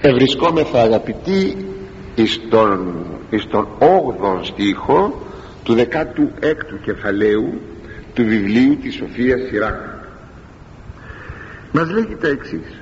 ευρισκόμεθα 0.00 0.82
αγαπητοί 0.82 1.56
εις 2.14 2.40
τον, 2.50 3.06
εις 3.30 3.46
τον 3.46 3.68
8ο 3.78 4.40
στίχο 4.42 5.22
του 5.64 5.74
16ου 5.76 6.78
κεφαλαίου 6.82 7.60
του 8.14 8.24
βιβλίου 8.24 8.76
της 8.76 8.94
Σοφίας 8.94 9.40
Σιράκ. 9.48 9.80
Μας 11.72 11.90
λέγει 11.90 12.16
τα 12.16 12.28
εξής. 12.28 12.80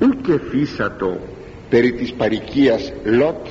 Ουκ 0.00 0.40
φύσατο 0.50 1.18
περί 1.68 1.92
της 1.92 2.12
παρικίας 2.12 2.92
Λότ 3.04 3.46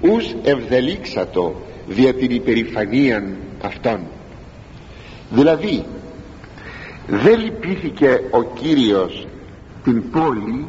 ους 0.00 0.34
ευδελίξατο 0.42 1.60
δια 1.86 2.14
την 2.14 2.30
υπερηφανίαν 2.30 3.36
αυτών 3.62 4.00
δηλαδή 5.30 5.84
δεν 7.06 7.40
λυπήθηκε 7.40 8.20
ο 8.30 8.42
Κύριος 8.42 9.26
την 9.84 10.10
πόλη 10.10 10.66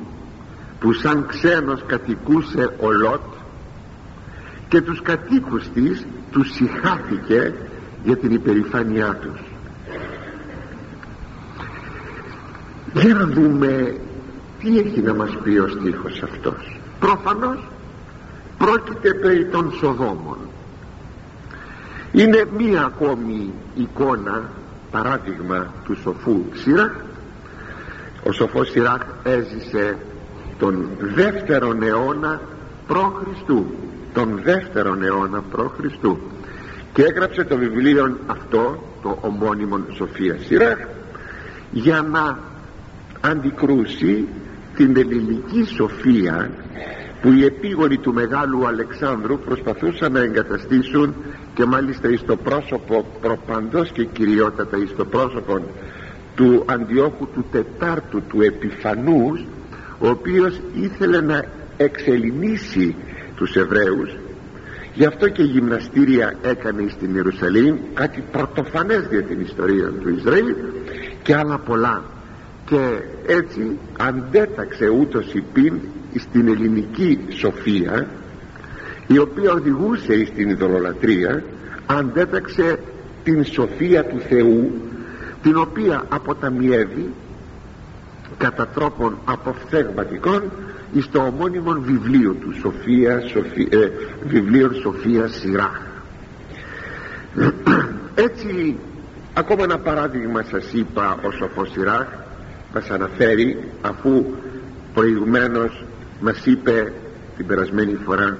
που 0.79 0.93
σαν 0.93 1.25
ξένος 1.27 1.83
κατοικούσε 1.85 2.73
ο 2.79 2.91
Λότ 2.91 3.21
και 4.67 4.81
τους 4.81 5.01
κατοίκους 5.01 5.69
της 5.73 6.05
τους 6.31 6.51
συχάθηκε 6.53 7.53
για 8.03 8.17
την 8.17 8.31
υπερηφάνειά 8.31 9.19
τους. 9.21 9.39
Για 12.93 13.13
να 13.13 13.25
δούμε 13.25 13.97
τι 14.59 14.79
έχει 14.79 15.01
να 15.01 15.13
μας 15.13 15.37
πει 15.43 15.57
ο 15.57 15.67
στίχος 15.67 16.23
αυτός. 16.23 16.79
Προφανώς 16.99 17.67
πρόκειται 18.57 19.13
περί 19.13 19.45
των 19.45 19.71
Σοδόμων. 19.71 20.37
Είναι 22.11 22.45
μία 22.57 22.83
ακόμη 22.83 23.53
εικόνα 23.75 24.49
παράδειγμα 24.91 25.73
του 25.85 25.97
σοφού 26.01 26.43
Σιράχ. 26.53 26.91
Ο 28.23 28.31
σοφός 28.31 28.69
Σιράχ 28.69 29.01
έζησε 29.23 29.97
τον 30.59 30.89
δεύτερον 30.99 31.83
αιώνα 31.83 32.41
προ 32.87 33.21
Χριστού 33.23 33.65
τον 34.13 34.39
δεύτερον 34.43 35.03
αιώνα 35.03 35.43
προ 35.51 35.73
Χριστού 35.77 36.17
και 36.93 37.03
έγραψε 37.03 37.43
το 37.43 37.57
βιβλίο 37.57 38.17
αυτό 38.25 38.83
το 39.01 39.17
ομώνυμο 39.21 39.79
Σοφία 39.95 40.37
Σιράχ 40.39 40.77
για 41.71 42.01
να 42.01 42.39
αντικρούσει 43.21 44.27
την 44.75 44.97
ελληνική 44.97 45.63
σοφία 45.75 46.49
που 47.21 47.31
οι 47.31 47.45
επίγονοι 47.45 47.97
του 47.97 48.13
Μεγάλου 48.13 48.67
Αλεξάνδρου 48.67 49.39
προσπαθούσαν 49.39 50.11
να 50.11 50.19
εγκαταστήσουν 50.19 51.13
και 51.53 51.65
μάλιστα 51.65 52.09
εις 52.09 52.25
το 52.25 52.35
πρόσωπο 52.35 53.05
προπαντός 53.21 53.91
και 53.91 54.05
κυριότατα 54.05 54.77
εις 54.77 54.95
το 54.95 55.05
πρόσωπο 55.05 55.61
του 56.35 56.63
Αντιόχου 56.65 57.27
του 57.33 57.45
Τετάρτου 57.51 58.21
του 58.29 58.41
Επιφανούς 58.41 59.45
ο 59.99 60.07
οποίος 60.07 60.61
ήθελε 60.73 61.21
να 61.21 61.45
εξελινήσει 61.77 62.95
τους 63.35 63.55
Εβραίους. 63.55 64.15
Γι' 64.93 65.05
αυτό 65.05 65.29
και 65.29 65.43
γυμναστήρια 65.43 66.33
έκανε 66.41 66.85
στην 66.89 67.15
Ιερουσαλήμ 67.15 67.77
κάτι 67.93 68.23
πρωτοφανές 68.31 69.07
για 69.09 69.23
την 69.23 69.39
ιστορία 69.39 69.91
του 70.01 70.09
Ισραήλ 70.09 70.55
και 71.23 71.35
άλλα 71.35 71.57
πολλά. 71.57 72.03
Και 72.65 72.99
έτσι 73.27 73.77
αντέταξε 73.97 74.87
ούτως 74.87 75.33
υπήν 75.33 75.79
στην 76.15 76.47
ελληνική 76.47 77.19
σοφία 77.29 78.07
η 79.07 79.17
οποία 79.17 79.51
οδηγούσε 79.51 80.25
στην 80.25 80.49
ειδωλολατρία 80.49 81.43
αντέταξε 81.85 82.79
την 83.23 83.45
σοφία 83.45 84.05
του 84.05 84.19
Θεού 84.19 84.71
την 85.41 85.57
οποία 85.57 86.03
αποταμιεύει 86.09 87.09
κατά 88.37 88.67
τρόπον 88.67 89.17
αποφθεγματικών 89.25 90.51
εις 90.93 91.09
το 91.09 91.21
ομώνυμο 91.21 91.71
βιβλίο 91.71 92.33
του 92.33 92.53
Σοφία, 92.59 93.21
Σοφία 93.27 93.67
ε, 93.69 93.91
βιβλίο 94.23 94.71
Σοφία 94.73 95.27
Σειρά 95.27 95.81
έτσι 98.15 98.75
ακόμα 99.33 99.63
ένα 99.63 99.77
παράδειγμα 99.77 100.43
σας 100.43 100.73
είπα 100.73 101.19
ο 101.23 101.31
Σοφός 101.31 101.71
Σειράχ 101.71 102.07
μας 102.73 102.89
αναφέρει 102.89 103.63
αφού 103.81 104.25
προηγουμένως 104.93 105.83
μας 106.19 106.45
είπε 106.45 106.93
την 107.37 107.45
περασμένη 107.45 107.97
φορά 108.05 108.37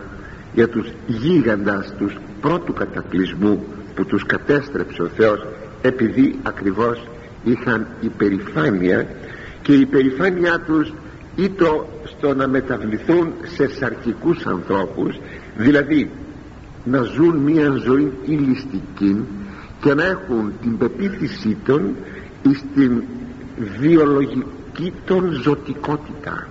για 0.53 0.67
τους 0.67 0.91
γίγαντας 1.07 1.93
τους 1.97 2.15
πρώτου 2.41 2.73
κατακλυσμού 2.73 3.65
που 3.95 4.05
τους 4.05 4.25
κατέστρεψε 4.25 5.01
ο 5.01 5.07
Θεός 5.07 5.47
επειδή 5.81 6.39
ακριβώς 6.43 7.07
είχαν 7.43 7.87
υπερηφάνεια 8.01 9.07
και 9.67 9.73
η 9.73 9.79
υπερηφάνειά 9.79 10.59
τους 10.59 10.93
ήτο 11.35 11.87
στο 12.03 12.35
να 12.35 12.47
μεταβληθούν 12.47 13.33
σε 13.55 13.67
σαρκικούς 13.67 14.45
ανθρώπους 14.45 15.19
δηλαδή 15.57 16.11
να 16.83 17.01
ζουν 17.01 17.35
μια 17.37 17.69
ζωή 17.69 18.11
ηλιστική 18.25 19.23
και 19.81 19.93
να 19.93 20.03
έχουν 20.05 20.51
την 20.61 20.77
πεποίθησή 20.77 21.57
των 21.65 21.95
στην 22.53 23.03
βιολογική 23.79 24.93
των 25.05 25.31
ζωτικότητα. 25.31 26.47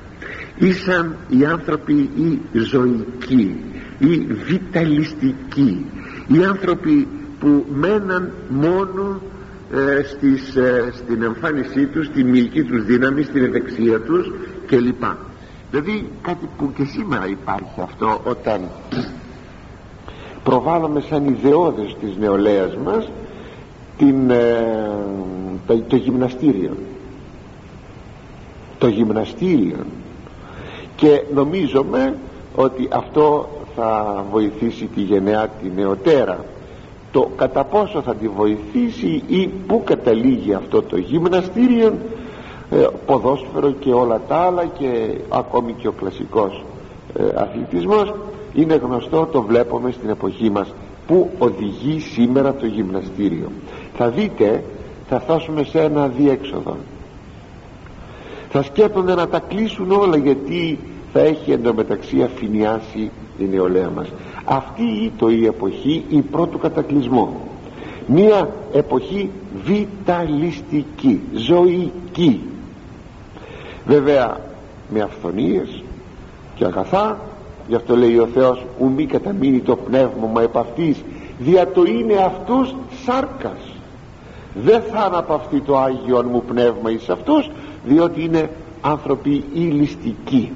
Ήσαν 0.59 1.17
οι 1.29 1.45
άνθρωποι 1.45 2.11
οι 2.17 2.41
ζωικοί 2.59 3.61
οι 3.99 4.17
βιταλιστικοί 4.47 5.87
οι 6.27 6.45
άνθρωποι 6.45 7.09
που 7.41 7.67
μέναν 7.75 8.33
μόνο 8.49 9.21
ε, 9.73 10.03
στις, 10.03 10.57
ε, 10.57 10.93
στην 10.93 11.23
εμφάνισή 11.23 11.87
τους 11.87 12.07
στη 12.07 12.25
μυϊκή 12.25 12.63
τους 12.63 12.85
δύναμη 12.85 13.23
στην 13.23 13.45
ευεξία 13.45 14.01
τους 14.01 14.33
κλπ. 14.67 15.05
Δηλαδή 15.71 16.09
κάτι 16.23 16.49
που 16.59 16.73
και 16.77 16.85
σήμερα 16.85 17.27
υπάρχει 17.29 17.81
αυτό 17.81 18.21
όταν 18.25 18.61
προβάλλουμε 20.43 21.01
σαν 21.01 21.27
ιδεώδες 21.27 21.97
της 22.01 22.17
νεολαίας 22.17 22.77
μας 22.77 23.11
την, 23.99 24.31
ε, 24.31 24.67
το, 25.67 25.79
το 25.89 25.97
γυμναστήριο. 25.97 26.77
Το 28.79 28.89
γυμναστήριο. 28.89 29.87
Και 30.97 31.23
νομίζουμε 31.35 32.15
ότι 32.55 32.89
αυτό 32.93 33.49
θα 33.77 34.25
βοηθήσει 34.31 34.85
τη 34.95 35.01
γενεά 35.01 35.49
τη 35.49 35.71
νεοτέρα 35.75 36.45
το 37.17 37.31
κατά 37.37 37.65
πόσο 37.65 38.03
θα 38.03 38.15
τη 38.15 38.29
βοηθήσει 38.29 39.23
ή 39.27 39.49
πού 39.67 39.83
καταλήγει 39.85 40.55
αυτό 40.55 40.83
το 40.83 40.97
γυμναστήριο 40.97 41.95
ε, 42.71 42.87
ποδόσφαιρο 43.07 43.71
και 43.71 43.93
όλα 43.93 44.21
τα 44.29 44.37
άλλα 44.37 44.65
και 44.65 45.19
ακόμη 45.29 45.73
και 45.73 45.89
ο 45.89 45.93
κλασικός 45.93 46.65
ε, 47.15 47.23
αθλητισμός. 47.35 48.15
Είναι 48.55 48.75
γνωστό 48.75 49.29
το 49.33 49.43
βλέπουμε 49.43 49.91
στην 49.91 50.09
εποχή 50.09 50.51
μας 50.51 50.75
που 51.07 51.31
οδηγεί 51.39 52.01
σήμερα 52.01 52.55
το 52.55 52.67
γυμναστήριο. 52.67 53.51
Θα 53.97 54.09
δείτε 54.09 54.65
θα 55.09 55.21
φτάσουμε 55.21 55.63
σε 55.63 55.81
ένα 55.81 56.09
διέξοδο. 56.09 56.77
Θα 58.51 58.63
σκέπτονται 58.63 59.15
να 59.15 59.29
τα 59.29 59.39
κλείσουν 59.39 59.91
όλα 59.91 60.17
γιατί 60.17 60.79
θα 61.17 61.23
έχει 61.23 61.53
εντωμεταξύ 61.53 62.23
αφηνιάσει 62.23 63.11
η 63.39 63.45
νεολαία 63.45 63.91
μας. 63.91 64.09
Αυτή 64.45 64.83
ήταν 64.83 65.43
η 65.43 65.45
εποχή 65.45 66.05
η 66.09 66.21
πρώτου 66.21 66.59
κατακλυσμού. 66.59 67.41
Μια 68.07 68.49
εποχή 68.73 69.31
βιταλιστική 69.65 71.21
ζωική. 71.35 72.41
Βέβαια 73.87 74.41
με 74.89 75.01
αυθονίες 75.01 75.83
και 76.55 76.65
αγαθά 76.65 77.19
γι' 77.69 77.75
αυτό 77.75 77.97
λέει 77.97 78.19
ο 78.19 78.27
Θεός 78.27 78.65
ου 78.79 78.91
μη 78.91 79.07
καταμείνει 79.07 79.61
το 79.61 79.77
πνεύμα 79.77 80.43
επ' 80.43 80.59
αυτής 80.59 81.03
δια 81.39 81.69
το 81.69 81.83
είναι 81.85 82.15
αυτούς 82.15 82.75
σάρκας. 83.05 83.61
Δεν 84.55 84.83
θα 84.93 85.01
αναπαυτεί 85.01 85.61
το 85.61 85.79
Άγιον 85.79 86.27
μου 86.31 86.43
πνεύμα 86.49 86.91
εις 86.91 87.09
αυτούς 87.09 87.51
διότι 87.85 88.25
είναι 88.25 88.51
άνθρωποι 88.81 89.45
ηλιστικοί 89.55 90.53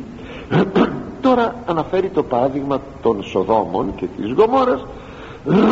τώρα 1.21 1.55
αναφέρει 1.67 2.09
το 2.09 2.23
παράδειγμα 2.23 2.81
των 3.03 3.23
Σοδόμων 3.23 3.95
και 3.97 4.07
της 4.07 4.33
Γομόρας 4.33 4.87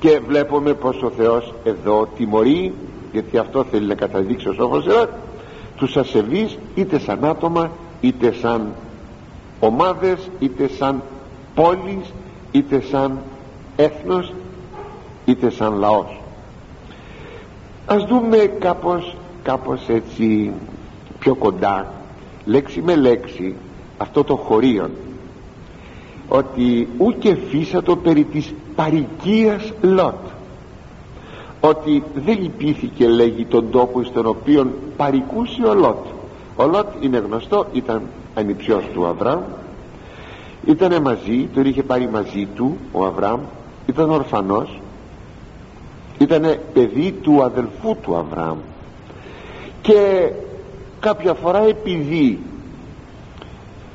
και 0.00 0.20
βλέπουμε 0.28 0.72
πως 0.72 1.02
ο 1.02 1.10
Θεός 1.10 1.54
εδώ 1.64 2.08
τιμωρεί 2.16 2.72
γιατί 3.12 3.38
αυτό 3.38 3.64
θέλει 3.64 3.86
να 3.86 3.94
καταδείξει 3.94 4.48
ο 4.48 4.52
Σόφος 4.52 4.86
Εράτ 4.86 5.08
τους 5.76 5.96
ασεβείς 5.96 6.58
είτε 6.74 6.98
σαν 6.98 7.24
άτομα 7.24 7.70
είτε 8.00 8.32
σαν 8.32 8.72
ομάδες 9.60 10.30
είτε 10.38 10.68
σαν 10.68 11.02
πόλεις 11.54 12.12
είτε 12.52 12.80
σαν 12.80 13.18
έθνος 13.76 14.32
είτε 15.24 15.50
σαν 15.50 15.74
λαός. 15.78 16.20
Ας 17.86 18.04
δούμε 18.04 18.36
κάπως 18.36 19.16
κάπως 19.42 19.88
έτσι 19.88 20.52
πιο 21.18 21.34
κοντά 21.34 21.92
λέξη 22.44 22.82
με 22.82 22.96
λέξη 22.96 23.54
αυτό 23.98 24.24
το 24.24 24.36
χωρίον 24.36 24.90
ότι 26.28 26.88
ούκε 26.98 27.36
φύσατο 27.50 27.96
περί 27.96 28.24
της 28.24 28.54
παρικίας 28.74 29.72
Λότ 29.80 30.14
ότι 31.60 32.02
δεν 32.14 32.38
λυπήθηκε 32.40 33.08
λέγει 33.08 33.44
τον 33.44 33.70
τόπο 33.70 34.02
στον 34.04 34.26
οποίο 34.26 34.72
παρικούσε 34.96 35.62
ο 35.62 35.74
Λότ. 35.74 36.06
Ο 36.56 36.66
Λότ 36.66 36.86
είναι 37.00 37.18
γνωστό 37.18 37.66
ήταν 37.72 38.02
ανιψιός 38.34 38.84
του 38.92 39.06
Αβραάμ 39.06 39.40
ήτανε 40.64 41.00
μαζί 41.00 41.48
τον 41.54 41.64
είχε 41.64 41.82
πάρει 41.82 42.08
μαζί 42.08 42.48
του 42.54 42.76
ο 42.92 43.04
Αβραάμ 43.04 43.40
ήταν 43.86 44.10
ορφανός 44.10 44.80
ήτανε 46.18 46.60
παιδί 46.72 47.12
του 47.22 47.42
αδελφού 47.42 47.96
του 48.02 48.16
Αβραάμ. 48.16 48.56
Και 49.82 50.30
κάποια 51.02 51.34
φορά 51.34 51.62
επειδή 51.66 52.38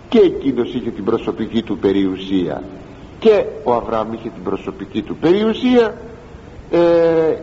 και 0.09 0.19
εκείνος 0.19 0.73
είχε 0.73 0.89
την 0.89 1.03
προσωπική 1.03 1.61
του 1.61 1.77
περιουσία 1.77 2.63
και 3.19 3.45
ο 3.63 3.73
Αβραάμ 3.73 4.13
είχε 4.13 4.29
την 4.29 4.43
προσωπική 4.43 5.01
του 5.01 5.15
περιουσία 5.15 5.97
ε, 6.71 6.79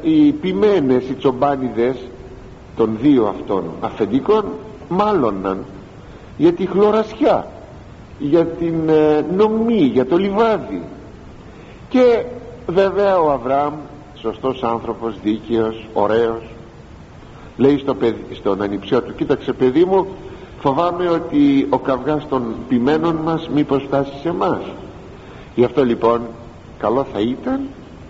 οι 0.03 0.33
ποιμένες, 0.33 1.09
οι 1.09 1.15
τσομπάνιδες 1.15 1.97
των 2.77 2.99
δύο 3.01 3.27
αυτών 3.27 3.65
αφεντικών 3.81 4.45
μάλωναν 4.89 5.65
για 6.37 6.53
τη 6.53 6.67
χλωρασιά 6.67 7.47
για 8.19 8.47
την 8.47 8.89
ε, 8.89 9.25
νομή, 9.37 9.81
για 9.81 10.07
το 10.07 10.17
λιβάδι. 10.17 10.83
Και 11.89 12.25
βέβαια 12.67 13.19
ο 13.19 13.31
Αβραάμ 13.31 13.75
σωστός 14.15 14.63
άνθρωπος, 14.63 15.15
δίκαιος, 15.23 15.87
ωραίος 15.93 16.54
λέει 17.57 17.79
στο 17.79 17.97
στον 18.33 18.63
ανιψιό 18.63 19.03
του 19.03 19.15
κοίταξε 19.15 19.53
παιδί 19.53 19.85
μου 19.85 20.07
φοβάμαι 20.61 21.09
ότι 21.09 21.67
ο 21.71 21.79
καυγάς 21.79 22.29
των 22.29 22.55
ποιμένων 22.69 23.15
μας 23.17 23.49
μήπως 23.55 23.83
φτάσει 23.83 24.13
σε 24.23 24.29
εμάς 24.29 24.61
γι' 25.55 25.65
αυτό 25.65 25.85
λοιπόν 25.85 26.21
καλό 26.79 27.07
θα 27.13 27.21
ήταν 27.21 27.61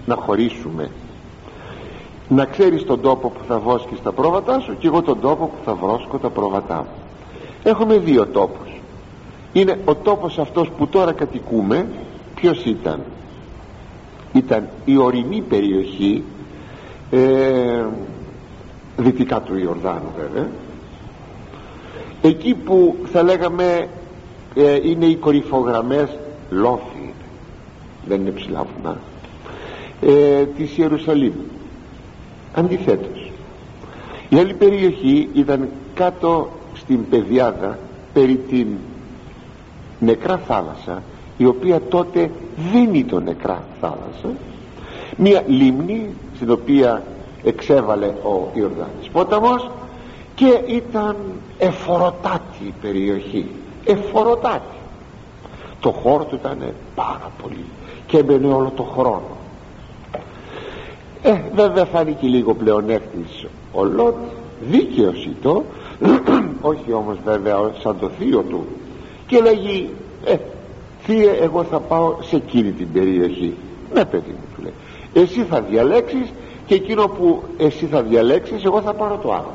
να 0.06 0.14
χωρίσουμε. 0.14 0.90
Να 2.28 2.44
ξέρεις 2.44 2.84
τον 2.84 3.00
τόπο 3.00 3.28
που 3.28 3.40
θα 3.48 3.58
βόσκεις 3.58 4.02
τα 4.02 4.12
πρόβατά 4.12 4.60
σου 4.60 4.76
και 4.78 4.86
εγώ 4.86 5.02
τον 5.02 5.20
τόπο 5.20 5.46
που 5.46 5.64
θα 5.64 5.74
βρώσκω 5.74 6.18
τα 6.18 6.30
πρόβατά 6.30 6.76
μου. 6.76 7.02
Έχουμε 7.62 7.98
δύο 7.98 8.26
τόπους. 8.26 8.80
Είναι 9.52 9.78
ο 9.84 9.94
τόπος 9.94 10.38
αυτός 10.38 10.70
που 10.78 10.86
τώρα 10.86 11.12
κατοικούμε 11.12 11.86
ποιος 12.34 12.64
ήταν; 12.64 13.00
Ήταν 14.32 14.68
η 14.84 14.96
ορεινή 14.96 15.40
περιοχή 15.40 16.22
ε, 17.10 17.84
δυτικά 18.96 19.40
του 19.40 19.58
Ιορδάνου 19.58 20.12
βέβαια. 20.18 20.48
Εκεί 22.22 22.54
που 22.54 22.96
θα 23.12 23.22
λέγαμε 23.22 23.88
ε, 24.54 24.88
είναι 24.88 25.06
οι 25.06 25.16
κορυφογραμμές 25.16 26.08
λόφι 26.50 27.12
δεν 28.06 28.20
είναι 28.20 28.30
ψηλά 28.30 28.66
βουνά. 28.76 28.96
Ε, 30.00 30.44
της 30.44 30.78
Ιερουσαλήμ. 30.78 31.32
Αντιθέτως 32.54 33.30
η 34.28 34.38
άλλη 34.38 34.54
περιοχή 34.54 35.28
ήταν 35.32 35.68
κάτω 35.94 36.48
στην 36.74 37.08
Πεδιάδα 37.08 37.78
περί 38.12 38.36
την 38.36 38.66
νεκρά 39.98 40.38
θάλασσα 40.38 41.02
η 41.36 41.44
οποία 41.46 41.80
τότε 41.88 42.30
δεν 42.72 42.94
ήταν 42.94 43.22
νεκρά 43.22 43.64
θάλασσα. 43.80 44.38
Μια 45.16 45.42
λίμνη 45.46 46.08
στην 46.36 46.50
οποία 46.50 47.02
εξέβαλε 47.44 48.06
ο 48.06 48.48
Ιορδάνης 48.52 49.08
πόταμος 49.12 49.70
και 50.34 50.60
ήταν 50.66 51.16
εφοροτάτη 51.58 52.64
η 52.66 52.74
περιοχή 52.80 53.46
εφοροτάτη. 53.84 54.76
Το 55.80 55.90
χώρο 55.90 56.24
του 56.24 56.34
ήταν 56.34 56.58
πάρα 56.94 57.30
πολύ 57.42 57.64
και 58.06 58.18
έμπαινε 58.18 58.54
όλο 58.54 58.72
το 58.76 58.82
χρόνο. 58.82 59.36
Ε 61.22 61.40
βέβαια 61.54 61.84
φάνηκε 61.84 62.26
λίγο 62.26 62.54
πλεονέκτης 62.54 63.46
ο 63.72 63.84
Λότ 63.84 64.14
δίκαιος 64.60 65.24
ήτο 65.24 65.64
όχι 66.70 66.92
όμως 66.92 67.16
βέβαια 67.24 67.72
σαν 67.82 67.98
το 68.00 68.10
θείο 68.18 68.42
του. 68.42 68.66
Και 69.26 69.40
λέγει 69.40 69.90
ε 70.24 70.36
θεία 71.02 71.32
εγώ 71.40 71.64
θα 71.64 71.80
πάω 71.80 72.16
σε 72.20 72.36
εκείνη 72.36 72.72
την 72.72 72.92
περιοχή 72.92 73.54
ναι 73.94 74.04
παιδί 74.04 74.30
μου 74.30 74.44
του 74.56 74.62
λέει 74.62 74.72
εσύ 75.24 75.42
θα 75.42 75.60
διαλέξεις 75.60 76.32
και 76.66 76.74
εκείνο 76.74 77.06
που 77.06 77.42
εσύ 77.56 77.86
θα 77.86 78.02
διαλέξεις 78.02 78.64
εγώ 78.64 78.80
θα 78.80 78.94
πάρω 78.94 79.18
το 79.22 79.32
άλλο. 79.32 79.54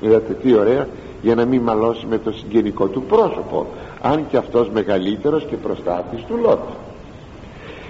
Είδατε 0.00 0.32
τι 0.32 0.54
ωραία 0.54 0.88
για 1.22 1.34
να 1.34 1.44
μην 1.44 1.62
μαλώσει 1.62 2.06
με 2.06 2.18
το 2.18 2.32
συγγενικό 2.32 2.86
του 2.86 3.02
πρόσωπο 3.02 3.66
αν 4.00 4.26
και 4.28 4.36
αυτός 4.36 4.68
μεγαλύτερος 4.70 5.44
και 5.44 5.56
προστάτης 5.56 6.24
του 6.24 6.36
Λότ. 6.36 6.60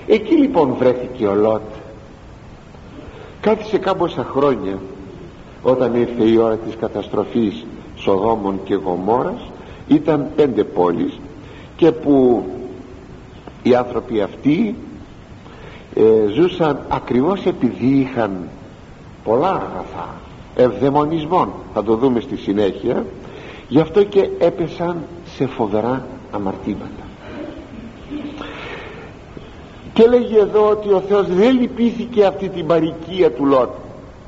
Εκεί 0.06 0.34
λοιπόν 0.34 0.74
βρέθηκε 0.78 1.26
ο 1.26 1.34
Λότ. 1.34 1.62
Κάθισε 3.40 3.78
κάμποσα 3.78 4.24
χρόνια 4.24 4.78
όταν 5.62 5.94
ήρθε 5.94 6.24
η 6.24 6.36
ώρα 6.36 6.56
της 6.56 6.76
καταστροφής 6.76 7.66
Σοδόμων 7.96 8.60
και 8.64 8.74
Γομόρας 8.74 9.40
ήταν 9.88 10.26
πέντε 10.36 10.64
πόλεις 10.64 11.18
και 11.76 11.92
που 11.92 12.44
οι 13.62 13.74
άνθρωποι 13.74 14.20
αυτοί 14.20 14.76
ε, 15.94 16.02
ζούσαν 16.34 16.80
ακριβώς 16.88 17.46
επειδή 17.46 17.86
είχαν 17.86 18.48
πολλά 19.24 19.50
αγαθά 19.50 20.08
ευδαιμονισμών. 20.56 21.52
Θα 21.74 21.84
το 21.84 21.96
δούμε 21.96 22.20
στη 22.20 22.36
συνέχεια. 22.36 23.06
Γι' 23.68 23.80
αυτό 23.80 24.04
και 24.04 24.28
έπεσαν 24.38 24.96
σε 25.36 25.46
φοβερά 25.46 26.06
αμαρτήματα. 26.32 27.02
Και 29.92 30.06
λέγει 30.06 30.36
εδώ 30.36 30.68
ότι 30.68 30.92
ο 30.92 31.00
Θεός 31.08 31.26
δεν 31.28 31.60
λυπήθηκε 31.60 32.24
αυτή 32.24 32.48
την 32.48 32.66
παρικία 32.66 33.32
του 33.32 33.46
Λότ. 33.46 33.70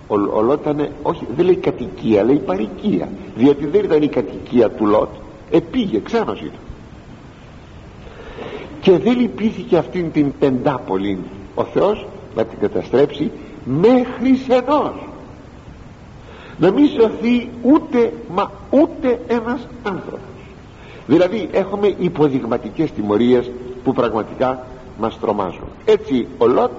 Ο, 0.06 0.14
ο 0.14 0.42
Λότ 0.42 0.60
ήταν 0.60 0.88
όχι 1.02 1.26
δεν 1.36 1.44
λέει 1.44 1.56
κατοικία 1.56 2.24
λέει 2.24 2.36
παρικία. 2.38 3.08
Διότι 3.36 3.66
δεν 3.66 3.84
ήταν 3.84 4.02
η 4.02 4.08
κατοικία 4.08 4.70
του 4.70 4.86
Λότ 4.86 5.08
επήγε 5.50 6.00
ξένος 6.00 6.40
ήταν. 6.40 6.58
Και 8.80 8.98
δεν 8.98 9.18
λυπήθηκε 9.18 9.76
αυτήν 9.76 10.12
την 10.12 10.32
πεντάπολη 10.38 11.18
ο 11.54 11.64
Θεός 11.64 12.06
να 12.36 12.44
την 12.44 12.58
καταστρέψει 12.58 13.30
μέχρι 13.64 14.34
σενός. 14.34 14.94
Να 16.58 16.70
μην 16.70 16.88
σωθεί 16.88 17.48
ούτε 17.62 18.12
μα 18.34 18.50
ούτε 18.70 19.20
ένας 19.26 19.68
άνθρωπος. 19.82 20.20
Δηλαδή 21.06 21.48
έχουμε 21.52 21.94
υποδειγματικές 21.98 22.92
τιμωρίες 22.92 23.50
που 23.84 23.92
πραγματικά 23.92 24.66
μας 24.98 25.18
τρομάζουν. 25.20 25.68
Έτσι 25.84 26.26
ο 26.38 26.46
Λότ 26.46 26.70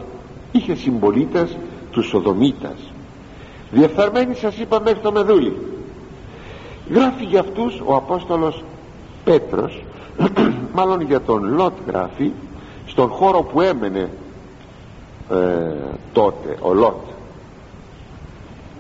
είχε 0.52 0.76
συμπολίτες 0.76 1.58
τους 1.92 2.08
Σοδομήτας. 2.08 2.92
Διεφθαρμένοι 3.72 4.36
σας 4.36 4.58
είπα 4.58 4.82
μέχρι 4.82 5.00
το 5.00 5.12
Μεδούλη 5.12 5.54
γράφει 6.90 7.24
για 7.24 7.40
αυτούς 7.40 7.82
ο 7.86 7.96
Απόστολος 7.96 8.64
Πέτρος 9.24 9.84
μάλλον 10.76 11.02
για 11.02 11.22
τον 11.22 11.54
Λότ 11.54 11.74
γράφει 11.88 12.32
στον 12.86 13.10
χώρο 13.10 13.42
που 13.42 13.62
έμενε 13.62 14.10
ε, 15.30 15.36
τότε 16.14 16.58
ο 16.62 16.74
Λότ. 16.74 16.96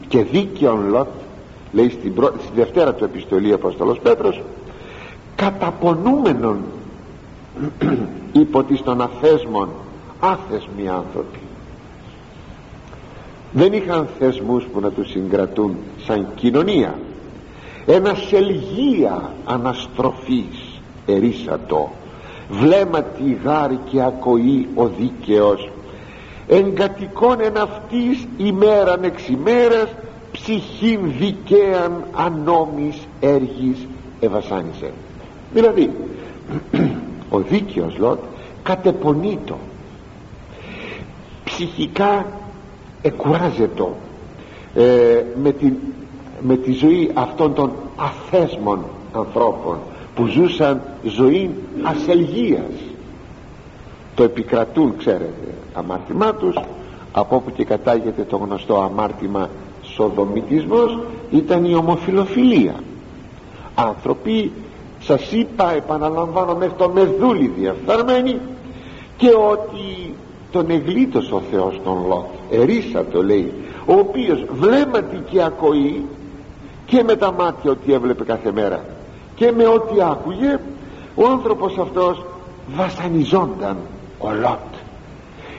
Και 0.07 0.23
δίκαιον 0.23 0.89
Λότ 0.89 1.07
λέει 1.71 1.89
στην, 1.89 2.13
στην 2.13 2.55
δευτέρα 2.55 2.93
του 2.93 3.03
επιστολή 3.03 3.53
Απόστολος 3.53 3.99
Πέτρος 3.99 4.41
καταπονούμενον 5.35 6.57
υπό 8.31 8.63
της 8.63 8.81
των 8.81 9.01
αφέσμων 9.01 9.69
άθεσμοι 10.19 10.89
άνθρωποι 10.89 11.39
δεν 13.55 13.73
είχαν 13.73 14.07
θεσμούς 14.19 14.63
που 14.63 14.79
να 14.79 14.91
τους 14.91 15.09
συγκρατούν 15.09 15.75
σαν 16.05 16.27
κοινωνία. 16.35 16.99
Ένα 17.85 18.13
σελγία 18.13 19.33
αναστροφής 19.45 20.81
ερίσατο 21.05 21.91
βλέμματι 22.49 23.39
γάρη 23.43 23.79
και 23.91 24.01
ακοή 24.01 24.67
ο 24.75 24.87
δίκαιος 24.87 25.69
εγκατοικών 26.47 27.41
εν 27.41 27.57
αυτής 27.57 28.27
ημέραν 28.37 29.03
εξ 29.03 29.27
ημέρας 29.27 29.87
ψυχήν 30.31 30.99
δικαίαν 31.17 32.03
ανόμης 32.15 33.07
έργης 33.19 33.87
ευασάνισε 34.19 34.91
δηλαδή 35.53 35.91
ο 37.35 37.39
δίκαιος 37.39 37.97
Λότ 37.97 38.19
κατεπονείτο 38.63 39.57
ψυχικά 41.43 42.25
εκουράζεται 43.01 43.87
ε, 44.75 45.23
με, 45.41 45.51
τη, 45.51 45.73
με 46.41 46.55
τη 46.55 46.71
ζωή 46.71 47.11
αυτών 47.13 47.53
των 47.53 47.71
αθέσμων 47.95 48.85
ανθρώπων 49.13 49.77
που 50.15 50.25
ζούσαν 50.25 50.81
ζωή 51.03 51.49
ασελγίας 51.83 52.94
το 54.15 54.23
επικρατούν 54.23 54.97
ξέρετε 54.97 55.53
αμάρτημά 55.73 56.33
τους 56.33 56.59
από 57.11 57.35
όπου 57.35 57.51
και 57.51 57.63
κατάγεται 57.63 58.23
το 58.23 58.37
γνωστό 58.37 58.75
αμάρτημα 58.75 59.49
σοδομητισμός 59.81 60.99
ήταν 61.31 61.65
η 61.65 61.75
ομοφιλοφιλία. 61.75 62.75
Άνθρωποι 63.75 64.51
σας 64.99 65.31
είπα 65.31 65.73
επαναλαμβάνω 65.73 66.55
μέχρι 66.55 66.73
το 66.77 66.89
μεδούλι 66.89 67.51
διαφθαρμένοι 67.59 68.39
και 69.17 69.29
ότι 69.51 70.15
τον 70.51 70.69
εγλίτωσε 70.69 71.33
ο 71.33 71.41
Θεός 71.51 71.81
τον 71.83 72.05
Λότ 72.07 72.25
ερίσα 72.51 73.05
το 73.05 73.23
λέει 73.23 73.53
ο 73.85 73.93
οποίος 73.93 74.45
βλέμματι 74.51 75.23
και 75.29 75.43
ακοή 75.43 76.05
και 76.85 77.03
με 77.03 77.15
τα 77.15 77.31
μάτια 77.31 77.71
ότι 77.71 77.93
έβλεπε 77.93 78.23
κάθε 78.23 78.51
μέρα 78.51 78.85
και 79.35 79.51
με 79.51 79.65
ό,τι 79.65 80.01
άκουγε 80.01 80.59
ο 81.15 81.27
άνθρωπος 81.27 81.77
αυτός 81.77 82.25
βασανιζόνταν 82.75 83.77
ο 84.17 84.31
Λότ. 84.31 84.73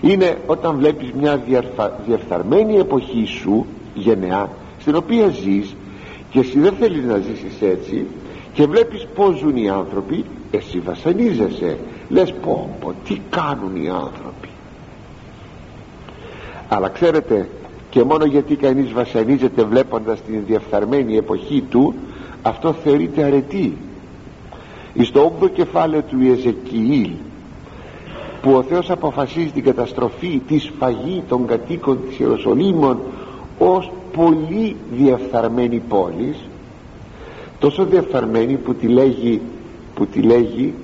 Είναι 0.00 0.38
όταν 0.46 0.76
βλέπεις 0.76 1.12
μια 1.12 1.42
διεφθαρμένη 2.06 2.76
εποχή 2.76 3.26
σου 3.26 3.66
γενεά 3.94 4.50
στην 4.80 4.96
οποία 4.96 5.28
ζεις 5.28 5.74
και 6.30 6.38
εσύ 6.38 6.58
δεν 6.58 6.72
θέλεις 6.80 7.04
να 7.04 7.16
ζήσεις 7.16 7.60
έτσι 7.60 8.06
και 8.52 8.66
βλέπεις 8.66 9.06
πως 9.14 9.38
ζουν 9.38 9.56
οι 9.56 9.68
άνθρωποι 9.68 10.24
εσύ 10.50 10.78
βασανίζεσαι. 10.78 11.78
Λες 12.08 12.34
πω 12.42 12.76
πω 12.80 12.94
τι 13.04 13.20
κάνουν 13.30 13.76
οι 13.76 13.88
άνθρωποι 13.88 14.48
αλλά 16.68 16.88
ξέρετε 16.88 17.48
και 17.90 18.04
μόνο 18.04 18.24
γιατί 18.24 18.56
κανείς 18.56 18.92
βασανίζεται 18.92 19.64
βλέποντας 19.64 20.22
την 20.22 20.42
διεφθαρμένη 20.46 21.16
εποχή 21.16 21.64
του 21.70 21.94
αυτό 22.42 22.72
θεωρείται 22.72 23.22
αρετή. 23.22 23.76
Στο 25.02 25.36
8ο 25.40 25.50
κεφάλαιο 25.50 26.02
του 26.02 26.22
Ιεζεκιήλ 26.22 27.10
που 28.42 28.52
ο 28.52 28.62
Θεός 28.62 28.90
αποφασίζει 28.90 29.50
την 29.50 29.64
καταστροφή 29.64 30.42
τη 30.46 30.58
σφαγή 30.58 31.22
των 31.28 31.46
κατοίκων 31.46 31.98
της 32.08 32.18
Ιεροσολύμων 32.18 32.98
ως 33.58 33.92
πολύ 34.12 34.76
διαφθαρμένη 34.92 35.82
πόλης 35.88 36.36
τόσο 37.58 37.84
διαφθαρμένη 37.84 38.54
που 38.54 38.74
τη 38.74 38.86
λέγει, 38.86 39.40
που 39.94 40.06
τη 40.06 40.20
λέγει 40.20 40.74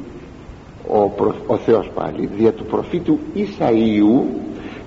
ο, 0.89 1.13
ο 1.47 1.57
Θεός 1.57 1.91
πάλι 1.95 2.29
δια 2.37 2.53
του 2.53 2.65
προφήτου 2.65 3.19
Ισαΐου 3.35 4.25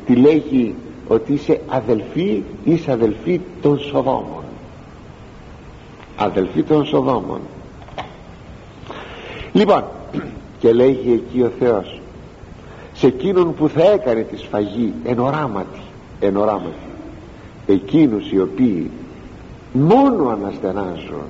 τη 0.05 0.15
λέγει 0.15 0.75
ότι 1.07 1.33
είσαι 1.33 1.61
αδελφή 1.67 2.43
είσαι 2.63 2.91
αδελφή 2.91 3.41
των 3.61 3.79
Σοδόμων. 3.79 4.43
Αδελφή 6.17 6.63
των 6.63 6.85
Σοδόμων. 6.85 7.39
Λοιπόν 9.53 9.83
και 10.59 10.73
λέγει 10.73 11.11
εκεί 11.11 11.41
ο 11.41 11.51
Θεός 11.59 11.99
σε 13.05 13.11
εκείνον 13.11 13.53
που 13.53 13.69
θα 13.69 13.91
έκανε 13.91 14.21
τη 14.21 14.37
σφαγή 14.37 14.93
εν 15.03 15.19
οράματι, 15.19 15.79
εν 16.19 16.37
οράματι. 16.37 16.89
Εκείνους 17.67 18.31
οι 18.31 18.39
οποίοι 18.39 18.91
μόνο 19.73 20.29
αναστενάζουν 20.29 21.25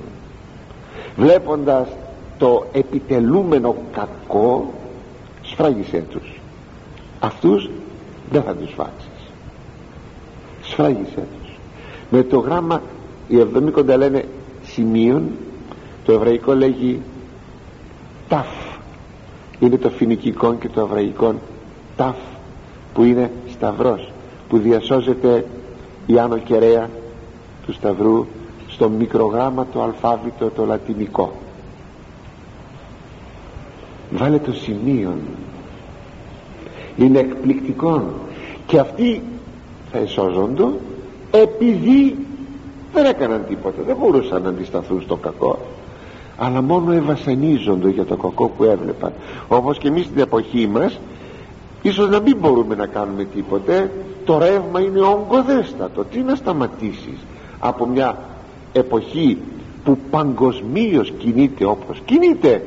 βλέποντας 1.16 1.88
το 2.38 2.66
επιτελούμενο 2.72 3.76
κακό 3.92 4.72
σφράγισέ 5.42 6.04
τους. 6.10 6.40
Αυτούς 7.20 7.70
δεν 8.30 8.42
θα 8.42 8.54
τους 8.54 8.72
φάξεις. 8.76 9.32
Σφράγισέ 10.62 11.26
τους. 11.40 11.50
Με 12.10 12.22
το 12.22 12.38
γράμμα 12.38 12.82
οι 13.28 13.38
εβδομήκοντα 13.38 13.96
λένε 13.96 14.24
σημείων 14.62 15.30
το 16.04 16.12
εβραϊκό 16.12 16.54
λέγει 16.54 17.00
ταφ. 18.28 18.48
Είναι 19.58 19.76
το 19.76 19.90
φοινικικό 19.90 20.54
και 20.54 20.68
το 20.68 20.80
εβραϊκό 20.80 21.34
ταφ 21.96 22.16
που 22.94 23.02
είναι 23.02 23.30
σταυρός 23.50 24.12
που 24.48 24.58
διασώζεται 24.58 25.46
η 26.06 26.18
άνω 26.18 26.38
κεραία 26.38 26.90
του 27.66 27.72
σταυρού 27.72 28.26
στο 28.68 28.88
μικρογράμμα 28.88 29.66
το 29.72 29.82
αλφάβητο 29.82 30.50
το 30.50 30.64
λατινικό. 30.64 31.32
Βάλε 34.10 34.38
το 34.38 34.52
σημείο 34.52 35.12
είναι 36.96 37.18
εκπληκτικό. 37.18 38.02
Και 38.66 38.78
αυτοί 38.78 39.22
θα 39.92 39.98
εσώζονται 39.98 40.64
επειδή 41.30 42.16
δεν 42.92 43.04
έκαναν 43.04 43.44
τίποτα. 43.48 43.82
Δεν 43.86 43.96
μπορούσαν 43.96 44.42
να 44.42 44.48
αντισταθούν 44.48 45.02
στο 45.02 45.16
κακό. 45.16 45.58
Αλλά 46.38 46.62
μόνο 46.62 46.92
ευασανίζονται 46.92 47.88
για 47.88 48.04
το 48.04 48.16
κακό 48.16 48.48
που 48.48 48.64
έβλεπαν. 48.64 49.12
Όπως 49.48 49.78
και 49.78 49.88
εμείς 49.88 50.04
στην 50.04 50.18
εποχή 50.18 50.66
μας 50.66 51.00
ίσως 51.82 52.08
να 52.08 52.20
μην 52.20 52.36
μπορούμε 52.38 52.74
να 52.74 52.86
κάνουμε 52.86 53.24
τίποτε. 53.24 53.90
Το 54.24 54.38
ρεύμα 54.38 54.80
είναι 54.80 55.00
ογκοδέστατο 55.00 56.04
τι 56.04 56.20
να 56.20 56.34
σταματήσεις 56.34 57.18
από 57.58 57.86
μια 57.86 58.18
εποχή 58.72 59.38
που 59.84 59.98
παγκοσμίως 60.10 61.12
κινείται 61.18 61.64
όπως 61.64 62.00
κινείται; 62.04 62.64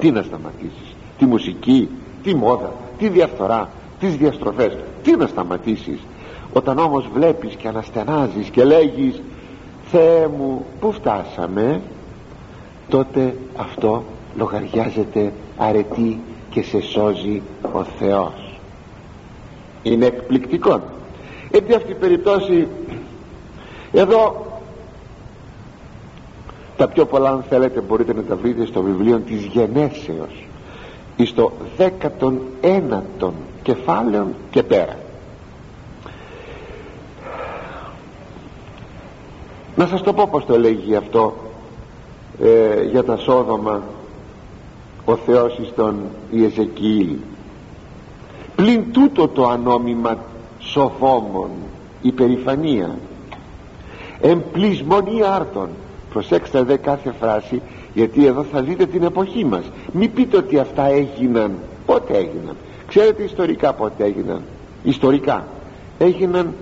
Τι 0.00 0.10
να 0.10 0.22
σταματήσεις; 0.22 0.94
Τη 1.18 1.24
μουσική, 1.24 1.88
τη 2.22 2.34
μόδα, 2.34 2.72
τη 2.98 3.08
διαφθορά 3.08 3.68
τις 4.00 4.16
διαστροφές. 4.16 4.76
Τι 5.02 5.16
να 5.16 5.26
σταματήσεις; 5.26 5.98
Όταν 6.52 6.78
όμως 6.78 7.08
βλέπεις 7.14 7.54
και 7.54 7.68
αναστενάζεις 7.68 8.48
και 8.48 8.64
λέγεις 8.64 9.22
Θεέ 9.90 10.28
μου 10.38 10.64
που 10.80 10.92
φτάσαμε 10.92 11.80
τότε 12.88 13.36
αυτό 13.56 14.04
λογαριάζεται 14.36 15.32
αρετή 15.56 16.20
και 16.54 16.62
σε 16.62 16.80
σώζει 16.80 17.42
ο 17.72 17.84
Θεός. 17.98 18.58
Είναι 19.82 20.06
εκπληκτικό. 20.06 20.82
Έτσι 21.50 21.74
αυτή 21.74 21.90
η 21.90 21.94
περίπτωση 21.94 22.68
εδώ 23.92 24.46
τα 26.76 26.88
πιο 26.88 27.06
πολλά 27.06 27.30
αν 27.30 27.44
θέλετε 27.48 27.80
μπορείτε 27.80 28.14
να 28.14 28.22
τα 28.22 28.36
βρείτε 28.36 28.66
στο 28.66 28.82
βιβλίο 28.82 29.18
της 29.18 29.44
γενέσεως 29.44 30.46
εις 31.16 31.34
το 31.34 31.52
δέκατον 31.76 32.40
ένατον 32.60 33.34
κεφάλαιον 33.62 34.34
και 34.50 34.62
πέρα. 34.62 34.98
Να 39.76 39.86
σας 39.86 40.02
το 40.02 40.12
πω 40.12 40.28
πως 40.30 40.44
το 40.44 40.58
λέγει 40.58 40.96
αυτό 40.96 41.34
ε, 42.42 42.82
για 42.82 43.04
τα 43.04 43.16
Σόδομα 43.16 43.82
ο 45.04 45.16
Θεός 45.16 45.58
εις 45.58 45.72
τον 45.76 46.00
Ιεζεκιήλ 46.30 47.16
πλην 48.56 48.92
τούτο 48.92 49.28
το 49.28 49.48
ανόμημα 49.48 50.18
σοφόμων 50.58 51.50
υπερηφανία 52.02 52.98
εμπλισμονή 54.20 55.22
άρτων. 55.22 55.68
Προσέξτε 56.12 56.62
δε 56.62 56.76
κάθε 56.76 57.14
φράση 57.20 57.62
γιατί 57.94 58.26
εδώ 58.26 58.42
θα 58.42 58.62
δείτε 58.62 58.86
την 58.86 59.02
εποχή 59.02 59.44
μας. 59.44 59.64
Μην 59.92 60.12
πείτε 60.12 60.36
ότι 60.36 60.58
αυτά 60.58 60.86
έγιναν. 60.86 61.52
Πότε 61.86 62.16
έγιναν; 62.16 62.56
Ξέρετε 62.86 63.22
ιστορικά 63.22 63.72
πότε 63.72 64.04
έγιναν; 64.04 64.42
Ιστορικά. 64.82 65.46
Έγιναν 65.98 66.54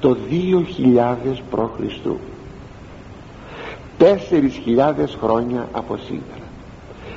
το 0.00 0.16
2000 0.30 1.42
π.Χ. 1.50 2.06
4.000 3.98 4.92
χρόνια 5.20 5.68
από 5.72 5.96
σήμερα 5.96 6.43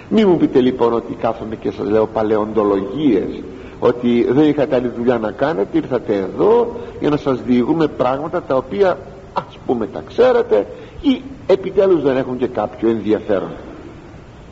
μη 0.10 0.26
μου 0.26 0.38
πείτε 0.38 0.60
λοιπόν 0.60 0.94
ότι 0.94 1.14
κάθομαι 1.14 1.56
και 1.56 1.72
σας 1.72 1.90
λέω 1.90 2.08
παλαιοντολογίες 2.08 3.42
ότι 3.80 4.26
δεν 4.30 4.50
είχατε 4.50 4.76
άλλη 4.76 4.92
δουλειά 4.98 5.18
να 5.18 5.32
κάνετε 5.32 5.78
ήρθατε 5.78 6.16
εδώ 6.16 6.76
για 7.00 7.10
να 7.10 7.18
σας 7.18 7.42
διηγούμε 7.42 7.88
πράγματα 7.88 8.42
τα 8.42 8.56
οποία 8.56 8.98
ας 9.34 9.58
πούμε 9.66 9.88
τα 9.88 10.04
ξέρετε 10.08 10.68
ή 11.02 11.22
επιτέλους 11.48 12.02
δεν 12.02 12.18
έχουν 12.18 12.38
και 12.38 12.48
κάποιο 12.48 12.90
ενδιαφέρον. 12.90 13.52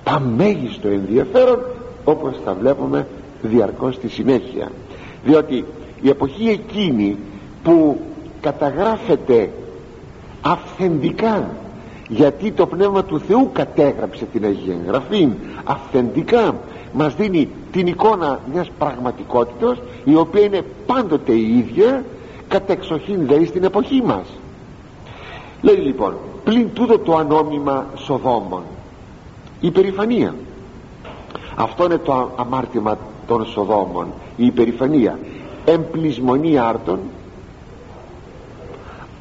Τα 0.03 0.19
μέγιστο 0.19 0.87
ενδιαφέρον 0.87 1.59
όπως 2.03 2.35
θα 2.45 2.53
βλέπουμε 2.53 3.07
διαρκώς 3.41 3.95
στη 3.95 4.07
συνέχεια. 4.07 4.71
Διότι 5.23 5.65
η 6.01 6.09
εποχή 6.09 6.49
εκείνη 6.49 7.17
που 7.63 7.99
καταγράφεται 8.41 9.49
αυθεντικά 10.41 11.49
γιατί 12.07 12.51
το 12.51 12.65
Πνεύμα 12.65 13.03
του 13.03 13.19
Θεού 13.19 13.49
κατέγραψε 13.53 14.25
την 14.25 14.45
Αγία 14.45 14.75
Γραφή 14.87 15.29
αυθεντικά 15.63 16.55
μας 16.93 17.15
δίνει 17.15 17.49
την 17.71 17.87
εικόνα 17.87 18.39
μιας 18.53 18.69
πραγματικότητας 18.77 19.77
η 20.03 20.15
οποία 20.15 20.41
είναι 20.41 20.61
πάντοτε 20.85 21.31
η 21.31 21.57
ίδια 21.57 22.03
κατεξοχήν 22.47 23.27
δε 23.27 23.45
στην 23.45 23.63
εποχή 23.63 24.01
μας. 24.05 24.27
Λέει 25.61 25.75
λοιπόν 25.75 26.15
πλην 26.43 26.73
τούτο 26.73 26.99
το 26.99 27.15
ανώμημα 27.15 27.85
Σοδόμων. 27.95 28.63
Η 29.59 29.67
υπερηφανία. 29.67 30.35
Αυτό 31.55 31.85
είναι 31.85 31.97
το 31.97 32.31
αμάρτημα 32.35 32.97
των 33.27 33.45
Σοδόμων. 33.45 34.07
Η 34.35 34.45
υπερηφανία. 34.45 35.19
Εμπλισμονή 35.65 36.57
άρτων. 36.57 36.99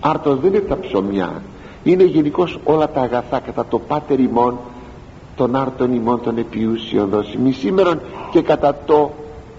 Άρτων 0.01 0.39
δεν 0.43 0.51
είναι 0.51 0.61
τα 0.61 0.79
ψωμιά 0.79 1.43
είναι 1.85 2.05
γενικώς 2.05 2.59
όλα 2.65 2.89
τα 2.89 3.01
αγαθά 3.01 3.41
κατά 3.41 3.67
το 3.67 3.79
πάτερ 3.79 4.21
ημών 4.21 4.59
των 5.37 5.57
άρτων 5.57 5.95
ημών 5.95 6.21
των 6.23 6.39
επιούσιων 6.39 7.09
δώσιμη 7.09 7.53
σήμερα 7.53 8.01
και 8.31 8.43
κατά 8.43 8.77
το 8.87 9.11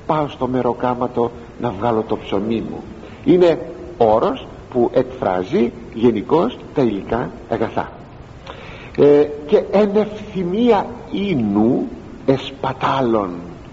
πάω 0.05 0.27
στο 0.27 0.48
μεροκάματο 0.48 1.32
να 1.62 1.70
βγάλω 1.70 2.03
το 2.08 2.17
ψωμί 2.17 2.63
μου. 2.70 2.84
Είναι 3.25 3.60
όρος 3.98 4.48
που 4.72 4.89
εκφράζει 4.94 5.72
γενικώς 5.94 6.58
τα 6.74 6.82
υλικά 6.82 7.29
αγαθά. 7.50 7.91
Ε, 8.98 9.27
και 9.46 9.63
εν 9.72 9.89
ευθυμία 9.96 10.86
ίνου 11.12 11.88
εσπατάλων 12.25 13.29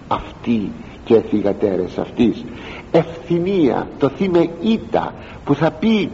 αυτή 0.07 0.71
και 1.05 1.19
θυγατέρες 1.29 1.97
αυτής. 1.97 2.45
Ευθυμία 2.91 3.87
το 3.99 4.09
θύμε 4.09 4.49
ήττα 4.61 5.13
που 5.45 5.55
θα 5.55 5.71
πει 5.71 6.09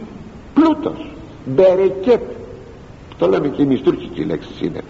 πλούτος 0.54 1.10
μπερεκέτ. 1.54 2.22
Το 3.18 3.28
λέμε 3.28 3.48
και 3.48 3.62
εμείς 3.62 3.80
τουρκική 3.80 4.24
λέξη 4.24 4.48
είναι. 4.60 4.80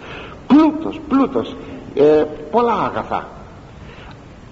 Πλούτος, 0.47 0.99
πλούτος. 1.09 1.55
Ε, 1.95 2.23
πολλά 2.51 2.73
αγαθά. 2.73 3.27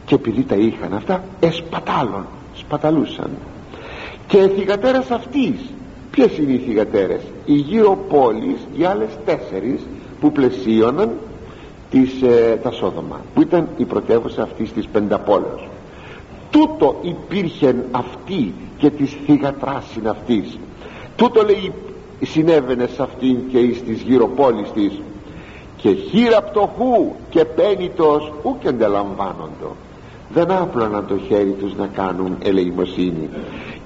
Και 0.05 0.15
επειδή 0.15 0.43
τα 0.43 0.55
είχαν 0.55 0.93
αυτά 0.93 1.23
εσπατάλων 1.39 2.25
σπαταλούσαν. 2.55 3.29
Και 4.27 4.37
οι 4.37 4.47
θυγατέρες 4.47 5.11
αυτής. 5.11 5.53
Ποιες 6.11 6.37
είναι 6.37 6.51
οι 6.51 6.57
θυγατέρες; 6.57 7.21
Οι 7.45 7.53
γύρω 7.53 7.97
πόλεις 8.09 8.57
οι 8.77 8.83
άλλες 8.83 9.09
τέσσερις 9.25 9.81
που 10.19 10.31
πλαισίωναν 10.31 11.11
τις, 11.89 12.21
ε, 12.21 12.59
τα 12.63 12.71
Σόδομα 12.71 13.21
που 13.33 13.41
ήταν 13.41 13.67
η 13.77 13.85
πρωτεύουσα 13.85 14.41
αυτής 14.43 14.73
της 14.73 14.87
πενταπόλεως. 14.87 15.67
Τούτο 16.51 16.99
υπήρχε 17.01 17.75
αυτή 17.91 18.53
και 18.77 18.89
της 18.89 19.17
θυγατράσιν 19.25 20.07
αυτής. 20.07 20.57
Τούτο 21.15 21.43
λέει 21.43 21.73
συνέβαινε 22.21 22.87
σε 22.87 23.01
αυτήν 23.03 23.37
και 23.51 23.57
εις 23.57 23.83
τις 23.83 24.01
γύρω 24.01 24.27
πόλεις 24.27 24.71
της. 24.71 25.01
Και 25.77 25.89
χείρα 25.89 26.41
πτωχού 26.41 27.11
και 27.29 27.45
πένιτος 27.45 28.31
ούκ 28.43 28.67
αντιλαμβάνοντο 28.67 29.75
δεν 30.33 30.51
άπλωναν 30.51 31.07
το 31.07 31.17
χέρι 31.17 31.51
τους 31.51 31.75
να 31.75 31.87
κάνουν 31.87 32.37
ελεημοσύνη. 32.43 33.29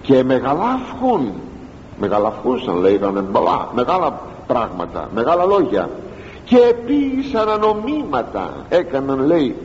Και 0.01 0.23
μεγαλάφχουν 0.23 1.31
μεγαλαφχούσαν 1.99 2.75
λέγανε 2.75 3.21
πολλά 3.21 3.71
μεγάλα 3.75 4.21
πράγματα 4.47 5.09
μεγάλα 5.13 5.45
λόγια 5.45 5.89
και 6.45 6.57
επίησαν 6.57 7.49
ανομήματα 7.49 8.53
έκαναν 8.69 9.25
λέει 9.25 9.55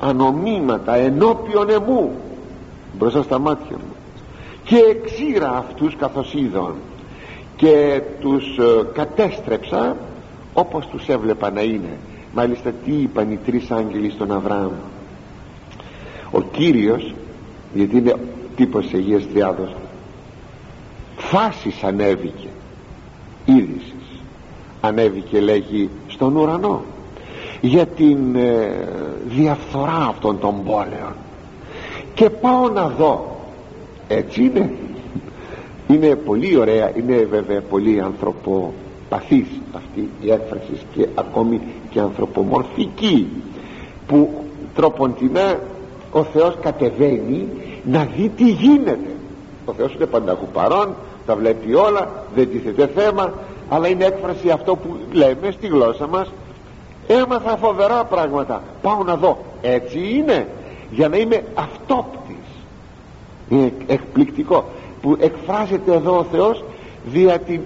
ανομήματα 0.00 0.94
ενώπιον 0.94 1.70
εμού 1.70 2.12
μπροστά 2.98 3.22
στα 3.22 3.38
μάτια 3.38 3.76
μου. 3.76 3.94
Και 4.64 4.76
εξήρα 4.76 5.50
αυτούς 5.56 5.96
καθώς 5.96 6.34
είδων 6.34 6.74
και 7.60 8.00
τους 8.20 8.58
ε, 8.58 8.86
κατέστρεψα 8.92 9.96
όπως 10.52 10.86
τους 10.86 11.08
έβλεπα 11.08 11.50
να 11.50 11.60
είναι. 11.62 11.98
Μάλιστα 12.34 12.72
τι 12.84 12.92
είπαν 12.92 13.30
οι 13.30 13.38
τρεις 13.46 13.70
άγγελοι 13.70 14.10
στον 14.10 14.32
Αβραάμ. 14.32 14.70
Ο 16.30 16.40
Κύριος 16.40 17.14
γιατί 17.74 17.96
είναι 17.96 18.14
τύπος 18.56 18.92
Αγίας 18.94 19.28
Τριάδος 19.32 19.74
φάσης 21.16 21.82
ανέβηκε 21.82 22.48
είδησης. 23.44 24.22
Ανέβηκε 24.80 25.40
λέγει 25.40 25.90
στον 26.08 26.36
ουρανό 26.36 26.82
για 27.60 27.86
την 27.86 28.36
ε, 28.36 28.88
διαφθορά 29.28 30.06
αυτών 30.08 30.38
των 30.38 30.64
πόλεων. 30.64 31.14
Και 32.14 32.30
πάω 32.30 32.68
να 32.68 32.88
δω 32.88 33.36
έτσι 34.08 34.44
είναι 34.44 34.70
είναι 35.92 36.14
πολύ 36.14 36.56
ωραία 36.56 36.96
είναι 36.96 37.26
βέβαια 37.30 37.60
πολύ 37.60 38.00
ανθρωποπαθής 38.00 39.46
αυτή 39.72 40.08
η 40.20 40.30
έκφραση 40.30 40.80
και 40.94 41.08
ακόμη 41.14 41.60
και 41.90 42.00
ανθρωπομορφική 42.00 43.26
που 44.06 44.44
τρόποντινά 44.74 45.58
ο 46.12 46.22
Θεός 46.22 46.56
κατεβαίνει 46.60 47.48
να 47.84 48.08
δει 48.16 48.28
τι 48.28 48.50
γίνεται. 48.50 49.10
Ο 49.64 49.72
Θεός 49.72 49.94
είναι 49.94 50.06
πανταχού 50.06 50.46
παρόν 50.52 50.94
τα 51.26 51.36
βλέπει 51.36 51.74
όλα 51.74 52.24
δεν 52.34 52.50
τίθεται 52.50 52.86
θέμα 52.86 53.32
αλλά 53.68 53.88
είναι 53.88 54.04
έκφραση 54.04 54.50
αυτό 54.50 54.76
που 54.76 54.96
λέμε 55.12 55.50
στη 55.50 55.66
γλώσσα 55.66 56.06
μας. 56.06 56.30
Έμαθα 57.06 57.56
φοβερά 57.56 58.04
πράγματα. 58.04 58.62
Πάω 58.82 59.02
να 59.02 59.16
δω. 59.16 59.38
Έτσι 59.62 59.98
είναι. 59.98 60.48
Για 60.90 61.08
να 61.08 61.16
είμαι 61.16 61.44
αυτόπτης. 61.54 62.36
Είναι 63.48 63.72
εκπληκτικό 63.86 64.64
που 65.02 65.16
εκφράζεται 65.20 65.94
εδώ 65.94 66.18
ο 66.18 66.24
Θεός 66.24 66.64
δια 67.04 67.38
την 67.38 67.60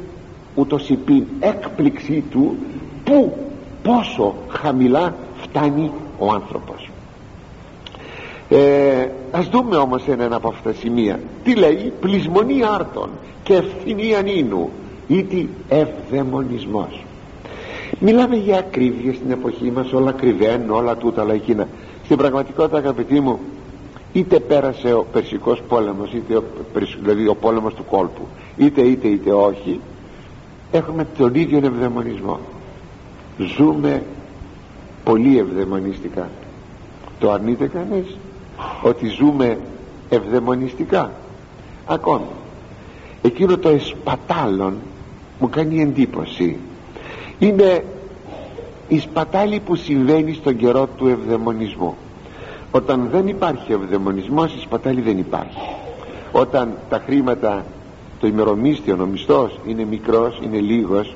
ούτως 0.54 0.88
υπήν 0.88 1.24
έκπληξή 1.40 2.24
του 2.30 2.56
που 3.04 3.36
πόσο 3.82 4.34
χαμηλά 4.48 5.14
φτάνει 5.42 5.90
ο 6.18 6.30
άνθρωπος. 6.32 6.90
Ε, 8.48 9.08
ας 9.30 9.48
δούμε 9.48 9.76
όμως 9.76 10.06
ένα 10.08 10.36
από 10.36 10.49
αυτά 10.49 10.70
τα 10.70 10.76
σημεία. 10.76 11.20
Τι 11.44 11.54
λέει 11.54 11.92
πλεισμονή 12.00 12.64
άρτων 12.75 13.08
και 13.42 13.54
ευθυνή 13.54 14.14
ανήνου 14.14 14.70
ή 15.08 15.23
τι 15.23 15.47
ευδαιμονισμός. 15.68 17.04
Μιλάμε 17.99 18.36
για 18.36 18.58
ακρίβεια 18.58 19.12
στην 19.12 19.30
εποχή 19.30 19.70
μας 19.70 19.92
όλα 19.92 20.12
κρυβαίνουν 20.12 20.70
όλα 20.70 20.97
τούτα 20.97 21.23
αλλά 21.23 21.34
εκείνα. 21.34 21.68
Στην 22.04 22.16
πραγματικότητα 22.16 22.76
αγαπητοί 22.76 23.20
μου 23.20 23.38
είτε 24.14 24.40
πέρασε 24.40 24.92
ο 24.92 25.06
Περσικός 25.12 25.62
πόλεμος 25.68 26.12
είτε 26.12 26.36
ο, 26.36 26.44
δηλαδή 27.02 27.28
ο 27.28 27.34
πόλεμος 27.34 27.74
του 27.74 27.84
κόλπου 27.84 28.26
είτε 28.56 28.80
είτε 28.80 29.08
είτε 29.08 29.32
όχι 29.32 29.80
έχουμε 30.72 31.06
τον 31.16 31.34
ίδιο 31.34 31.58
ευδαιμονισμό. 31.64 32.38
Ζούμε 33.56 34.02
πολύ 35.04 35.38
ευδαιμονιστικά. 35.38 36.28
Το 37.18 37.30
αρνείται 37.30 37.66
κανείς 37.66 38.16
ότι 38.82 39.06
ζούμε 39.08 39.58
ευδαιμονιστικά. 40.08 41.12
Ακόμη 41.86 42.26
εκείνο 43.22 43.58
το 43.58 43.68
εσπατάλων 43.68 44.74
μου 45.40 45.48
κάνει 45.48 45.80
εντύπωση. 45.80 46.56
Είναι 47.38 47.84
η 48.88 48.98
σπατάλη 48.98 49.60
που 49.60 49.74
συμβαίνει 49.74 50.34
στον 50.34 50.56
καιρό 50.56 50.88
του 50.96 51.08
ευδαιμονισμού 51.08 51.94
όταν 52.76 53.08
δεν 53.13 53.28
υπάρχει 53.28 53.73
ευδαιμονισμός 53.73 54.54
η 54.54 54.60
σπατάλη 54.60 55.00
δεν 55.00 55.19
υπάρχει. 55.19 55.69
Όταν 56.32 56.75
τα 56.89 57.02
χρήματα 57.04 57.65
το 58.21 58.26
ημερομίσθιο 58.26 58.97
ο 59.02 59.06
μισθός 59.06 59.58
είναι 59.67 59.84
μικρός, 59.84 60.41
είναι 60.45 60.58
λίγος 60.58 61.15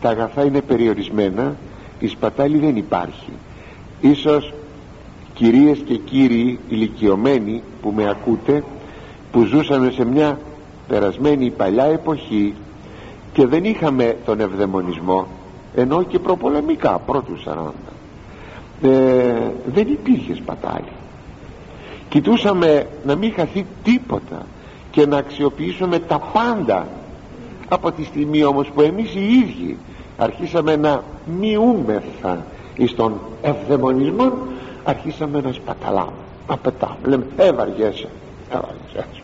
τα 0.00 0.08
αγαθά 0.08 0.44
είναι 0.44 0.60
περιορισμένα 0.60 1.56
η 1.98 2.06
σπατάλη 2.06 2.58
δεν 2.58 2.76
υπάρχει. 2.76 3.32
Ίσως 4.00 4.52
κυρίες 5.34 5.78
και 5.78 5.96
κύριοι 5.96 6.58
ηλικιωμένοι 6.68 7.62
που 7.82 7.92
με 7.96 8.08
ακούτε 8.10 8.64
που 9.32 9.44
ζούσαμε 9.44 9.90
σε 9.90 10.04
μια 10.04 10.38
περασμένη 10.88 11.50
παλιά 11.50 11.84
εποχή 11.84 12.54
και 13.32 13.46
δεν 13.46 13.64
είχαμε 13.64 14.16
τον 14.24 14.40
ευδαιμονισμό 14.40 15.26
ενώ 15.74 16.02
και 16.02 16.18
προπολεμικά 16.18 16.98
πρώτους 16.98 17.46
40 17.46 17.70
ε, 18.82 19.50
δεν 19.66 19.88
υπήρχε 19.88 20.34
σπατάλη. 20.34 20.92
Κοιτούσαμε 22.08 22.86
να 23.04 23.14
μην 23.14 23.32
χαθεί 23.32 23.66
τίποτα 23.82 24.46
και 24.90 25.06
να 25.06 25.16
αξιοποιήσουμε 25.16 25.98
τα 25.98 26.18
πάντα. 26.18 26.86
Από 27.68 27.92
τη 27.92 28.04
στιγμή 28.04 28.44
όμως 28.44 28.70
που 28.74 28.80
εμείς 28.80 29.14
οι 29.14 29.32
ίδιοι 29.32 29.78
αρχίσαμε 30.16 30.76
να 30.76 31.02
μειούμεθα 31.38 32.44
εις 32.76 32.94
τον 32.94 33.20
ευδαιμονισμό 33.42 34.32
αρχίσαμε 34.84 35.40
να 35.40 35.52
σπαταλάμε. 35.52 36.12
Να 36.48 36.56
πετάμε. 36.56 36.96
Λέμε 37.04 37.26
ε 37.36 37.52
βαριέσαι 37.52 38.08
ε 38.50 38.54
βαριέσαι 38.54 39.22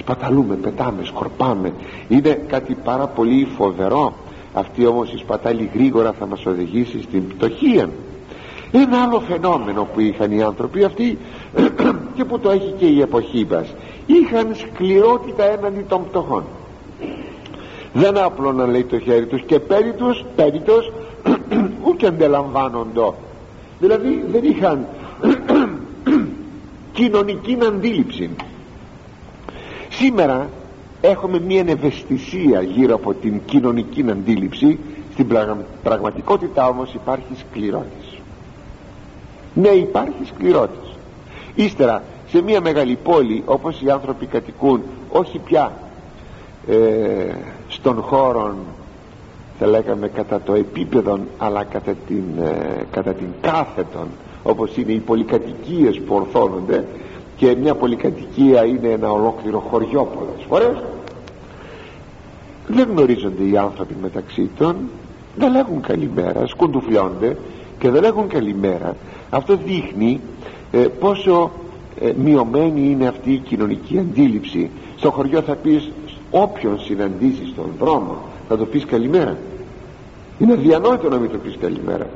σπαταλούμε, 0.00 0.54
πετάμε, 0.54 1.04
σκορπάμε. 1.04 1.72
Είναι 2.08 2.32
κάτι 2.48 2.76
πάρα 2.84 3.06
πολύ 3.06 3.48
φοβερό. 3.56 4.14
Αυτή 4.54 4.86
όμως 4.86 5.12
η 5.12 5.16
σπατάλη 5.16 5.70
γρήγορα 5.74 6.12
θα 6.12 6.26
μας 6.26 6.46
οδηγήσει 6.46 7.02
στην 7.02 7.28
πτωχία 7.28 7.88
ένα 8.72 9.02
άλλο 9.02 9.20
φαινόμενο 9.20 9.88
που 9.94 10.00
είχαν 10.00 10.32
οι 10.32 10.42
άνθρωποι 10.42 10.84
αυτοί 10.84 11.18
και 12.14 12.24
που 12.24 12.38
το 12.38 12.50
έχει 12.50 12.74
και 12.78 12.86
η 12.86 13.00
εποχή 13.00 13.46
μας. 13.50 13.74
Είχαν 14.06 14.54
σκληρότητα 14.54 15.44
έναντι 15.44 15.84
των 15.88 16.04
πτωχών 16.08 16.44
δεν 17.92 18.18
άπλωναν 18.18 18.70
λέει 18.70 18.84
το 18.84 18.98
χέρι 18.98 19.26
τους 19.26 19.42
και 19.42 19.60
πέρι 19.60 19.92
τους, 19.92 20.24
πέρι 20.36 20.60
τους 20.60 20.92
ούτε 21.88 22.06
αντιλαμβάνοντο. 22.06 23.14
Δηλαδή 23.78 24.24
δεν 24.30 24.44
είχαν 24.44 24.86
κοινωνική 26.92 27.58
αντίληψη. 27.66 28.30
Σήμερα 29.88 30.48
έχουμε 31.00 31.40
μια 31.40 31.64
ευαισθησία 31.66 32.62
γύρω 32.62 32.94
από 32.94 33.14
την 33.14 33.40
κοινωνική 33.44 34.04
αντίληψη. 34.10 34.78
Στην 35.12 35.26
πραγματικότητα 35.82 36.68
όμως 36.68 36.94
υπάρχει 36.94 37.36
σκληρότης 37.36 38.09
ναι 39.54 39.68
υπάρχει 39.68 40.24
σκληρότης. 40.24 40.94
Ύστερα 41.54 42.02
σε 42.30 42.42
μια 42.42 42.60
μεγάλη 42.60 42.98
πόλη 43.02 43.42
όπως 43.46 43.82
οι 43.82 43.90
άνθρωποι 43.90 44.26
κατοικούν 44.26 44.82
όχι 45.10 45.38
πια 45.38 45.72
ε, 46.68 46.74
στον 47.68 48.00
χώρο 48.02 48.54
θα 49.58 49.66
λέγαμε 49.66 50.08
κατά 50.08 50.40
το 50.40 50.54
επίπεδο 50.54 51.18
αλλά 51.38 51.64
κατά 51.64 51.92
την, 52.06 52.24
ε, 52.42 52.86
κατά 52.90 53.12
την 53.12 53.26
κάθετον 53.40 54.08
όπως 54.42 54.76
είναι 54.76 54.92
οι 54.92 54.98
πολυκατοικίες 54.98 56.00
που 56.00 56.14
ορθώνονται 56.14 56.84
και 57.36 57.56
μια 57.60 57.74
πολυκατοικία 57.74 58.64
είναι 58.64 58.88
ένα 58.88 59.12
ολόκληρο 59.12 59.58
χωριό 59.70 60.08
πολλές 60.14 60.46
φορές 60.48 60.82
δεν 62.66 62.88
γνωρίζονται 62.90 63.42
οι 63.42 63.56
άνθρωποι 63.56 63.94
μεταξύ 64.02 64.50
των 64.58 64.76
δεν 65.36 65.52
λέγουν 65.52 65.80
καλημέρα 65.80 66.46
σκουντουφλιώνται 66.46 67.36
και 67.78 67.90
δεν 67.90 68.02
λέγουν 68.02 68.28
καλημέρα 68.28 68.96
αυτό 69.30 69.56
δείχνει 69.56 70.20
ε, 70.72 70.78
πόσο 70.78 71.50
ε, 72.00 72.12
μειωμένη 72.22 72.90
είναι 72.90 73.06
αυτή 73.06 73.32
η 73.32 73.38
κοινωνική 73.38 73.98
αντίληψη. 73.98 74.70
Στο 74.96 75.10
χωριό 75.10 75.40
θα 75.42 75.54
πεις 75.54 75.90
όποιον 76.30 76.80
συναντήσεις 76.80 77.48
στον 77.48 77.70
δρόμο 77.78 78.16
θα 78.48 78.56
το 78.56 78.66
πεις 78.66 78.84
καλημέρα. 78.84 79.38
Είναι 80.38 80.52
αδιανόητο 80.52 81.08
να 81.08 81.16
μην 81.16 81.30
το 81.30 81.38
πεις 81.38 81.56
καλημέρα. 81.60 82.06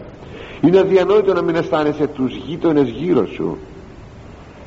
Είναι 0.61 0.79
αδιανόητο 0.79 1.33
να 1.33 1.42
μην 1.42 1.55
αισθάνεσαι 1.55 2.07
τους 2.07 2.35
γείτονες 2.35 2.88
γύρω 2.88 3.27
σου. 3.27 3.57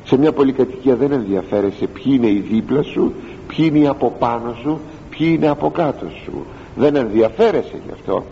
Σε 0.04 0.16
μια 0.16 0.32
πολυκατοικία 0.32 0.96
δεν 0.96 1.12
ενδιαφέρεσαι 1.12 1.86
ποιοι 1.86 2.04
είναι 2.16 2.26
οι 2.26 2.44
δίπλα 2.50 2.82
σου 2.82 3.12
ποιοι 3.46 3.70
είναι 3.72 3.88
από 3.88 4.14
πάνω 4.18 4.56
σου 4.62 4.80
ποιοι 5.10 5.32
είναι 5.36 5.48
από 5.48 5.70
κάτω 5.70 6.06
σου. 6.24 6.44
Δεν 6.76 6.96
ενδιαφέρεσαι 6.96 7.80
γι' 7.86 7.92
αυτό. 7.92 8.24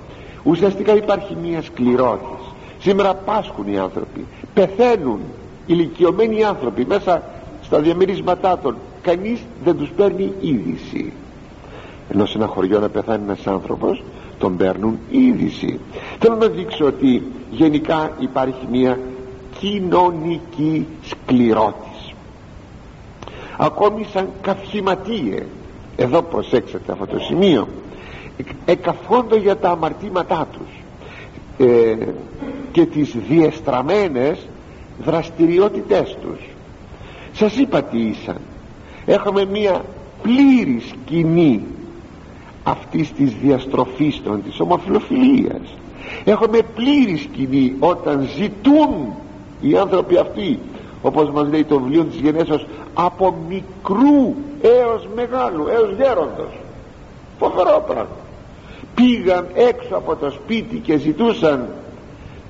Ουσιαστικά 0.43 0.97
υπάρχει 0.97 1.37
μια 1.43 1.63
σκληρότης 1.63 2.46
σήμερα 2.87 3.15
πάσχουν 3.15 3.73
οι 3.73 3.79
άνθρωποι 3.79 4.27
πεθαίνουν 4.55 5.21
ηλικιωμένοι 5.67 6.45
άνθρωποι 6.45 6.87
μέσα 6.87 7.23
στα 7.63 7.81
διαμερίσματά 7.81 8.59
των. 8.59 8.77
Κανείς 9.03 9.41
δεν 9.65 9.77
τους 9.77 9.89
παίρνει 9.97 10.33
είδηση. 10.41 11.13
Ενώ 12.11 12.27
σε 12.27 12.39
ένα 12.39 12.47
χωριό 12.47 12.81
να 12.81 12.89
πεθάνει 12.89 13.23
ένας 13.25 13.47
άνθρωπος 13.47 14.03
τον 14.39 14.57
παίρνουν 14.57 14.99
είδηση. 15.11 15.81
Θέλω 16.19 16.37
να 16.37 16.47
δείξω 16.47 16.87
ότι 16.87 17.23
γενικά 17.51 18.11
υπάρχει 18.19 18.67
μια 18.71 18.99
κοινωνική 19.59 20.87
σκληρότης. 21.03 22.15
Ακόμη 23.57 24.07
σαν 24.13 24.29
καυχηματίε. 24.41 25.43
Εδώ 25.97 26.23
προσέξτε 26.23 26.79
αυτό 26.93 27.07
το 27.07 27.19
σημείο. 27.19 27.69
Εκαφόντο 28.65 29.37
για 29.37 29.57
τα 29.57 29.71
αμαρτήματά 29.71 30.49
τους. 30.53 30.85
Ε, 31.59 31.97
και 32.77 32.87
τις 32.87 33.17
διεστραμμένες 33.29 34.39
δραστηριότητές 35.05 36.17
τους. 36.21 36.41
Σας 37.33 37.57
είπα 37.57 37.83
τι 37.83 37.99
ήσαν. 37.99 38.37
Έχουμε 39.07 39.45
μία 39.45 39.85
πλήρη 40.23 40.83
σκηνή 40.89 41.65
αυτής 42.65 43.13
της 43.13 43.35
διαστροφής 43.43 44.23
των 44.23 44.43
της 44.43 44.61
ομοφιλοφιλίας. 44.61 45.75
Έχουμε 46.25 46.59
πλήρη 46.75 47.17
σκηνή 47.17 47.75
όταν 47.79 48.29
ζητούν 48.37 49.13
οι 49.61 49.79
άνθρωποι 49.79 50.17
αυτοί 50.17 50.59
όπως 51.03 51.31
μας 51.31 51.49
λέει 51.49 51.65
το 51.65 51.81
βιβλίο 51.81 52.05
της 52.05 52.21
γενέσεως 52.21 52.67
από 52.95 53.35
μικρού 53.49 54.35
έως 54.63 55.09
μεγάλου 55.15 55.67
έως 55.69 55.91
γέροντος 55.97 56.53
φοβερό 57.39 57.85
πράγμα. 57.87 58.17
Πήγαν 58.95 59.47
έξω 59.55 59.97
από 59.97 60.17
το 60.17 60.31
σπίτι 60.31 60.77
και 60.77 60.97
ζητούσαν 60.97 61.69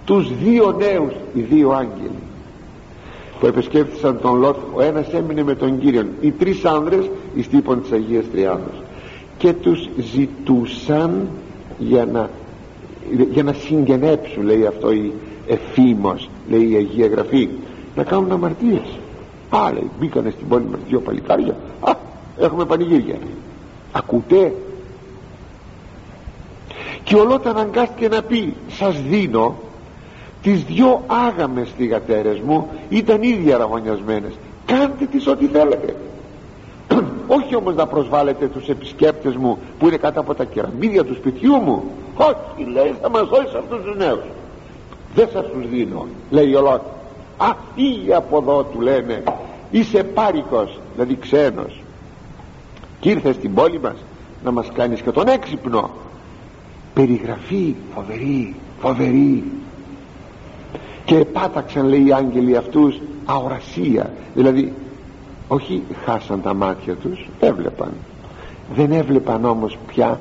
τους 0.07 0.37
δύο 0.37 0.77
νέους 0.79 1.13
οι 1.35 1.41
δύο 1.41 1.71
άγγελοι 1.71 2.23
που 3.41 3.47
επισκέφθησαν 3.47 4.21
τον 4.21 4.39
Λότ. 4.39 4.57
Ο 4.75 4.83
ένας 4.83 5.13
έμεινε 5.13 5.43
με 5.43 5.55
τον 5.55 5.79
Κύριο 5.79 6.07
οι 6.21 6.31
τρεις 6.31 6.65
άνδρες 6.65 7.11
εις 7.35 7.49
τύπων 7.49 7.83
της 7.83 7.93
Αγίας 7.93 8.25
Τριάδος 8.33 8.83
και 9.39 9.53
τους 9.53 9.89
ζητούσαν 10.15 11.29
για 11.79 12.07
να, 12.07 12.31
για 13.31 13.43
να 13.43 13.53
συγγενέψουν 13.53 14.43
λέει 14.45 14.67
αυτό 14.67 14.93
η 14.93 15.13
εφήμος 15.47 16.31
λέει 16.49 16.71
η 16.71 16.75
Αγία 16.77 17.07
Γραφή 17.07 17.49
να 17.97 18.03
κάνουν 18.03 18.33
αμαρτίες. 18.33 18.99
Πάλι 19.51 19.91
μπήκανε 19.99 20.31
στην 20.31 20.49
πόλη 20.49 20.65
με 20.71 20.79
δύο 20.89 21.01
παλικάρια. 21.01 21.57
Α 21.81 21.93
έχουμε 22.39 22.65
πανηγύρια. 22.65 23.15
Ακούτε; 23.93 24.53
Και 27.03 27.15
ο 27.15 27.25
Λότ 27.25 27.47
αναγκάστηκε 27.47 28.09
να 28.09 28.23
πει 28.23 28.55
σας 28.69 29.03
δίνω 29.09 29.57
τις 30.47 30.65
δυο 30.65 31.03
άγαμες 31.07 31.69
θυγατέρες 31.77 32.41
μου 32.41 32.69
ήταν 32.89 33.23
ήδη 33.23 33.53
αραγωνιασμένες 33.53 34.33
κάντε 34.67 35.05
τις 35.11 35.27
ό,τι 35.27 35.47
θέλετε. 35.47 35.97
Όχι 37.39 37.57
όμως 37.57 37.75
να 37.75 37.87
προσβάλλετε 37.87 38.47
τους 38.47 38.69
επισκέπτες 38.69 39.37
μου 39.37 39.59
που 39.79 39.87
είναι 39.87 39.97
κάτω 39.97 40.21
από 40.21 40.35
τα 40.35 40.45
κεραμίδια 40.45 41.05
του 41.05 41.15
σπιτιού 41.15 41.55
μου. 41.57 41.83
Όχι 42.17 42.71
λέει 42.71 42.95
θα 43.03 43.11
μας 43.11 43.29
δώσει 43.29 43.57
αυτούς 43.57 43.83
τους 43.85 43.97
νέους. 43.97 44.21
Δεν 45.15 45.29
σας 45.33 45.45
τους 45.47 45.69
δίνω 45.69 46.07
λέει 46.31 46.55
ο 46.55 46.61
Λότ 46.61 46.83
α 47.37 47.55
φύγε 47.75 48.15
από 48.15 48.39
εδώ 48.39 48.63
του 48.63 48.81
λένε 48.81 49.23
είσαι 49.71 50.05
πάρικος 50.05 50.81
δηλαδή 50.95 51.17
ξένος. 51.21 51.81
Και 53.01 53.11
ήρθες 53.11 53.35
στην 53.35 53.55
πόλη 53.55 53.81
μας 53.81 53.97
να 54.45 54.51
μας 54.51 54.71
κάνεις 54.75 55.01
και 55.01 55.11
τον 55.11 55.29
έξυπνο. 55.29 55.91
Περιγραφή 56.95 57.75
φοβερή 57.95 58.55
φοβερή 58.81 59.45
και 61.07 61.17
επάταξαν 61.17 61.87
λέει 61.87 62.07
οι 62.07 62.13
άγγελοι 62.13 62.57
αυτούς 62.57 63.01
αορασία. 63.25 64.11
Δηλαδή 64.35 64.73
όχι 65.49 65.83
χάσαν 66.05 66.43
τα 66.43 66.55
μάτια 66.55 66.95
τους 66.95 67.29
έβλεπαν. 67.41 67.93
Δεν 68.75 68.93
έβλεπαν 68.93 69.45
όμως 69.45 69.79
πια 69.87 70.21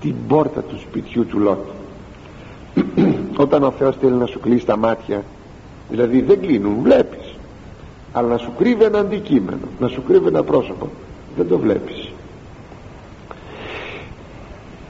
την 0.00 0.14
πόρτα 0.28 0.60
του 0.60 0.78
σπιτιού 0.78 1.26
του 1.26 1.38
Λότ. 1.38 1.58
Όταν 3.44 3.62
ο 3.62 3.70
Θεός 3.70 3.96
θέλει 4.00 4.12
να 4.12 4.26
σου 4.26 4.40
κλείσει 4.40 4.66
τα 4.66 4.76
μάτια 4.76 5.22
δηλαδή 5.90 6.20
δεν 6.20 6.40
κλείνουν 6.40 6.82
βλέπεις. 6.82 7.34
Αλλά 8.12 8.28
να 8.28 8.38
σου 8.38 8.52
κρύβει 8.58 8.84
ένα 8.84 8.98
αντικείμενο 8.98 9.66
να 9.80 9.88
σου 9.88 10.02
κρύβει 10.02 10.26
ένα 10.26 10.42
πρόσωπο 10.42 10.88
δεν 11.36 11.48
το 11.48 11.58
βλέπεις. 11.58 12.12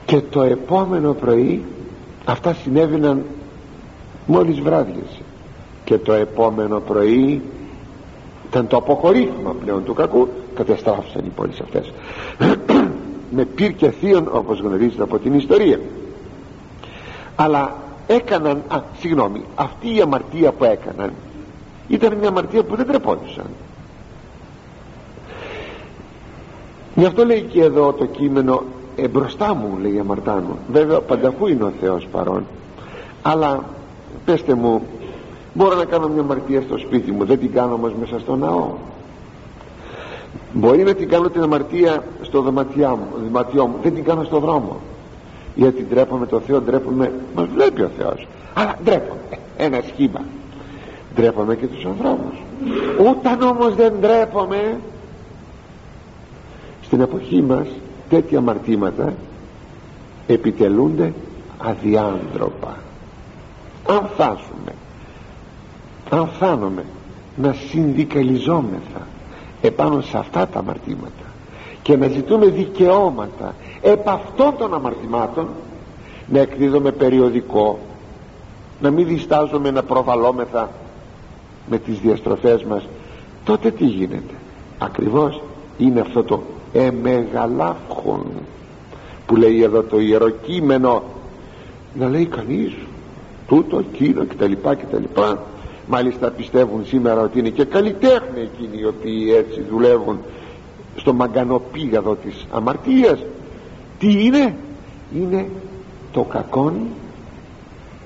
Και 0.07 0.21
το 0.21 0.43
επόμενο 0.43 1.13
πρωί 1.13 1.65
αυτά 2.25 2.55
συνέβαιναν 2.55 3.25
μόλις 4.27 4.61
βράδιασε 4.61 5.23
και 5.85 5.99
το 5.99 6.13
επόμενο 6.13 6.81
πρωί 6.81 7.43
ήταν 8.49 8.67
το 8.67 8.77
αποχωρήφημα 8.77 9.55
πλέον 9.65 9.85
του 9.85 9.95
κακού. 9.95 10.29
Κατεστράφησαν 10.55 11.25
οι 11.27 11.33
πόλεις 11.37 11.61
αυτές. 11.61 11.93
Με 13.37 13.45
πυρ 13.45 13.73
και 13.73 13.91
θείον 13.91 14.29
όπως 14.33 14.61
γνωρίζετε 14.61 15.03
από 15.03 15.19
την 15.19 15.35
ιστορία. 15.35 15.81
Αλλά 17.37 17.77
έκαναν 18.07 18.63
α, 18.69 18.81
συγγνώμη 18.99 19.45
αυτή 19.55 19.95
η 19.95 20.01
αμαρτία 20.01 20.53
που 20.53 20.65
έκαναν 20.65 21.13
ήταν 21.89 22.15
μια 22.15 22.29
αμαρτία 22.29 22.63
που 22.63 22.77
δεν 22.77 22.87
τρεπόντουσαν. 22.87 23.47
Γι' 26.95 27.05
αυτό 27.05 27.25
λέει 27.25 27.43
και 27.43 27.63
εδώ 27.63 27.93
το 27.93 28.07
κείμενο 28.07 28.63
εμπροστά 28.97 29.55
μου 29.55 29.79
λέει 29.83 29.99
αμαρτάνου 29.99 30.59
βέβαια 30.73 31.01
πανταχού 31.01 31.47
είναι 31.47 31.65
ο 31.65 31.73
Θεός 31.81 32.07
παρόν. 32.13 32.47
Αλλά 33.23 33.65
πέστε 34.25 34.55
μου 34.55 34.83
μπορώ 35.55 35.77
να 35.77 35.85
κάνω 35.85 36.09
μια 36.09 36.21
αμαρτία 36.21 36.61
στο 36.61 36.79
σπίτι 36.79 37.13
μου 37.13 37.25
δεν 37.25 37.39
την 37.39 37.53
κάνω 37.53 37.75
όμως 37.75 37.93
μέσα 38.01 38.19
στο 38.19 38.37
ναό. 38.37 38.71
Μπορεί 40.53 40.83
να 40.83 40.95
την 40.95 41.09
κάνω 41.09 41.29
την 41.29 41.43
αμαρτία 41.43 42.05
στο 42.23 42.41
δωματιό 42.41 42.89
μου, 42.89 43.25
δωματιό 43.25 43.67
μου 43.67 43.75
δεν 43.83 43.95
την 43.95 44.05
κάνω 44.05 44.25
στο 44.25 44.39
δρόμο. 44.39 44.77
Γιατί 45.55 45.87
ντρέπομαι 45.89 46.27
το 46.27 46.41
Θεό 46.41 46.61
ντρέπομαι 46.61 47.13
μας 47.35 47.47
βλέπει 47.55 47.83
ο 47.83 47.91
Θεός. 47.99 48.27
Αλλά 48.55 48.75
ντρέπομαι 48.85 49.39
ένα 49.57 49.81
σχήμα. 49.93 50.21
Ντρέπομαι 51.15 51.57
και 51.57 51.67
τους 51.67 51.85
ανθρώπους. 51.85 52.39
Όταν 53.11 53.43
όμως 53.43 53.75
δεν 53.75 53.93
ντρέπομαι 54.01 54.81
στην 56.83 57.01
εποχή 57.01 57.43
μας 57.43 57.67
τέτοια 58.09 58.39
αμαρτήματα 58.39 59.13
επιτελούνται 60.27 61.13
αδιάντροπα. 61.59 62.77
Αν 63.89 64.09
φτάσουμε 64.15 64.74
αν 66.11 66.29
φτάνουμε 66.29 66.85
να 67.37 67.57
συνδικαλιζόμεθα 67.71 69.07
επάνω 69.61 70.01
σε 70.01 70.19
αυτά 70.19 70.47
τα 70.47 70.59
αμαρτήματα 70.59 71.25
και 71.83 71.97
να 71.97 72.09
ζητούμε 72.09 72.47
δικαιώματα 72.47 73.55
επ' 73.83 74.09
αυτών 74.09 74.57
των 74.59 74.75
αμαρτημάτων 74.75 75.49
να 76.29 76.41
εκδίδουμε 76.41 76.91
περιοδικό 76.91 77.79
να 78.81 78.91
μην 78.91 79.07
διστάζουμε 79.07 79.71
να 79.71 79.83
προβαλόμεθα 79.83 80.71
με 81.71 81.79
τις 81.79 81.99
διαστροφές 81.99 82.65
μας. 82.65 82.89
Τότε 83.45 83.71
τι 83.71 83.85
γίνεται; 83.85 84.35
Ακριβώς 84.79 85.43
είναι 85.79 86.01
αυτό 86.01 86.23
το 86.23 86.43
εμεγαλάφχον 86.73 88.27
που 89.27 89.37
λέει 89.37 89.63
εδώ 89.63 89.83
το 89.83 90.01
ιερό 90.01 90.29
κείμενο 90.31 91.03
να 91.95 92.09
λέει 92.09 92.27
κανείς 92.27 92.73
τούτο 93.49 93.79
εκείνο 93.79 94.25
κτλ 94.27 94.53
κτλ 94.53 95.21
μάλιστα 95.87 96.31
πιστεύουν 96.31 96.87
σήμερα 96.87 97.21
ότι 97.21 97.39
είναι 97.39 97.49
και 97.49 97.65
καλλιτέχνη 97.65 98.41
εκείνοι 98.41 98.79
οι 98.79 98.85
οποίοι 98.85 99.35
έτσι 99.37 99.63
δουλεύουν 99.71 100.19
στο 100.97 101.13
μαγκανοπήγαδο 101.13 102.15
της 102.15 102.47
αμαρτίας. 102.51 103.19
Τι 103.99 104.25
είναι; 104.25 104.55
Είναι 105.17 105.47
το 106.13 106.23
κακόν 106.23 106.75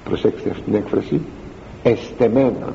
προσέξτε 0.05 0.51
αυτήν 0.51 0.65
την 0.65 0.75
έκφραση 0.75 1.21
εστεμένον. 1.83 2.73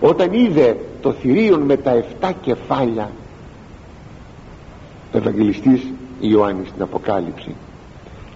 Όταν 0.00 0.32
είδε 0.32 0.76
το 1.02 1.12
θηρίον 1.12 1.60
με 1.60 1.76
τα 1.76 2.04
7 2.20 2.32
κεφάλια 2.42 3.10
ο 5.12 5.18
Ευαγγελιστής 5.18 5.82
Ιωάννης 6.20 6.68
στην 6.68 6.82
Αποκάλυψη 6.82 7.54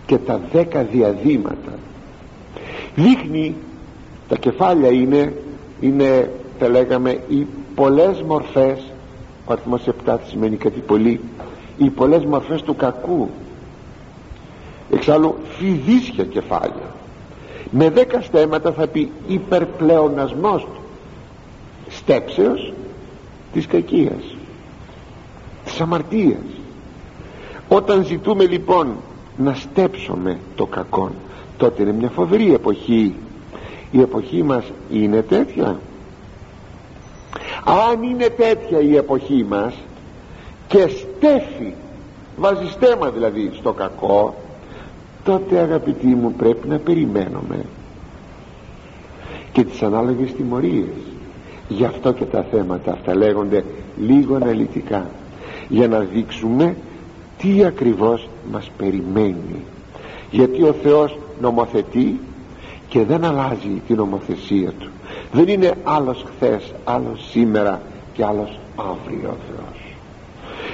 και 0.07 0.17
τα 0.19 0.41
δέκα 0.53 0.83
διαδήματα 0.83 1.79
δείχνει 2.95 3.55
τα 4.29 4.37
κεφάλια 4.37 4.89
είναι 4.89 5.33
είναι 5.81 6.31
θα 6.59 6.69
λέγαμε 6.69 7.11
οι 7.29 7.47
πολλές 7.75 8.23
μορφές 8.23 8.81
ο 9.45 9.53
αριθμός 9.53 9.83
7 10.07 10.17
σημαίνει 10.29 10.57
κάτι 10.57 10.81
πολύ 10.81 11.21
οι 11.79 11.91
πολλές 11.91 12.25
μορφές 12.25 12.63
του 12.63 12.77
κακού. 12.77 13.29
Εξάλλου 14.93 15.37
φιδίσια 15.59 16.25
κεφάλια. 16.25 16.95
Με 17.71 17.91
δέκα 17.91 18.21
στέματα 18.21 18.73
θα 18.73 18.87
πει 18.87 19.11
υπερπλεονασμός 19.27 20.67
στέψεως 21.89 22.73
της 23.53 23.67
κακίας 23.67 24.37
της 25.65 25.81
αμαρτίας. 25.81 26.45
Όταν 27.69 28.05
ζητούμε 28.05 28.47
λοιπόν 28.47 28.97
να 29.37 29.55
στέψουμε 29.55 30.39
το 30.57 30.67
κακό 30.67 31.11
τότε 31.57 31.83
είναι 31.83 31.93
μια 31.93 32.09
φοβερή 32.11 32.55
εποχή 32.55 33.15
η 33.91 34.01
εποχή 34.01 34.43
μας 34.43 34.65
είναι 34.93 35.23
τέτοια. 35.23 35.81
Αν 37.65 38.03
είναι 38.03 38.29
τέτοια 38.29 38.81
η 38.81 38.97
εποχή 38.97 39.45
μας 39.49 39.75
και 40.69 40.89
στέφει 40.89 41.73
βάζει 42.37 42.67
στέμα 42.71 43.11
δηλαδή 43.11 43.51
στο 43.55 43.73
κακό 43.73 44.35
τότε 45.25 45.59
αγαπητοί 45.59 46.07
μου 46.07 46.33
πρέπει 46.33 46.69
να 46.69 46.79
περιμένουμε 46.79 47.65
και 49.53 49.65
τις 49.65 49.83
ανάλογες 49.83 50.33
τιμωρίες. 50.33 50.97
Γι' 51.69 51.85
αυτό 51.85 52.13
και 52.13 52.25
τα 52.25 52.47
θέματα 52.51 52.93
αυτά 52.93 53.17
λέγονται 53.17 53.65
λίγο 53.97 54.35
αναλυτικά 54.35 55.11
για 55.69 55.89
να 55.89 55.99
δείξουμε 55.99 56.77
τι 57.39 57.65
ακριβώς 57.65 58.29
μας 58.53 58.71
περιμένει. 58.77 59.63
Γιατί 60.31 60.63
ο 60.63 60.73
Θεός 60.83 61.19
νομοθετεί 61.41 62.21
και 62.89 63.05
δεν 63.05 63.25
αλλάζει 63.25 63.83
την 63.87 63.97
νομοθεσία 63.97 64.73
του. 64.79 64.91
Δεν 65.33 65.49
είναι 65.49 65.75
άλλος 65.85 66.25
χθες 66.35 66.75
άλλος 66.85 67.29
σήμερα 67.31 67.81
και 68.13 68.25
άλλος 68.25 68.59
αύριο 68.77 69.29
ο 69.29 69.37
Θεός. 69.49 69.95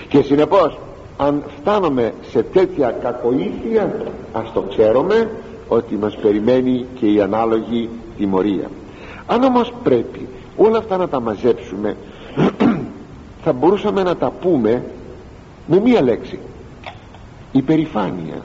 Και 0.08 0.22
συνεπώς 0.22 0.78
αν 1.16 1.42
φτάνουμε 1.60 2.14
σε 2.30 2.42
τέτοια 2.42 2.90
κακοήθεια 2.90 3.94
ας 4.32 4.52
το 4.52 4.60
ξέρουμε 4.60 5.30
ότι 5.68 5.94
μας 5.94 6.16
περιμένει 6.16 6.86
και 6.98 7.06
η 7.06 7.20
ανάλογη 7.20 7.88
τιμωρία. 8.16 8.70
Αν 9.26 9.42
όμως 9.42 9.72
πρέπει 9.82 10.28
όλα 10.56 10.78
αυτά 10.78 10.96
να 10.96 11.08
τα 11.08 11.20
μαζέψουμε 11.20 11.96
θα 13.44 13.52
μπορούσαμε 13.52 14.02
να 14.02 14.16
τα 14.16 14.30
πούμε 14.30 14.84
με 15.66 15.80
μία 15.80 16.02
λέξη. 16.02 16.38
Υπερηφάνεια. 17.52 18.42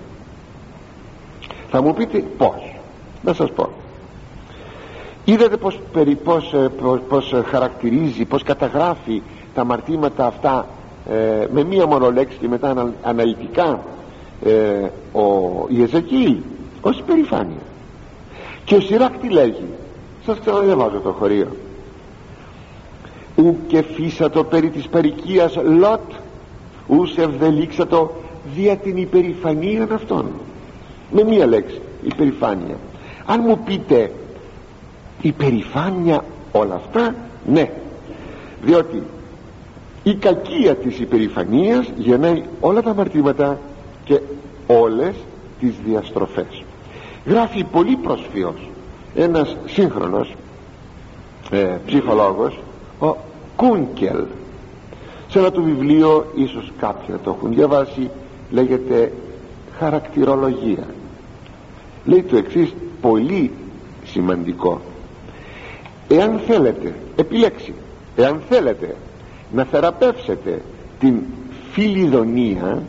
Θα 1.71 1.81
μου 1.81 1.93
πείτε 1.93 2.23
πως 2.37 2.68
να 3.21 3.33
σας 3.33 3.51
πω. 3.51 3.69
Είδατε 5.25 5.57
πως, 5.57 5.79
πως, 6.23 6.53
ε, 6.53 6.69
πως, 6.81 6.99
πως 7.09 7.33
χαρακτηρίζει 7.45 8.25
πως 8.25 8.43
καταγράφει 8.43 9.21
τα 9.53 9.63
μαρτήματα 9.63 10.25
αυτά 10.25 10.67
ε, 11.09 11.47
με 11.51 11.63
μία 11.63 11.85
μόνο 11.85 12.11
λέξη 12.11 12.37
και 12.37 12.47
μετά 12.47 12.93
αναλυτικά 13.03 13.79
ε, 14.45 14.51
ο 15.17 15.25
Ιεζεκίλ 15.67 16.35
ως 16.81 16.99
υπερηφάνεια. 16.99 17.61
Και 18.65 18.75
ο 18.75 18.81
Σιράκ 18.81 19.17
τι 19.17 19.29
λέγει; 19.29 19.65
Σας 20.25 20.39
ξαναδιαβάζω 20.39 20.99
το 20.99 21.11
χωρίο. 21.11 21.47
Ου 23.35 23.57
και 23.67 23.81
φύσατο 23.81 24.43
περί 24.43 24.69
της 24.69 24.87
παρικίας 24.87 25.55
λότ 25.55 26.11
ους 26.87 27.17
ευδελίξατο 27.17 28.11
δια 28.55 28.75
την 28.75 28.97
υπερηφανία 28.97 29.87
αυτών 29.93 30.25
με 31.11 31.23
μία 31.23 31.47
λέξη 31.47 31.81
υπερηφάνεια 32.03 32.75
αν 33.29 33.43
μου 33.47 33.59
πείτε 33.65 34.11
υπερηφάνεια 35.21 36.23
όλα 36.51 36.75
αυτά 36.75 37.15
ναι. 37.45 37.71
Διότι 38.63 39.03
η 40.03 40.15
κακία 40.15 40.75
της 40.75 40.99
υπερηφανίας 40.99 41.91
γεννάει 41.97 42.43
όλα 42.59 42.81
τα 42.81 42.89
αμαρτήματα 42.89 43.59
και 44.03 44.19
όλες 44.67 45.15
τις 45.59 45.73
διαστροφές. 45.85 46.63
Γράφει 47.25 47.63
πολύ 47.63 47.95
προσφιός 47.95 48.69
ένας 49.15 49.57
σύγχρονος 49.65 50.33
ε, 51.51 51.77
ψυχολόγος 51.85 52.59
ο 52.99 53.15
Κούνκελ. 53.55 54.23
Σε 55.29 55.39
ένα 55.39 55.51
του 55.51 55.63
βιβλίο 55.63 56.25
ίσως 56.35 56.71
κάποιοι 56.79 57.15
το 57.23 57.35
έχουν 57.37 57.53
διαβάσει 57.53 58.09
λέγεται 58.51 59.11
χαρακτηρολογία 59.79 60.87
λέει 62.05 62.21
το 62.23 62.37
εξής 62.37 62.73
πολύ 63.01 63.51
σημαντικό. 64.05 64.81
Εάν 66.07 66.39
θέλετε 66.47 66.95
επιλέξει 67.15 67.73
εάν 68.15 68.41
θέλετε 68.49 68.95
να 69.51 69.63
θεραπεύσετε 69.63 70.61
την 70.99 71.21
φιλιδονία 71.71 72.83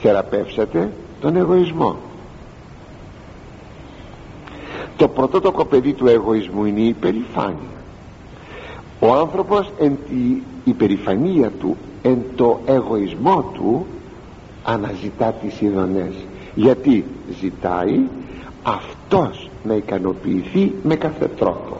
θεραπεύσετε 0.00 0.92
τον 1.20 1.36
εγωισμό. 1.36 1.96
Το 4.96 5.08
πρωτότοκο 5.08 5.64
παιδί 5.64 5.92
του 5.92 6.06
εγωισμού 6.06 6.64
είναι 6.64 6.80
η 6.80 6.88
υπερηφάνεια. 6.88 7.74
Ο 9.00 9.12
άνθρωπος 9.14 9.70
εν 9.78 9.98
τη 10.08 10.42
υπερηφανία 10.64 11.50
του 11.50 11.76
εν 12.02 12.18
το 12.36 12.60
εγωισμό 12.66 13.50
του 13.54 13.86
αναζητά 14.64 15.32
τις 15.32 15.60
ειδονές. 15.60 16.14
Γιατί 16.54 17.04
ζητάει 17.40 18.00
αυτός 19.08 19.50
να 19.64 19.74
ικανοποιηθεί 19.74 20.72
με 20.82 20.94
κάθε 20.96 21.28
τρόπο. 21.38 21.76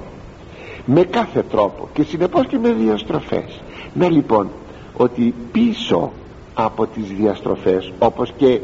Με 0.87 1.03
κάθε 1.05 1.43
τρόπο 1.51 1.89
και 1.93 2.03
συνεπώς 2.03 2.47
και 2.47 2.59
με 2.59 2.73
διαστροφές. 2.73 3.61
Να 3.95 4.11
λοιπόν 4.11 4.49
ότι 4.97 5.35
πίσω 5.53 6.13
από 6.55 6.87
τις 6.87 7.05
διαστροφές 7.19 7.93
όπως 7.99 8.33
και 8.37 8.61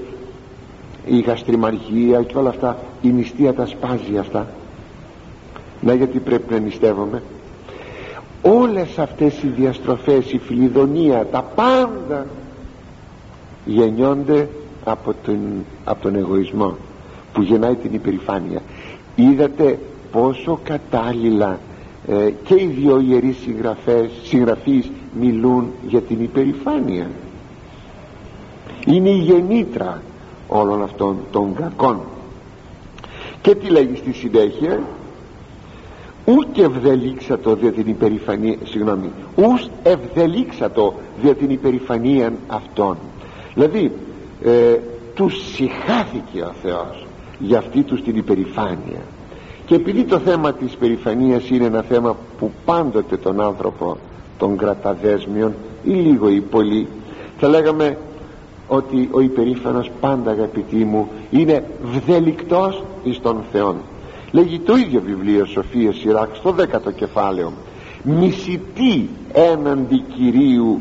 η 1.07 1.21
γαστριμαργία 1.21 2.23
και 2.23 2.37
όλα 2.39 2.49
αυτά 2.49 2.79
η 3.03 3.09
νηστεία 3.09 3.55
τα 3.55 3.67
σπάζει 3.67 4.19
αυτά 4.19 4.47
να 5.81 5.95
γιατί 5.95 6.19
πρέπει 6.19 6.53
να 6.53 6.59
νηστεύομαι 6.59 7.23
όλες 8.43 8.99
αυτές 8.99 9.43
οι 9.43 9.47
διαστροφές 9.47 10.33
η 10.33 10.39
φιλιδονία 10.39 11.27
τα 11.27 11.43
πάντα 11.55 12.27
γεννιόνται 13.65 14.49
από 14.85 15.15
τον, 15.25 15.39
από 15.85 16.03
τον 16.03 16.15
εγωισμό 16.15 16.77
που 17.33 17.43
γεννάει 17.43 17.75
την 17.75 17.95
υπερηφάνεια. 17.95 18.63
Είδατε 19.17 19.79
πόσο 20.13 20.61
κατάλληλα 20.65 21.59
ε, 22.09 22.31
και 22.45 22.55
οι 22.55 22.67
δύο 22.67 23.01
ιερείς 23.01 23.37
συγγραφές, 23.37 24.11
συγγραφείς 24.23 24.91
μιλούν 25.21 25.71
για 25.87 26.01
την 26.01 26.23
υπερηφάνεια. 26.23 27.11
Είναι 28.87 29.09
η 29.09 29.19
γεννήτρα 29.19 30.03
όλων 30.49 30.83
αυτών 30.83 31.17
των 31.31 31.55
κακών. 31.55 32.01
Και 33.43 33.55
τι 33.55 33.69
λέγει 33.69 33.97
στη 33.97 34.13
συνέχεια; 34.13 34.81
Ούτε 36.25 36.63
ευδελίξατο 36.63 37.55
δια 37.55 37.73
την 37.73 37.89
υπερηφανία 37.89 38.57
συγγνώμη 38.65 39.11
ους 39.35 39.69
ευδελίξατο 39.83 40.95
δια 41.23 41.35
την 41.35 41.51
υπερηφανία 41.51 42.33
αυτών 42.47 42.97
δηλαδή 43.55 43.93
ε, 44.45 44.77
τους 45.15 45.53
συχάθηκε 45.55 46.41
ο 46.41 46.53
Θεός 46.63 47.07
για 47.39 47.59
αυτή 47.59 47.83
τους 47.83 48.03
την 48.03 48.17
υπερηφάνεια. 48.17 49.01
Και 49.67 49.75
επειδή 49.75 50.05
το 50.05 50.19
θέμα 50.19 50.53
της 50.53 50.73
υπερηφανίας 50.73 51.49
είναι 51.49 51.65
ένα 51.65 51.83
θέμα 51.83 52.17
που 52.39 52.51
πάντοτε 52.65 53.17
τον 53.17 53.41
άνθρωπο 53.41 53.97
των 54.39 54.57
κραταδέσμιων 54.57 55.55
ή 55.85 55.91
λίγο 55.91 56.29
ή 56.29 56.41
πολύ 56.41 56.89
θα 57.39 57.49
λέγαμε 57.49 57.99
ότι 58.69 59.09
ο 59.13 59.21
υπερήφανος 59.21 59.91
πάντα 60.01 60.31
αγαπητοί 60.31 60.85
μου 60.85 61.09
είναι 61.31 61.65
βδελικτός 61.83 62.83
εις 63.03 63.21
τον 63.21 63.43
Θεόν. 63.53 63.77
Λέγει 64.31 64.59
το 64.59 64.77
ίδιο 64.77 65.01
βιβλίο 65.01 65.45
Σοφίας 65.45 65.97
Σιράκ 65.97 66.35
στο 66.35 66.51
δέκατο 66.51 66.91
κεφάλαιο. 66.91 67.53
Μισητή 68.03 69.09
έναντι 69.33 70.05
Κυρίου 70.17 70.81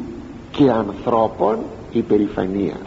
και 0.51 0.69
ανθρώπων 0.69 1.57
υπερηφανία 1.91 2.77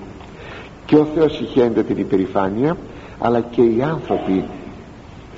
και 0.86 0.96
ο 0.96 1.06
Θεός 1.14 1.36
συχαίνεται 1.36 1.82
την 1.82 1.98
υπερηφάνεια 1.98 2.76
αλλά 3.24 3.40
και 3.40 3.62
οι 3.62 3.82
άνθρωποι 3.82 4.44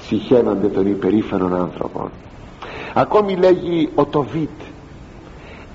συχαίνονται 0.01 0.67
τον 0.67 0.87
υπερήφανον 0.87 1.55
άνθρωπο. 1.55 2.11
Ακόμη 2.95 3.37
λέγει 3.37 3.89
ο 3.95 4.05
Τοβίτ 4.05 4.61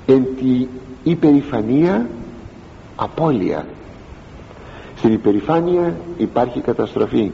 εν 0.05 0.27
τη 0.39 0.67
υπερηφανία 1.03 2.09
απώλεια 2.95 3.65
στην 4.97 5.13
υπερηφάνεια 5.13 5.95
υπάρχει 6.17 6.59
καταστροφή. 6.59 7.31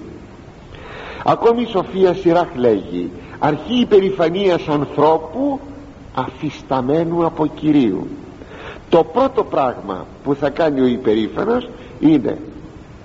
Ακόμη 1.26 1.62
η 1.62 1.66
Σοφία 1.66 2.14
Σιράχ 2.14 2.56
λέγει 2.56 3.10
αρχή 3.40 3.80
υπερηφανίας 3.80 4.68
ανθρώπου 4.68 5.60
αφισταμένου 6.16 7.26
από 7.26 7.46
Κυρίου 7.46 8.08
το 8.90 9.04
πρώτο 9.04 9.44
πράγμα 9.44 10.06
που 10.24 10.36
θα 10.36 10.50
κάνει 10.50 10.82
ο 10.82 10.86
υπερήφανος 10.86 11.70
είναι 12.00 12.38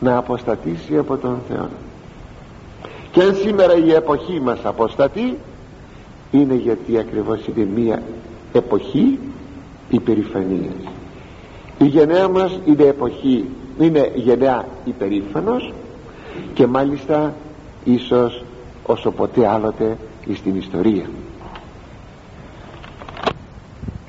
να 0.03 0.17
αποστατήσει 0.17 0.99
από 0.99 1.17
τον 1.17 1.39
Θεό. 1.49 1.69
Και 3.13 3.23
αν 3.23 3.35
σήμερα 3.35 3.77
η 3.77 3.93
εποχή 3.93 4.41
μας 4.41 4.59
αποστατεί 4.65 5.39
είναι 6.31 6.55
γιατί 6.55 6.99
ακριβώς 6.99 7.47
είναι 7.47 7.69
μία 7.75 8.03
εποχή 8.53 9.19
υπερηφανίας. 9.91 10.93
Η 11.79 11.85
γενναία 11.85 12.29
μας 12.29 12.59
είναι 12.65 12.85
εποχή 12.85 13.49
είναι 13.79 14.13
γενναία 14.15 14.65
υπερήφανος 14.85 15.73
και 16.55 16.67
μάλιστα 16.67 17.35
ίσως 17.85 18.45
όσο 18.87 19.11
ποτέ 19.11 19.47
άλλοτε 19.49 19.97
στην 20.35 20.57
ιστορία. 20.57 21.07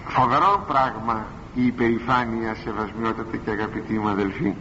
Φοβερό 0.07 0.65
πράγμα 0.67 1.25
η 1.55 1.65
υπερηφάνεια 1.65 2.55
σεβασμιότατη 2.63 3.41
και 3.45 3.51
αγαπητοί 3.51 3.93
μου 3.93 4.09
αδελφοί 4.09 4.53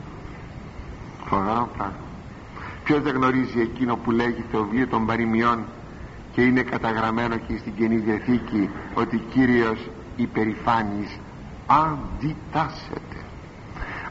φοβερό 1.33 1.69
πράγμα 1.77 2.11
ποιος 2.85 3.01
δεν 3.01 3.15
γνωρίζει 3.15 3.61
εκείνο 3.61 3.97
που 3.97 4.11
λέγει 4.11 4.45
το 4.53 4.63
βιβλίο 4.63 4.87
των 4.87 5.07
παροιμιών 5.07 5.65
και 6.33 6.43
είναι 6.43 6.63
καταγραμμένο 6.63 7.37
και 7.37 7.57
στην 7.59 7.75
Καινή 7.75 7.97
Διαθήκη 7.97 8.71
ότι 8.95 9.17
Κύριος 9.17 9.89
υπερηφάνης 10.17 11.19
αντιτάσσεται. 11.67 13.17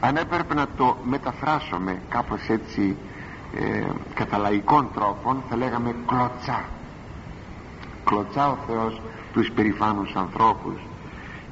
Αν 0.00 0.16
έπρεπε 0.16 0.54
να 0.54 0.66
το 0.76 0.96
μεταφράσουμε 1.04 1.98
κάπως 2.08 2.48
έτσι 2.48 2.96
ε, 3.60 3.84
κατά 4.14 4.38
λαϊκών 4.38 4.88
τρόπων 4.94 5.42
θα 5.48 5.56
λέγαμε 5.56 5.94
κλωτσά. 6.06 6.64
Κλωτσά 8.04 8.50
ο 8.50 8.56
Θεός 8.66 9.00
τους 9.32 9.46
υπερηφάνους 9.46 10.14
ανθρώπους. 10.14 10.80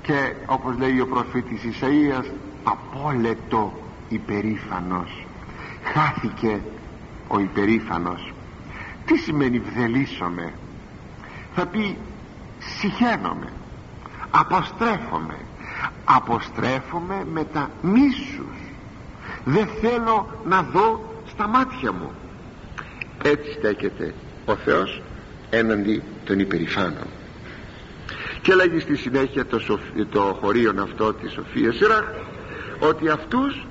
Και 0.03 0.35
όπως 0.47 0.79
λέει 0.79 1.01
ο 1.01 1.07
προφήτης 1.07 1.63
Ισαΐας 1.63 2.31
απόλετο 2.65 3.73
υπερήφανος 4.09 5.25
χάθηκε 5.85 6.61
ο 7.29 7.39
υπερήφανος. 7.39 8.33
Τι 9.05 9.17
σημαίνει 9.17 9.59
βδελίσσομαι 9.59 10.53
θα 11.55 11.67
πει 11.67 11.97
συχαίνομαι 12.59 13.53
αποστρέφομαι 14.31 15.37
αποστρέφομαι 16.05 17.25
με 17.33 17.45
τα 17.45 17.71
μίσους. 17.83 18.59
Δεν 19.45 19.67
θέλω 19.81 20.41
να 20.45 20.63
δω 20.63 21.15
στα 21.27 21.49
μάτια 21.49 21.93
μου 21.93 22.11
έτσι 23.23 23.53
στέκεται 23.53 24.15
ο 24.45 24.55
Θεός 24.55 25.03
έναντι 25.51 26.03
των 26.25 26.39
υπερηφάνων. 26.39 27.07
Και 28.43 28.55
λέγει 28.55 28.81
στη 28.81 28.97
συνέχεια 28.97 29.47
το, 29.47 29.61
το 30.11 30.39
χωρίον 30.41 30.79
αυτό 30.79 31.13
της 31.15 31.33
Σοφίας 31.33 31.77
Σιράχ 31.77 32.05
ότι 32.81 33.09
αυτούς 33.09 33.67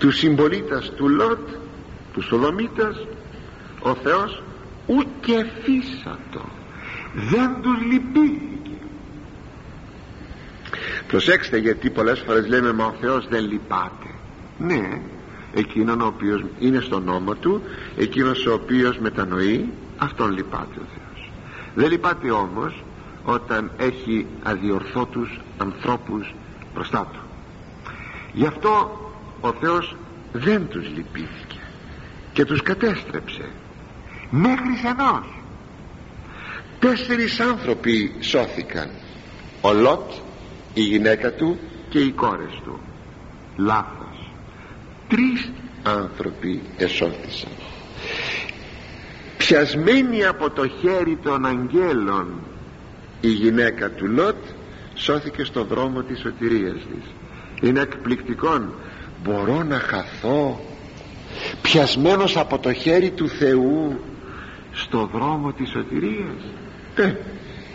του 0.00 0.10
συμπολίτας 0.10 0.92
του 0.96 1.08
Λότ 1.08 1.48
του 2.12 2.22
Σολομίτας 2.22 3.06
ο 3.80 3.94
Θεός 3.94 4.42
ούτε 4.86 5.50
φύσατο 5.62 6.44
δεν 7.14 7.56
τους 7.62 7.82
λυπήθηκε. 7.82 8.76
Προσέξτε 11.06 11.56
γιατί 11.56 11.90
πολλές 11.90 12.20
φορές 12.20 12.46
λέμε 12.46 12.72
μα 12.72 12.84
ο 12.84 12.94
Θεός 13.00 13.28
δεν 13.28 13.44
λυπάται 13.44 14.08
ναι 14.58 15.00
εκείνον 15.54 16.00
ο 16.00 16.06
οποίος 16.06 16.44
είναι 16.58 16.80
στον 16.80 17.04
νόμο 17.04 17.34
του 17.34 17.62
εκείνος 17.96 18.46
ο 18.46 18.52
οποίος 18.52 18.98
μετανοεί 18.98 19.68
αυτόν 19.96 20.32
λυπάται 20.32 20.80
ο 20.80 20.86
Θεός. 20.94 21.30
Δεν 21.74 21.90
λυπάται 21.90 22.30
όμως 22.30 22.84
όταν 23.24 23.70
έχει 23.76 24.26
αδιορθώτους 24.42 25.40
ανθρώπους 25.58 26.34
μπροστά 26.74 27.08
του. 27.12 27.20
Γι' 28.32 28.46
αυτό 28.46 28.99
ο 29.40 29.52
Θεός 29.52 29.96
δεν 30.32 30.68
τους 30.68 30.88
λυπήθηκε 30.94 31.60
και 32.32 32.44
τους 32.44 32.62
κατέστρεψε. 32.62 33.48
Μέχρι 34.30 34.80
ενός. 34.84 35.42
Τέσσερις 36.78 37.40
άνθρωποι 37.40 38.14
σώθηκαν. 38.20 38.90
Ο 39.60 39.72
Λότ 39.72 40.10
η 40.74 40.80
γυναίκα 40.80 41.32
του 41.32 41.58
και 41.88 41.98
οι 41.98 42.10
κόρες 42.10 42.60
του. 42.64 42.80
Λάθος. 43.56 44.30
Τρεις 45.08 45.50
άνθρωποι 45.82 46.62
εσώθησαν. 46.76 47.50
Πιασμένη 49.36 50.24
από 50.24 50.50
το 50.50 50.68
χέρι 50.68 51.18
των 51.22 51.46
αγγέλων 51.46 52.40
η 53.20 53.28
γυναίκα 53.28 53.90
του 53.90 54.06
Λότ 54.06 54.36
σώθηκε 54.94 55.44
στο 55.44 55.64
δρόμο 55.64 56.02
της 56.02 56.20
σωτηρίας 56.20 56.74
της. 56.74 57.04
Είναι 57.60 57.80
εκπληκτικό 57.80 58.58
μπορώ 59.22 59.62
να 59.62 59.78
χαθώ 59.78 60.60
πιασμένος 61.62 62.36
από 62.36 62.58
το 62.58 62.72
χέρι 62.72 63.10
του 63.10 63.28
Θεού 63.28 64.00
στο 64.72 65.10
δρόμο 65.12 65.52
της 65.52 65.68
σωτηρίας. 65.70 66.42
Ναι 66.96 67.16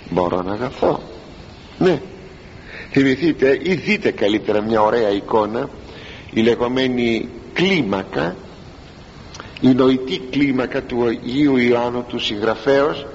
μπορώ 0.09 0.41
να 0.41 0.57
χαθώ. 0.57 1.01
Ναι. 1.77 2.01
Θυμηθείτε 2.91 3.59
ή 3.63 3.73
δείτε 3.73 4.11
καλύτερα 4.11 4.61
μια 4.61 4.81
ωραία 4.81 5.09
εικόνα 5.09 5.69
η 6.33 6.41
λεγόμενη 6.41 7.29
κλίμακα 7.53 8.35
η 9.61 9.67
νοητή 9.67 10.21
κλίμακα 10.29 10.81
του 10.81 11.05
Αγίου 11.05 11.57
Ιωάννου 11.57 12.03
του 12.07 12.19
συγγραφέως 12.19 13.05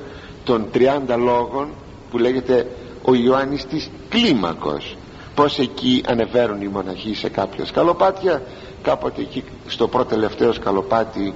των 0.44 0.66
30 0.74 0.78
λόγων 1.18 1.68
που 2.10 2.18
λέγεται 2.18 2.66
ο 3.02 3.14
Ιωάννης 3.14 3.66
της 3.66 3.90
κλίμακος 4.08 4.96
πως 5.40 5.58
εκεί 5.58 6.02
ανεβαίνουν 6.08 6.62
οι 6.62 6.68
μοναχοί 6.68 7.14
σε 7.14 7.28
κάποια 7.28 7.64
σκαλοπάτια 7.66 8.42
κάποτε 8.82 9.20
εκεί 9.20 9.44
στο 9.66 9.88
πρώτο 9.88 10.08
τελευταίο 10.08 10.52
σκαλοπάτι 10.52 11.34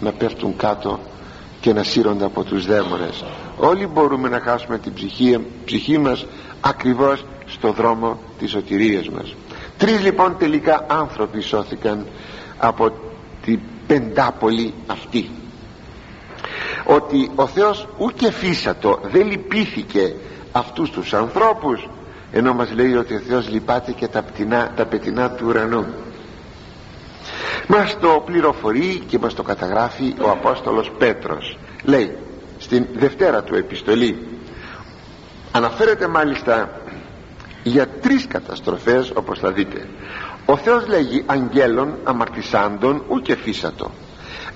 να 0.00 0.12
πέφτουν 0.12 0.56
κάτω 0.56 0.98
και 1.60 1.72
να 1.72 1.82
σύρονται 1.82 2.24
από 2.24 2.44
τους 2.44 2.66
δαίμονες. 2.66 3.24
Όλοι 3.58 3.86
μπορούμε 3.86 4.28
να 4.28 4.40
χάσουμε 4.40 4.78
την 4.78 4.94
ψυχή, 4.94 5.46
ψυχή 5.64 5.98
μας 5.98 6.26
ακριβώς 6.60 7.24
στο 7.46 7.72
δρόμο 7.72 8.18
της 8.38 8.50
σωτηρίας 8.50 9.08
μας. 9.08 9.34
Τρεις 9.78 10.00
λοιπόν 10.00 10.36
τελικά 10.38 10.86
άνθρωποι 10.88 11.40
σώθηκαν 11.40 12.06
από 12.58 12.92
την 13.44 13.60
πεντάπολη 13.86 14.74
αυτή. 14.86 15.30
Ότι 16.84 17.30
ο 17.34 17.46
Θεός 17.46 17.88
ούτε 17.98 18.30
φύσατο 18.30 18.98
δεν 19.02 19.26
λυπήθηκε 19.26 20.14
αυτούς 20.52 20.90
τους 20.90 21.14
ανθρώπους 21.14 21.88
ενώ 22.36 22.54
μας 22.54 22.72
λέει 22.72 22.94
ότι 22.94 23.14
ο 23.14 23.20
Θεός 23.28 23.48
λυπάται 23.48 23.92
και 23.92 24.08
τα, 24.08 24.22
πτηνά, 24.22 24.72
τα 24.76 24.86
πετεινά 24.86 25.30
του 25.30 25.46
ουρανού. 25.46 25.86
Μας 27.66 27.96
το 28.00 28.22
πληροφορεί 28.26 29.02
και 29.08 29.18
μας 29.18 29.34
το 29.34 29.42
καταγράφει 29.42 30.14
ο 30.20 30.30
Απόστολος 30.30 30.92
Πέτρος. 30.98 31.58
Λέει 31.82 32.16
στην 32.58 32.86
δευτέρα 32.94 33.42
του 33.42 33.54
επιστολή 33.54 34.28
αναφέρεται 35.52 36.08
μάλιστα 36.08 36.80
για 37.62 37.88
τρεις 37.88 38.26
καταστροφές 38.26 39.12
όπως 39.14 39.38
θα 39.38 39.52
δείτε. 39.52 39.88
Ο 40.46 40.56
Θεός 40.56 40.86
λέγει 40.86 41.22
αγγέλων 41.26 41.94
αμαρτησάντων 42.04 43.02
ούτε 43.08 43.36
φύσατο. 43.36 43.90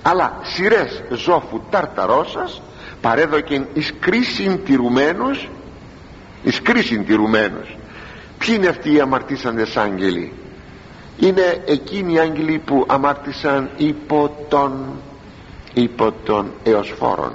Αλλά 0.01 0.39
σειρές 0.41 1.03
ζώφου 1.09 1.61
ταρταρώσας 1.69 2.61
παρέδοκεν 3.01 3.67
εις 3.73 3.93
κρίσιν 3.99 4.63
τηρουμένους 4.63 5.49
εις 6.43 6.61
κρίσιν 6.61 7.05
τηρουμένους 7.05 7.75
ποιοι 8.37 8.55
είναι 8.57 8.67
αυτοί 8.67 8.93
οι 8.93 8.99
αμαρτήσαντες 8.99 9.77
άγγελοι; 9.77 10.33
Είναι 11.19 11.63
εκείνοι 11.65 12.13
οι 12.13 12.19
άγγελοι 12.19 12.61
που 12.65 12.85
αμάρτησαν 12.87 13.69
υπό 13.77 14.45
τον 14.49 14.85
υπό 15.73 16.11
τον 16.25 16.51
εωσφόρον. 16.63 17.33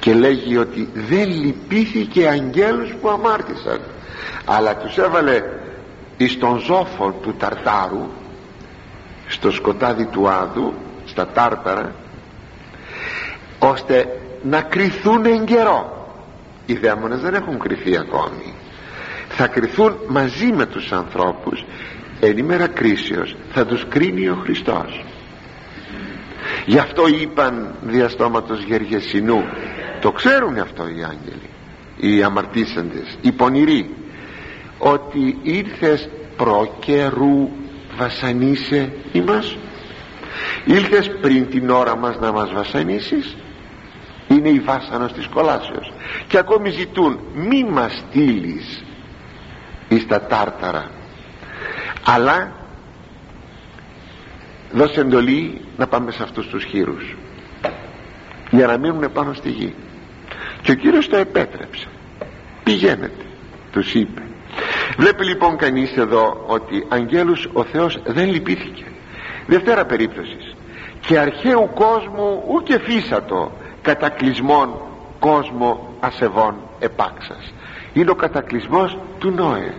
Και 0.00 0.14
λέγει 0.14 0.56
ότι 0.56 0.88
δεν 0.94 1.28
λυπήθηκε 1.28 2.28
αγγέλους 2.28 2.94
που 3.00 3.08
αμάρτησαν 3.08 3.80
αλλά 4.44 4.76
τους 4.76 4.96
έβαλε 4.96 5.42
εις 6.16 6.38
τον 6.38 6.58
ζώφο 6.58 7.14
του 7.22 7.34
ταρτάρου 7.38 8.08
στο 9.28 9.50
σκοτάδι 9.50 10.04
του 10.04 10.28
Άδου 10.28 10.74
στα 11.04 11.26
τάρταρα 11.26 11.94
ώστε 13.58 14.20
να 14.42 14.62
κρυθούν 14.62 15.26
εν 15.26 15.44
καιρό 15.44 15.99
οι 16.70 16.76
δαίμονες 16.76 17.20
δεν 17.20 17.34
έχουν 17.34 17.58
κρυθεί 17.58 17.96
ακόμη. 17.96 18.54
Θα 19.28 19.46
κρυθούν 19.46 19.96
μαζί 20.08 20.46
με 20.46 20.66
τους 20.66 20.92
ανθρώπους. 20.92 21.64
Εν 22.20 22.38
ημέρα 22.38 22.66
κρίσεως 22.66 23.36
θα 23.52 23.66
τους 23.66 23.86
κρίνει 23.88 24.28
ο 24.28 24.38
Χριστός. 24.42 25.04
Γι' 26.66 26.78
αυτό 26.78 27.08
είπαν 27.08 27.74
διαστόματος 27.82 28.62
Γεργεσινού 28.62 29.44
το 30.00 30.12
ξέρουν 30.12 30.58
αυτό 30.58 30.82
οι 30.82 31.04
άγγελοι 31.04 31.50
οι 31.96 32.22
αμαρτήσαντες 32.22 33.18
οι 33.20 33.32
πονηροί 33.32 33.94
ότι 34.78 35.38
ήρθες 35.42 36.08
προκαιρού 36.36 37.48
βασανίσε 37.96 38.92
ημάς. 39.12 39.56
Ήλθες 40.64 41.10
πριν 41.20 41.50
την 41.50 41.70
ώρα 41.70 41.96
μας 41.96 42.18
να 42.18 42.32
μας 42.32 42.52
βασανίσεις 42.52 43.36
είναι 44.30 44.48
η 44.48 44.58
βάσανος 44.58 45.12
της 45.12 45.26
κολάσεως. 45.26 45.92
Και 46.28 46.38
ακόμη 46.38 46.70
ζητούν 46.70 47.20
μη 47.34 47.64
μας 47.64 48.04
στείλεις 48.08 48.84
εις 49.88 50.06
τα 50.06 50.20
τάρταρα 50.20 50.90
αλλά 52.04 52.52
δώσε 54.72 55.00
εντολή 55.00 55.60
να 55.76 55.86
πάμε 55.86 56.10
σε 56.10 56.22
αυτούς 56.22 56.48
τους 56.48 56.64
χείρους 56.64 57.16
για 58.50 58.66
να 58.66 58.78
μείνουν 58.78 59.12
πάνω 59.12 59.32
στη 59.32 59.50
γη. 59.50 59.74
Και 60.62 60.70
ο 60.70 60.74
Κύριος 60.74 61.08
το 61.08 61.16
επέτρεψε. 61.16 61.86
Πηγαίνετε 62.62 63.24
τους 63.72 63.94
είπε. 63.94 64.22
Βλέπει 64.96 65.24
λοιπόν 65.24 65.56
κανείς 65.56 65.96
εδώ 65.96 66.44
ότι 66.46 66.86
αγγέλους 66.88 67.48
ο 67.52 67.64
Θεός 67.64 68.02
δεν 68.06 68.30
λυπήθηκε 68.30 68.84
δευτέρα 69.46 69.84
περίπτωσης. 69.84 70.54
Και 71.00 71.18
αρχαίου 71.18 71.70
κόσμου 71.74 72.44
ούτε 72.48 72.78
φύσατο 72.78 73.52
κατακλυσμών 73.82 74.74
κόσμο 75.18 75.94
ασεβών 76.00 76.54
επάξας. 76.78 77.52
Είναι 77.92 78.10
ο 78.10 78.14
κατακλυσμός 78.14 78.98
του 79.18 79.30
Νόε. 79.30 79.74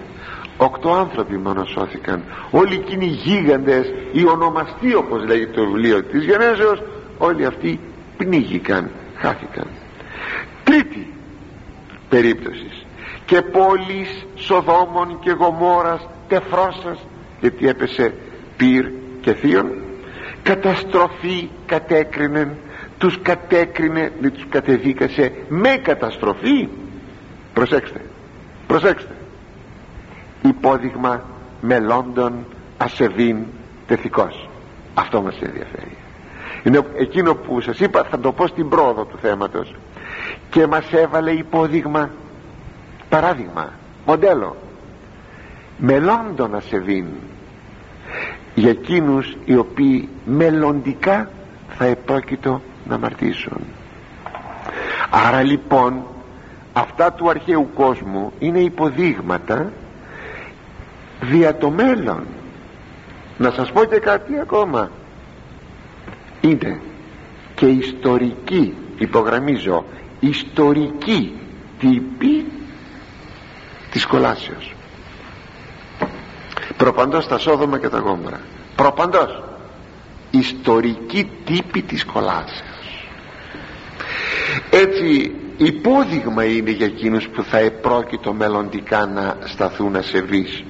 Οκτώ 0.57 0.91
άνθρωποι 0.91 1.37
μόνο 1.37 1.65
σώθηκαν. 1.65 2.23
Όλοι 2.51 2.73
εκείνοι 2.73 3.05
οι 3.05 3.09
γίγαντες 3.09 3.93
οι 4.11 4.27
ονομαστοί 4.27 4.95
όπως 4.95 5.25
λέει 5.25 5.47
το 5.47 5.65
βιβλίο 5.65 6.03
της 6.03 6.23
Γενέσεως 6.23 6.81
όλοι 7.17 7.45
αυτοί 7.45 7.79
πνίγηκαν 8.17 8.91
χάθηκαν. 9.15 9.67
Τρίτη 10.63 11.13
περίπτωσης. 12.09 12.85
Και 13.25 13.41
πόλεις 13.41 14.25
Σοδόμων 14.35 15.19
και 15.19 15.31
Γομόρας 15.31 16.07
τεφρόσας 16.27 17.05
γιατί 17.39 17.67
έπεσε 17.67 18.13
πυρ 18.57 18.85
και 19.21 19.33
θείον 19.33 19.71
καταστροφή 20.43 21.49
κατέκρινε 21.65 22.57
τους 23.01 23.21
κατέκρινε 23.21 24.11
δεν 24.19 24.31
τους 24.33 24.45
κατεδίκασε 24.49 25.31
με 25.49 25.69
καταστροφή. 25.69 26.67
Προσέξτε 27.53 28.01
προσέξτε. 28.71 29.15
Υπόδειγμα 30.41 31.23
μελώντων 31.61 32.45
ασεβήν 32.77 33.37
τεθικός. 33.87 34.49
Αυτό 34.93 35.21
μας 35.21 35.41
ενδιαφέρει. 35.41 35.97
Είναι 36.63 36.81
εκείνο 36.97 37.35
που 37.35 37.61
σας 37.61 37.79
είπα 37.79 38.03
θα 38.03 38.19
το 38.19 38.31
πω 38.31 38.47
στην 38.47 38.69
πρόοδο 38.69 39.05
του 39.05 39.17
θέματος. 39.21 39.75
Και 40.49 40.67
μας 40.67 40.91
έβαλε 40.91 41.31
υπόδειγμα 41.31 42.09
παράδειγμα 43.09 43.73
μοντέλο. 44.05 44.55
Μελώντων 45.77 46.55
ασεβήν 46.55 47.05
για 48.55 48.69
εκείνους 48.69 49.37
οι 49.45 49.55
οποίοι 49.55 50.09
μελλοντικά 50.25 51.29
θα 51.77 51.85
επρόκειτο 51.85 52.61
να 52.87 52.97
μαρτήσουν 52.97 53.61
άρα 55.11 55.41
λοιπόν 55.43 56.03
αυτά 56.73 57.13
του 57.13 57.29
αρχαίου 57.29 57.69
κόσμου 57.75 58.33
είναι 58.39 58.59
υποδείγματα 58.59 59.71
δια 61.21 61.57
το 61.57 61.69
μέλλον. 61.69 62.23
Να 63.37 63.51
σας 63.51 63.71
πω 63.71 63.83
και 63.83 63.99
κάτι 63.99 64.39
ακόμα. 64.39 64.91
Είναι 66.41 66.81
και 67.55 67.65
ιστορική 67.65 68.73
υπογραμμίζω 68.97 69.85
ιστορική 70.19 71.39
τύπη 71.79 72.45
της 73.91 74.05
κολάσεως. 74.05 74.73
Προπαντός 76.77 77.27
τα 77.27 77.37
Σόδομα 77.37 77.79
και 77.79 77.89
τα 77.89 77.97
Γόμορα. 77.99 78.39
Προπαντός. 78.75 79.43
Ιστορική 80.31 81.29
τύπη 81.45 81.81
της 81.81 82.05
κολάσεως 82.05 82.70
έτσι 84.69 85.31
υπόδειγμα 85.57 86.45
είναι 86.45 86.71
για 86.71 86.85
εκείνους 86.85 87.27
που 87.27 87.43
θα 87.43 87.57
επρόκειτο 87.57 88.33
μελλοντικά 88.33 89.05
να 89.05 89.37
σταθούν 89.43 89.95
ασεβείς. 89.95 90.63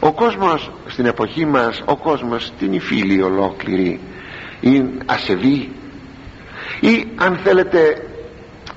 Ο 0.00 0.12
κόσμος 0.12 0.70
στην 0.86 1.06
εποχή 1.06 1.46
μας 1.46 1.82
ο 1.84 1.96
κόσμος 1.96 2.52
την 2.58 2.72
υφήλη 2.72 3.22
ολόκληρη 3.22 4.00
είναι 4.60 4.90
ασεβή. 5.06 5.72
Ή 6.80 7.06
αν 7.16 7.40
θέλετε 7.44 8.08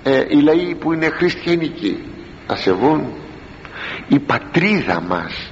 ε, 0.04 0.26
οι 0.28 0.42
λαοί 0.42 0.76
που 0.76 0.94
είναι 0.94 1.10
χριστιανικοί 1.10 2.04
ασεβούν. 2.48 3.08
Η 4.08 4.20
πατρίδα 4.20 5.02
μας 5.02 5.52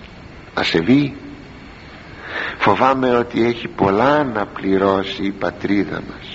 ασεβεί. 0.54 1.16
Φοβάμαι 2.58 3.16
ότι 3.16 3.46
έχει 3.46 3.68
πολλά 3.68 4.24
να 4.24 4.46
πληρώσει 4.46 5.24
η 5.24 5.32
πατρίδα 5.32 6.02
μας 6.10 6.31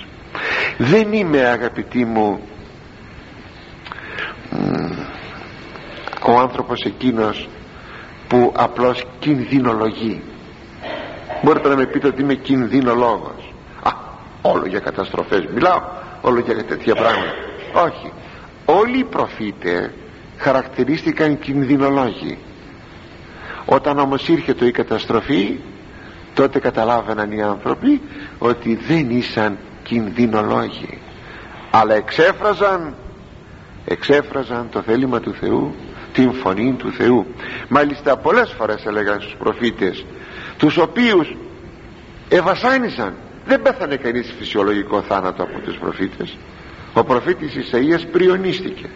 δεν 0.77 1.13
είμαι 1.13 1.39
αγαπητοί 1.39 2.05
μου 2.05 2.39
ο 6.25 6.39
άνθρωπος 6.39 6.81
εκείνος 6.81 7.49
που 8.27 8.53
απλώς 8.55 9.03
κινδυνολογεί. 9.19 10.21
Μπορείτε 11.43 11.69
να 11.69 11.75
με 11.75 11.85
πείτε 11.85 12.07
ότι 12.07 12.21
είμαι 12.21 12.33
κινδυνολόγος. 12.33 13.53
Α, 13.83 13.91
όλο 14.41 14.65
για 14.65 14.79
καταστροφές 14.79 15.45
μιλάω 15.53 15.81
όλο 16.21 16.39
για 16.39 16.65
τέτοια 16.65 16.95
πράγματα. 16.95 17.33
Όχι. 17.73 18.11
Όλοι 18.65 18.99
οι 18.99 19.03
προφήτες 19.03 19.89
χαρακτηρίστηκαν 20.37 21.39
κινδυνολόγοι. 21.39 22.37
Όταν 23.65 23.99
όμως 23.99 24.27
ήρθε 24.27 24.53
το 24.53 24.65
η 24.65 24.71
καταστροφή 24.71 25.59
τότε 26.33 26.59
καταλάβαιναν 26.59 27.31
οι 27.31 27.41
άνθρωποι 27.41 28.01
ότι 28.37 28.75
δεν 28.75 29.09
ήσαν 29.09 29.57
κινδυνολόγοι. 29.87 30.97
Αλλά 31.71 31.93
εξέφραζαν 31.93 32.95
εξέφραζαν 33.85 34.69
το 34.71 34.81
θέλημα 34.81 35.19
του 35.19 35.33
Θεού 35.33 35.75
την 36.13 36.33
φωνή 36.33 36.75
του 36.77 36.91
Θεού. 36.91 37.25
Μάλιστα 37.67 38.17
πολλές 38.17 38.53
φορές 38.57 38.85
έλεγαν 38.85 39.21
στους 39.21 39.35
προφήτες 39.35 40.05
τους 40.57 40.77
οποίους 40.77 41.35
ευασάνισαν 42.29 43.13
δεν 43.45 43.61
πέθανε 43.61 43.95
κανείς 43.95 44.33
φυσιολογικό 44.37 45.01
θάνατο 45.01 45.43
από 45.43 45.59
τους 45.59 45.77
προφήτες. 45.77 46.37
Ο 46.93 47.03
προφήτης 47.03 47.53
Ισαΐας 47.55 48.05
πριονίστηκε. 48.11 48.89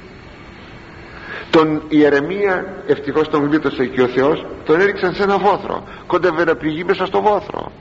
Τον 1.49 1.81
Ιερεμία 1.89 2.83
ευτυχώς 2.87 3.29
τον 3.29 3.47
γλίτωσε 3.47 3.85
και 3.85 4.01
ο 4.01 4.07
Θεός 4.07 4.45
τον 4.65 4.79
έριξαν 4.79 5.13
σε 5.13 5.23
ένα 5.23 5.37
βόθρο. 5.37 5.87
Κόντευε 6.07 6.43
να 6.43 6.55
πληγεί 6.55 6.83
μέσα 6.83 7.05
στο 7.05 7.21
βόθρο. 7.21 7.71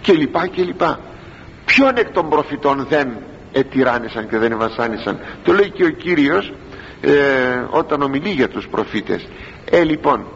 Και 0.00 0.12
λοιπά 0.12 0.46
και 0.46 0.62
λοιπά 0.62 1.00
ποιον 1.68 1.96
εκ 1.96 2.10
των 2.10 2.28
προφητών 2.28 2.86
δεν 2.88 3.08
ετυράνισαν 3.52 4.28
και 4.28 4.38
δεν 4.38 4.52
ευασάνισαν 4.52 5.18
το 5.44 5.52
λέει 5.52 5.70
και 5.70 5.84
ο 5.84 5.90
Κύριος 5.90 6.52
ε, 7.00 7.10
όταν 7.70 8.02
ομιλεί 8.02 8.30
για 8.30 8.48
τους 8.48 8.68
προφήτες. 8.68 9.28
Ε 9.70 9.84
λοιπόν 9.84 10.26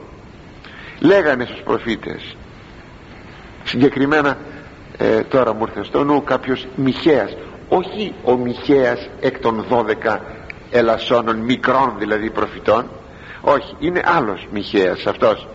λέγανε 1.01 1.45
στους 1.45 1.61
προφήτες 1.61 2.37
συγκεκριμένα 3.65 4.39
ε, 4.99 5.21
τώρα 5.21 5.55
μου 5.55 5.65
ήρθε 5.69 5.85
στο 5.85 6.05
νου 6.05 6.25
κάποιος 6.25 6.67
Μιχαίας. 6.77 7.37
Όχι 7.69 8.15
ο 8.25 8.37
Μιχαίας 8.37 9.09
εκ 9.21 9.39
των 9.39 9.67
12 9.71 10.19
ελασσόνων 10.71 11.37
μικρών 11.37 11.95
δηλαδή 11.99 12.31
προφητών. 12.31 12.91
Όχι 13.41 13.77
είναι 13.79 14.03
άλλος 14.05 14.47
Μιχαίας 14.53 15.07
αυτός 15.07 15.49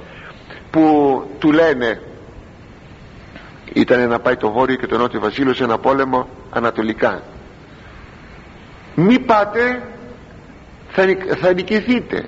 που 0.70 1.24
του 1.40 1.52
λένε 1.52 2.02
ήταν 3.74 4.10
να 4.10 4.20
πάει 4.20 4.36
το 4.36 4.52
βόρειο 4.52 4.76
και 4.76 4.88
το 4.88 4.98
νότιο 4.98 5.20
βασίλειο 5.20 5.54
σε 5.54 5.64
ένα 5.64 5.78
πόλεμο 5.78 6.28
ανατολικά. 6.50 7.22
Μη 8.96 9.20
πάτε 9.20 9.82
θα, 10.90 11.04
θα 11.36 11.54
νικηθείτε. 11.54 12.26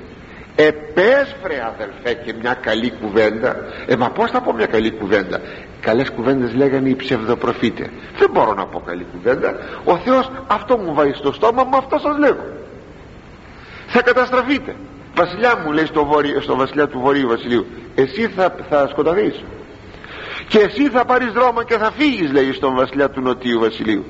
Επέσφρε 0.55 1.63
αδελφέ 1.73 2.13
και 2.25 2.33
μια 2.41 2.53
καλή 2.53 2.91
κουβέντα. 3.01 3.55
Ε 3.87 3.95
μα 3.95 4.09
πως 4.09 4.31
θα 4.31 4.41
πω 4.41 4.53
μια 4.53 4.65
καλή 4.65 4.91
κουβέντα; 4.91 5.41
Καλές 5.81 6.11
κουβέντες 6.11 6.53
λέγανε 6.53 6.89
οι 6.89 6.95
ψευδοπροφήτες. 6.95 7.87
Δεν 8.17 8.29
μπορώ 8.31 8.53
να 8.53 8.65
πω 8.65 8.79
καλή 8.79 9.05
κουβέντα. 9.11 9.55
Ο 9.83 9.97
Θεός 9.97 10.31
αυτό 10.47 10.77
μου 10.77 10.93
βάζει 10.93 11.11
στο 11.11 11.33
στόμα 11.33 11.63
μου 11.63 11.77
αυτό 11.77 11.97
σας 11.97 12.17
λέγω. 12.17 12.45
Θα 13.87 14.01
καταστραφείτε. 14.01 14.75
Βασιλιά 15.15 15.61
μου 15.65 15.71
λέει 15.71 15.85
στο, 15.85 16.05
βόρειο, 16.05 16.41
στο 16.41 16.55
βασιλιά 16.55 16.87
του 16.87 16.99
Βορείου 16.99 17.27
Βασιλείου 17.27 17.65
εσύ 17.95 18.27
θα, 18.27 18.55
θα 18.69 18.87
σκοτωθείς 18.87 19.43
και 20.49 20.59
εσύ 20.59 20.89
θα 20.89 21.05
πάρεις 21.05 21.31
δρόμο 21.31 21.63
και 21.63 21.77
θα 21.77 21.91
φύγεις 21.91 22.31
λέει 22.31 22.51
στον 22.53 22.75
βασιλιά 22.75 23.09
του 23.09 23.21
Νοτίου 23.21 23.59
Βασιλείου. 23.59 24.05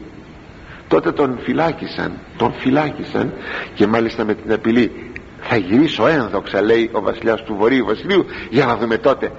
Τότε 0.88 1.12
τον 1.12 1.40
φυλάκισαν 1.44 2.12
τον 2.38 2.54
φυλάκισαν 2.54 3.34
και 3.74 3.88
μάλιστα 3.88 4.26
με 4.26 4.34
την 4.34 4.54
απειλή 4.54 5.12
θα 5.42 5.56
γυρίσω 5.56 6.08
ένδοξα 6.08 6.62
λέει 6.62 6.90
ο 6.94 7.02
βασιλιάς 7.02 7.44
του 7.44 7.56
Βορείου 7.56 7.86
Βασιλείου 7.86 8.26
για 8.50 8.66
να 8.66 8.78
δούμε 8.78 8.98
τότε 8.98 9.32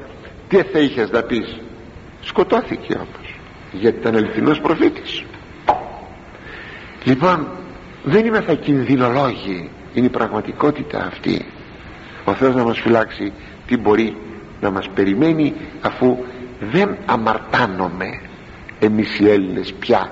τι 0.48 0.56
θα 0.56 0.78
είχες 0.78 1.10
να 1.10 1.22
πεις 1.22 1.60
σκοτώθηκε 2.20 2.94
όμως 2.94 3.38
γιατί 3.72 3.98
ήταν 3.98 4.16
αληθινός 4.16 4.60
προφήτης. 4.60 5.24
Λοιπόν 7.04 7.48
δεν 8.04 8.26
είμαι 8.26 8.40
θα 8.40 8.54
κινδυνολόγοι 8.54 9.70
είναι 9.94 10.06
η 10.06 10.10
πραγματικότητα 10.10 11.06
αυτή. 11.06 11.46
Ο 12.24 12.34
Θεός 12.34 12.54
να 12.54 12.64
μας 12.64 12.78
φυλάξει 12.78 13.32
τι 13.66 13.76
μπορεί 13.76 14.16
να 14.60 14.70
μας 14.70 14.88
περιμένει 14.94 15.54
αφού 15.80 16.18
δεν 16.60 16.96
αμαρτάνομαι 17.06 18.20
εμείς 18.80 19.18
οι 19.18 19.30
Έλληνες 19.30 19.72
πια. 19.72 20.10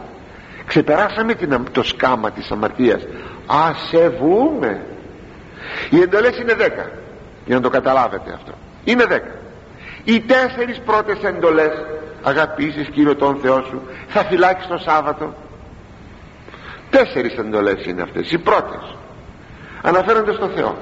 Ξεπεράσαμε 0.66 1.34
την, 1.34 1.62
το 1.72 1.82
σκάμα 1.82 2.30
της 2.30 2.50
αμαρτίας. 2.50 3.06
Ασεβούμε 3.46 4.86
οι 5.90 6.00
εντολές 6.00 6.38
είναι 6.38 6.54
δέκα 6.54 6.90
για 7.44 7.56
να 7.56 7.62
το 7.62 7.68
καταλάβετε 7.68 8.32
αυτό. 8.32 8.52
Είναι 8.84 9.04
δέκα. 9.04 9.34
Οι 10.04 10.20
τέσσερις 10.20 10.80
πρώτες 10.84 11.22
εντολές 11.22 11.72
αγαπήσεις 12.22 12.88
Κύριο 12.88 13.16
τον 13.16 13.38
Θεό 13.42 13.62
σου 13.62 13.82
θα 14.08 14.24
φυλάξεις 14.24 14.68
το 14.68 14.78
Σάββατο 14.78 15.34
τέσσερις 16.90 17.36
εντολές 17.36 17.84
είναι 17.86 18.02
αυτές 18.02 18.30
οι 18.32 18.38
πρώτες. 18.38 18.96
Αναφέρονται 19.82 20.32
στο 20.32 20.48
Θεό. 20.48 20.76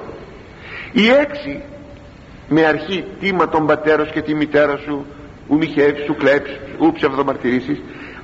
Οι 0.91 1.09
έξι 1.09 1.63
με 2.49 2.65
αρχή 2.65 3.05
τίμα 3.19 3.49
τον 3.49 3.65
πατέρα 3.65 4.05
και 4.05 4.21
τη 4.21 4.35
μητέρα 4.35 4.77
σου 4.77 5.05
ου 5.47 5.57
μοιχεύσεις, 5.57 6.07
ου 6.07 6.15
κλέψεις, 6.15 6.59
ου 6.77 6.91
ψευδομαρτυρήσεις. 6.91 7.81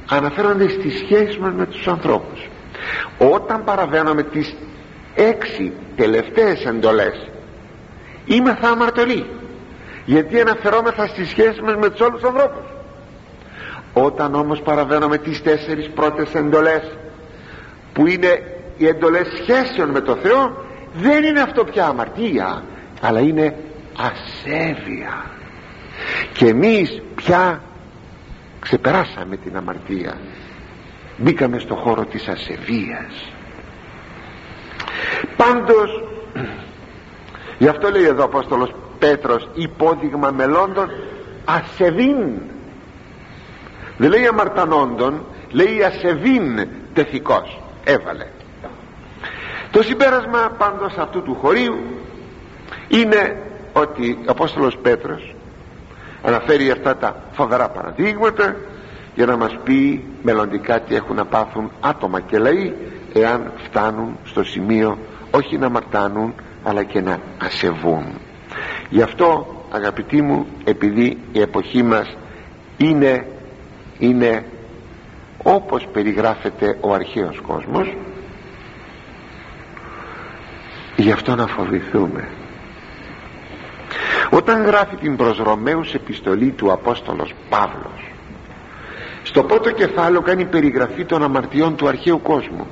Αναφέρονται 0.10 0.70
στις 0.70 0.98
σχέσεις 0.98 1.38
μας 1.38 1.54
με 1.54 1.66
τους 1.66 1.88
ανθρώπους. 1.88 2.50
Όταν 3.18 3.64
παραβαίνουμε 3.64 4.24
τις 4.24 4.56
έξι 5.16 5.74
τελευταίες 5.96 6.66
εντολές 6.66 7.30
είμαι 8.26 8.58
θα 8.62 8.70
αμαρτωλοί 8.70 9.26
γιατί 10.06 10.42
αναφερόμεθα 10.42 11.08
στις 11.08 11.30
σχέσεις 11.30 11.62
μας 11.62 11.76
με 11.76 11.90
τους 11.90 12.00
όλους 12.00 12.22
τους 12.22 12.30
ανθρώπους. 12.30 12.66
Όταν 13.94 14.36
όμως 14.36 14.62
παραβαίνουμε 14.62 15.18
τις 15.18 15.42
τέσσερις 15.42 15.90
πρώτες 15.90 16.34
εντολές 16.34 16.98
που 17.94 18.08
είναι 18.08 18.44
οι 18.78 18.88
εντολές 18.88 19.28
σχέσεων 19.42 19.90
με 19.90 20.00
το 20.00 20.16
Θεό 20.16 20.66
δεν 20.94 21.24
είναι 21.24 21.42
αυτό 21.42 21.64
πια 21.64 21.86
αμαρτία 21.86 22.64
αλλά 23.02 23.20
είναι 23.20 23.56
ασέβεια 23.98 25.32
και 26.34 26.46
εμείς 26.46 27.02
πια 27.16 27.62
ξεπεράσαμε 28.60 29.38
την 29.38 29.58
αμαρτία. 29.58 30.18
Μπήκαμε 31.18 31.60
στο 31.60 31.76
χώρο 31.76 32.06
της 32.06 32.28
ασεβίας. 32.28 33.32
Πάντως 35.38 36.04
γι' 37.58 37.68
αυτό 37.68 37.90
λέει 37.90 38.04
εδώ 38.06 38.22
ο 38.22 38.26
Απόστολος 38.26 38.74
Πέτρος 39.00 39.50
υπόδειγμα 39.54 40.32
μελώντων 40.32 40.90
ασεβήν 41.46 42.42
δεν 43.98 44.10
λέει 44.10 44.28
αμαρτανόντων 44.28 45.26
λέει 45.52 45.84
ασεβήν 45.84 46.68
τεθικός 46.94 47.62
έβαλε. 47.84 48.28
Το 49.72 49.84
συμπέρασμα 49.84 50.56
πάντως 50.58 50.98
αυτού 50.98 51.22
του 51.22 51.36
χωρίου 51.36 51.76
είναι 52.88 53.42
ότι 53.74 54.18
ο 54.20 54.32
Απόστολος 54.32 54.78
Πέτρος 54.82 55.36
αναφέρει 56.24 56.72
αυτά 56.72 56.98
τα 56.98 57.16
φοβερά 57.32 57.70
παραδείγματα 57.70 58.56
για 59.16 59.26
να 59.26 59.38
μας 59.38 59.58
πει 59.64 60.04
μελλοντικά 60.22 60.80
τι 60.80 60.96
έχουν 60.96 61.16
να 61.16 61.26
πάθουν 61.26 61.72
άτομα 61.80 62.20
και 62.20 62.38
λαοί 62.38 62.74
εάν 63.14 63.52
φτάνουν 63.64 64.18
στο 64.24 64.44
σημείο 64.44 64.98
όχι 65.32 65.58
να 65.58 65.70
μαρτάνουν 65.70 66.34
αλλά 66.64 66.84
και 66.84 67.02
να 67.02 67.20
ασεβούν. 67.42 68.06
Γι' 68.90 69.02
αυτό 69.02 69.48
αγαπητοί 69.72 70.22
μου 70.22 70.48
επειδή 70.64 71.18
η 71.32 71.40
εποχή 71.42 71.84
μας 71.84 72.18
είναι 72.78 73.28
είναι 74.00 74.46
όπως 75.44 75.88
περιγράφεται 75.94 76.78
ο 76.82 76.94
αρχαίος 76.94 77.42
κόσμος 77.48 77.96
γι' 80.96 81.12
αυτό 81.12 81.36
να 81.36 81.48
φοβηθούμε 81.48 82.28
όταν 84.36 84.64
γράφει 84.64 84.96
την 84.96 85.16
προς 85.16 85.38
Ρωμαίους 85.38 85.94
επιστολή 85.94 86.50
του 86.50 86.72
Απόστολος 86.72 87.34
Παύλος 87.50 88.12
στο 89.24 89.44
πρώτο 89.44 89.72
κεφάλαιο 89.72 90.22
κάνει 90.22 90.46
περιγραφή 90.46 91.06
των 91.06 91.24
αμαρτιών 91.24 91.76
του 91.76 91.88
αρχαίου 91.88 92.22
κόσμου. 92.22 92.68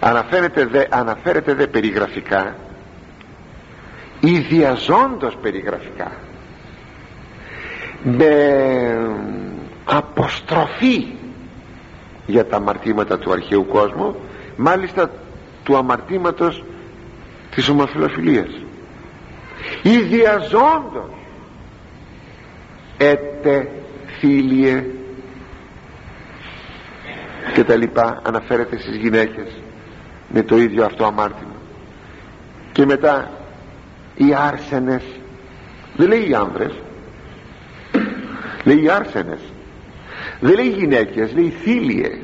Αναφέρεται 0.00 0.66
δε, 0.66 0.84
αναφέρεται 0.88 1.54
δε 1.54 1.66
περιγραφικά 1.66 2.56
ιδιαζόντως 4.20 5.36
περιγραφικά 5.42 6.12
με 8.02 8.34
αποστροφή 9.84 11.06
για 12.26 12.46
τα 12.46 12.56
αμαρτήματα 12.56 13.18
του 13.18 13.32
αρχαίου 13.32 13.66
κόσμου 13.66 14.14
μάλιστα 14.56 15.10
του 15.64 15.76
αμαρτήματος 15.76 16.64
της 17.54 17.68
ομοφιλοφιλίας 17.68 18.63
ιδιαζόντος 19.82 21.10
έτε 22.96 23.70
φίλιε. 24.18 24.84
Και 27.54 27.64
τα 27.64 27.76
λοιπά. 27.76 28.20
Αναφέρεται 28.24 28.78
στις 28.78 28.96
γυναίκες 28.96 29.60
με 30.28 30.42
το 30.42 30.58
ίδιο 30.58 30.84
αυτό 30.84 31.04
αμάρτημα. 31.04 31.54
Και 32.72 32.84
μετά 32.84 33.30
οι 34.14 34.34
άρσενες. 34.34 35.02
Δεν 35.96 36.08
λέει 36.08 36.28
οι 36.28 36.34
άνδρες. 36.34 36.72
Λέει 38.64 38.82
οι 38.82 38.88
άρσενες. 38.88 39.40
Δεν 40.40 40.54
λέει 40.54 40.68
γυναίκες 40.68 41.34
λέει 41.34 41.48
θύλιε 41.62 42.18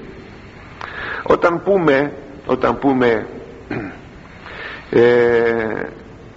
όταν 1.23 1.63
πούμε 1.63 2.13
όταν 2.47 2.79
πούμε 2.79 3.27
ε, 4.91 5.03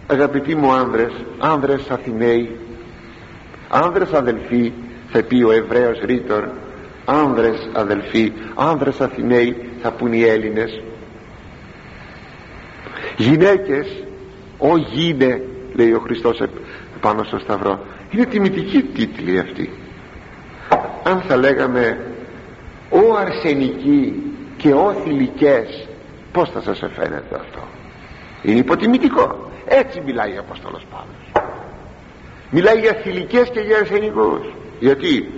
αγαπητοί 0.08 0.56
μου 0.56 0.72
άνδρες 0.72 1.12
άνδρες 1.40 1.90
Αθηναίοι 1.90 2.58
άνδρες 3.70 4.12
αδελφοί 4.12 4.72
θα 5.12 5.24
πει 5.24 5.44
ο 5.44 5.52
Εβραίος 5.52 6.00
ρήτορ 6.00 6.44
άνδρες 7.06 7.70
αδελφοί 7.74 8.32
άνδρες 8.56 9.02
Αθηναίοι 9.02 9.70
θα 9.82 9.92
πούν 9.92 10.14
οι 10.14 10.24
Έλληνες. 10.24 10.82
Γυναίκες 13.18 14.04
ο 14.58 14.78
γίνε 14.78 15.42
λέει 15.74 15.92
ο 15.92 16.00
Χριστός 16.00 16.44
πάνω 17.02 17.24
στο 17.24 17.40
Σταυρό. 17.40 17.80
Είναι 18.12 18.26
τιμητική 18.26 18.82
τίτλη 18.82 19.40
αυτή 19.40 19.70
αν 21.04 21.22
θα 21.28 21.36
λέγαμε 21.36 22.00
ο 22.90 23.16
αρσενικοί 23.16 24.24
και 24.58 24.74
ο 24.74 24.96
θηλυκές 25.04 25.88
πως 26.32 26.50
θα 26.50 26.62
σας 26.62 26.82
εφαίνεται 26.82 27.36
αυτό. 27.36 27.60
Είναι 28.42 28.60
υποτιμητικό 28.60 29.52
έτσι 29.66 30.02
μιλάει 30.06 30.32
ο 30.32 30.40
Απόστολος 30.40 30.86
Παύλος. 30.92 31.48
Μιλάει 32.50 32.80
για 32.80 32.94
θηλυκές 32.94 33.50
και 33.50 33.60
για 33.60 33.78
αρσενικούς. 33.78 34.54
Γιατί; 34.80 35.32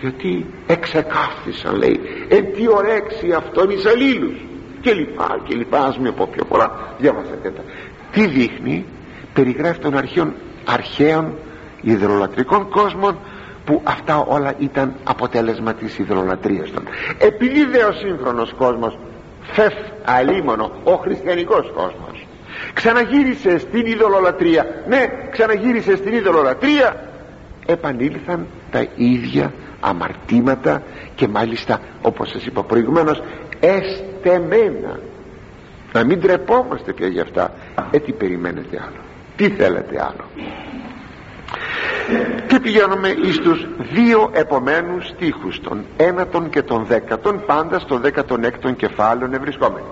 Γιατί 0.00 0.46
εξεκάφθησαν 0.66 1.74
λέει 1.74 2.00
εν 2.28 2.52
τι 2.52 2.68
ορέξει 2.68 3.32
αυτόν 3.32 3.70
εις 3.70 3.86
αλλήλους 3.86 4.36
και 4.80 4.92
λοιπά 4.92 5.40
και 5.44 5.54
λοιπά 5.54 5.84
ας 5.84 5.98
μην 5.98 6.14
πω 6.14 6.28
πιο 6.32 6.44
πολλά. 6.44 6.94
Διάβασατε 6.98 7.50
τα. 7.50 7.62
Τι 8.12 8.26
δείχνει; 8.26 8.84
Περιγράφει 9.34 9.78
των 9.78 9.96
αρχαίων 9.96 10.34
αρχαίων 10.64 11.34
υδρολατρικών 11.80 12.68
κόσμων 12.68 13.18
που 13.64 13.80
αυτά 13.84 14.18
όλα 14.18 14.54
ήταν 14.58 14.94
αποτέλεσμα 15.04 15.74
της 15.74 15.98
υδρολατρίας 15.98 16.70
των. 16.70 16.84
Επειδή 17.18 17.64
δε 17.64 17.84
ο 17.84 17.92
σύγχρονος 17.92 18.52
κόσμος 18.52 18.98
φεφ 19.42 19.74
αλίμονο 20.04 20.70
ο 20.84 20.94
χριστιανικός 20.94 21.72
κόσμος 21.74 22.11
ξαναγύρισε 22.74 23.58
στην 23.58 23.86
ειδωλολατρία 23.86 24.66
ναι 24.88 25.06
ξαναγύρισε 25.30 25.96
στην 25.96 26.12
ειδωλολατρία 26.12 27.12
επανήλθαν 27.66 28.46
τα 28.70 28.86
ίδια 28.96 29.52
αμαρτήματα 29.80 30.82
και 31.14 31.28
μάλιστα 31.28 31.80
όπως 32.02 32.28
σας 32.30 32.46
είπα 32.46 32.62
προηγουμένως 32.62 33.22
εστεμένα. 33.60 35.00
Να 35.92 36.04
μην 36.04 36.20
τρεπόμαστε 36.20 36.92
πια 36.92 37.06
γι' 37.06 37.20
αυτά. 37.20 37.52
Ε 37.90 37.98
τι 37.98 38.12
περιμένετε 38.12 38.80
άλλο. 38.86 39.02
Τι 39.36 39.48
θέλετε 39.48 40.00
άλλο. 40.00 40.24
Και 42.46 42.60
πηγαίνουμε 42.60 43.08
εις 43.08 43.38
τους 43.38 43.66
δύο 43.92 44.30
επομένους 44.32 45.06
στίχους 45.06 45.60
των 45.60 45.84
ένατον 45.96 46.50
και 46.50 46.62
των 46.62 46.84
δέκατον 46.84 47.42
πάντα 47.46 47.78
στο 47.78 47.98
δέκατον 47.98 48.44
έκτον 48.44 48.76
κεφάλαιο 48.76 49.30
ευρισκόμενοι 49.32 49.86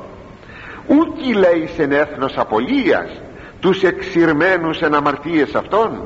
ούκοι 0.90 1.34
λέει 1.34 1.68
σε 1.76 1.82
έθνος 1.82 2.38
απολίας 2.38 3.20
τους 3.60 3.82
εξηρμένους 3.82 4.80
εν 4.80 4.94
αμαρτίες 4.94 5.54
αυτών. 5.54 6.02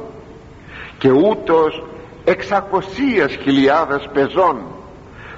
Και 0.98 1.10
ούτως 1.10 1.84
εξακοσίας 2.24 3.34
χιλιάδες 3.34 4.08
πεζών 4.12 4.56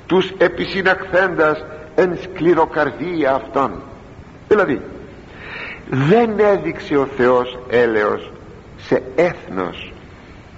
τους 0.06 0.32
επισυναχθέντας 0.38 1.64
εν 1.94 2.18
σκληροκαρδία 2.22 3.34
αυτών. 3.34 3.82
Δηλαδή 4.48 4.80
δεν 5.88 6.38
έδειξε 6.38 6.96
ο 6.96 7.06
Θεός 7.16 7.58
έλεος 7.68 8.32
σε 8.76 9.02
έθνος 9.14 9.92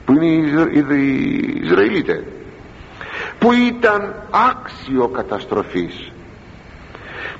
που 0.05 0.13
είναι 0.13 0.95
οι 0.95 1.61
Ισραηλίτες 1.63 2.23
που 3.39 3.53
ήταν 3.53 4.15
άξιο 4.31 5.09
καταστροφής 5.09 6.13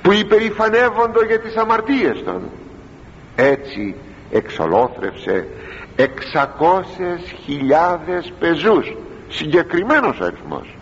που 0.01 0.11
υπερηφανεύοντο 0.11 1.23
για 1.23 1.39
τις 1.39 1.55
αμαρτίες 1.55 2.23
των. 2.23 2.41
Έτσι 3.35 3.95
εξολόθρευσε 4.31 5.47
εξακόσες 5.95 7.35
χιλιάδες 7.45 8.33
πεζούς 8.39 8.95
συγκεκριμένος 9.27 10.19
αριθμός. 10.21 10.75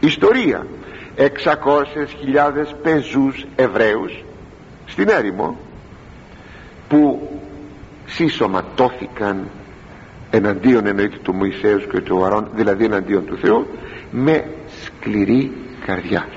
Ιστορία 0.00 0.66
εξακόσες 1.16 2.12
χιλιάδες 2.18 2.76
πεζούς 2.82 3.46
Εβραίους 3.56 4.24
στην 4.86 5.08
έρημο 5.08 5.56
που 6.88 7.30
συσσωματώθηκαν 8.06 9.48
εναντίον 10.30 10.86
εννοείται 10.86 11.16
του 11.22 11.34
Μωυσέως 11.34 11.86
και 11.86 12.00
του 12.00 12.24
Αρών 12.24 12.50
δηλαδή 12.54 12.84
εναντίον 12.84 13.26
του 13.26 13.36
Θεού 13.36 13.66
με 14.10 14.44
σκληρή 14.84 15.52
καρδιά 15.86 16.28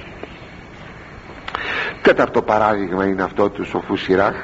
τέταρτο 2.02 2.41
παράδειγμα 2.41 3.06
είναι 3.06 3.24
αυτό 3.24 3.49
του 3.49 3.66
σοφού 3.66 3.95
Σιράχ 3.95 4.36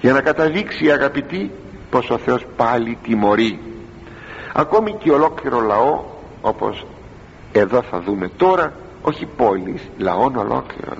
για 0.00 0.12
να 0.12 0.20
καταδείξει 0.20 0.90
αγαπητοί 0.90 1.50
πως 1.90 2.10
ο 2.10 2.18
Θεός 2.18 2.46
πάλι 2.56 2.98
τιμωρεί. 3.02 3.60
Ακόμη 4.52 4.92
και 4.92 5.10
ολόκληρο 5.10 5.60
λαό 5.60 6.04
όπως 6.40 6.86
εδώ 7.52 7.82
θα 7.82 8.00
δούμε 8.00 8.30
τώρα 8.36 8.72
όχι 9.02 9.26
πόλεις 9.26 9.82
λαών 9.98 10.36
ολόκληρων 10.36 10.98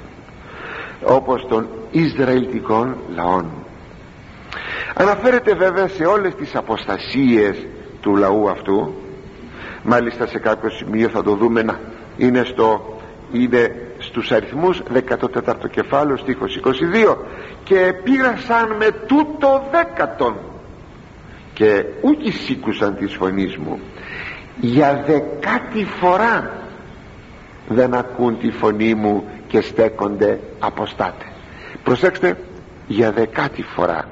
όπως 1.04 1.46
των 1.48 1.68
Ισραηλτικών 1.90 2.96
λαών. 3.14 3.50
Αναφέρεται 4.94 5.54
βέβαια 5.54 5.88
σε 5.88 6.04
όλες 6.04 6.34
τις 6.34 6.54
αποστασίες 6.54 7.66
του 8.00 8.16
λαού 8.16 8.50
αυτού. 8.50 8.94
Μάλιστα 9.82 10.26
σε 10.26 10.38
κάποιο 10.38 10.70
σημείο 10.70 11.08
θα 11.08 11.22
το 11.22 11.34
δούμε 11.34 11.62
να 11.62 11.80
είναι 12.16 12.44
στο 12.44 12.98
είναι 13.32 13.87
στους 14.08 14.30
αριθμούς 14.32 14.82
14ο 14.94 15.70
κεφάλαιο 15.70 16.16
στίχος 16.16 16.60
22 16.64 17.16
και 17.64 17.94
πήρασαν 18.04 18.76
με 18.76 18.90
τούτο 19.06 19.68
δέκατον 19.70 20.36
και 21.52 21.84
ούκοι 22.00 22.30
σήκουσαν 22.30 22.96
της 22.96 23.14
φωνής 23.14 23.56
μου. 23.56 23.80
Για 24.60 25.04
δεκάτη 25.06 25.84
φορά 25.84 26.50
δεν 27.68 27.94
ακούν 27.94 28.38
τη 28.38 28.50
φωνή 28.50 28.94
μου 28.94 29.24
και 29.48 29.60
στέκονται 29.60 30.40
αποστάτες 30.58 31.28
προσέξτε 31.88 32.36
για 32.86 33.12
δεκάτη 33.12 33.62
φορά 33.62 34.08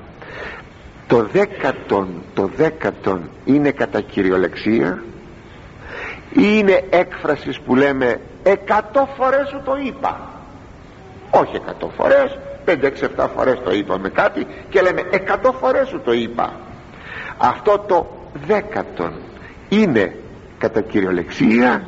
το 1.06 1.26
δέκατον 1.32 2.22
το 2.34 2.50
δέκατον 2.56 3.30
είναι 3.44 3.70
κατά 3.70 4.00
κυριολεξία 4.00 5.02
ή 6.32 6.42
είναι 6.42 6.84
έκφρασης 6.90 7.60
που 7.60 7.74
λέμε 7.74 8.20
εκατό 8.50 9.08
φορές 9.16 9.48
σου 9.48 9.60
το 9.64 9.76
είπα. 9.86 10.20
Όχι 11.30 11.56
εκατό 11.56 11.92
φορές 11.96 12.38
πέντε, 12.64 12.86
έξι, 12.86 13.04
εφτά 13.04 13.28
φορές 13.28 13.60
το 13.64 13.72
είπαμε 13.72 14.08
κάτι 14.08 14.46
και 14.68 14.80
λέμε 14.80 15.02
εκατό 15.10 15.52
φορές 15.52 15.88
σου 15.88 16.00
το 16.04 16.12
είπα. 16.12 16.52
Αυτό 17.38 17.84
το 17.88 18.06
δέκατον 18.46 19.12
είναι 19.68 20.16
κατά 20.58 20.80
κυριολεξία 20.80 21.84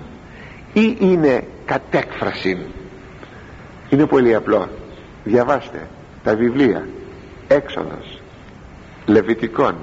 ή 0.73 0.97
είναι 1.01 1.45
κατέκφραση; 1.65 2.67
Είναι 3.89 4.07
πολύ 4.07 4.35
απλό. 4.35 4.69
Διαβάστε 5.25 5.87
τα 6.25 6.35
βιβλία. 6.35 6.89
Έξοδος 7.49 8.21
λεβιτικών 9.07 9.75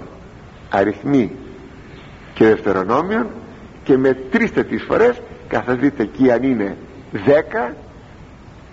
αριθμοί 0.70 1.32
και 2.34 2.46
δευτερονόμιων 2.46 3.28
και 3.84 3.98
μετρήστε 3.98 4.64
τις 4.64 4.84
φορές 4.84 5.22
καθώ 5.48 5.76
δείτε 5.76 6.04
εκεί 6.04 6.32
αν 6.32 6.44
είναι 6.44 6.78
δέκα 7.12 7.76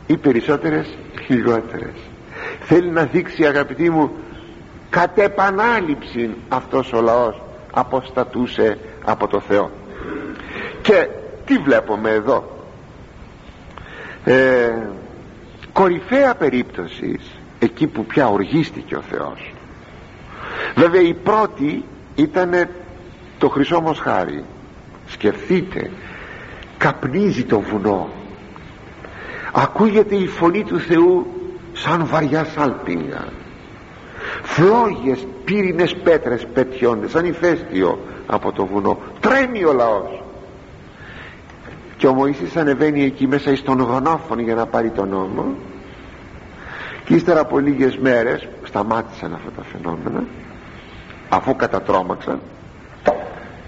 ή 0.07 0.16
περισσότερες 0.16 0.97
λιγότερες 1.29 1.95
θέλει 2.61 2.91
να 2.91 3.05
δείξει 3.05 3.47
αγαπητοί 3.47 3.91
μου 3.91 4.11
κατ' 4.91 5.18
επανάληψη 5.18 6.31
αυτός 6.49 6.93
ο 6.93 7.01
λαός 7.01 7.43
αποστατούσε 7.73 8.79
από 9.05 9.27
το 9.27 9.41
Θεό. 9.41 9.70
Και 10.83 11.09
τι 11.45 11.59
βλέπουμε 11.59 12.11
εδώ; 12.11 12.51
Ε, 14.25 14.73
κορυφαία 15.73 16.35
περίπτωση 16.35 17.20
εκεί 17.59 17.87
που 17.87 18.05
πια 18.07 18.29
οργίστηκε 18.29 18.97
ο 18.97 19.03
Θεός. 19.11 19.55
Βέβαια 20.75 21.03
η 21.03 21.14
πρώτη 21.14 21.85
ήταν 22.14 22.68
το 23.39 23.49
χρυσό 23.49 23.81
μοσχάρι. 23.81 24.45
Σκεφτείτε 25.07 25.91
καπνίζει 26.83 27.45
το 27.45 27.61
βουνό. 27.61 28.09
Ακούγεται 29.53 30.14
η 30.14 30.26
φωνή 30.26 30.64
του 30.64 30.78
Θεού 30.78 31.26
σαν 31.72 32.07
βαριά 32.07 32.45
σάλπιγγα. 32.45 33.24
Φλόγες 34.43 35.26
πύρινες 35.45 35.97
πέτρες 35.97 36.47
πετιώνται 36.55 37.09
σαν 37.09 37.24
ηφαίστειο 37.24 37.99
από 38.26 38.53
το 38.53 38.66
βουνό. 38.66 38.99
Τρέμει 39.20 39.64
ο 39.64 39.72
λαός. 39.72 40.22
Και 41.97 42.07
ο 42.07 42.14
Μωυσής 42.14 42.57
ανεβαίνει 42.57 43.05
εκεί 43.05 43.26
μέσα 43.26 43.57
στον 43.57 43.80
γονόφωνο 43.80 44.41
για 44.41 44.55
να 44.55 44.66
πάρει 44.66 44.91
τον 44.91 45.09
νόμο. 45.09 45.45
Και 47.05 47.14
ύστερα 47.14 47.41
από 47.41 47.59
λίγες 47.59 47.99
μέρες 47.99 48.49
σταμάτησαν 48.64 49.35
αυτά 49.35 49.51
τα 49.57 49.62
φαινόμενα 49.62 50.24
αφού 51.28 51.57
κατατρώμαξαν 51.57 52.41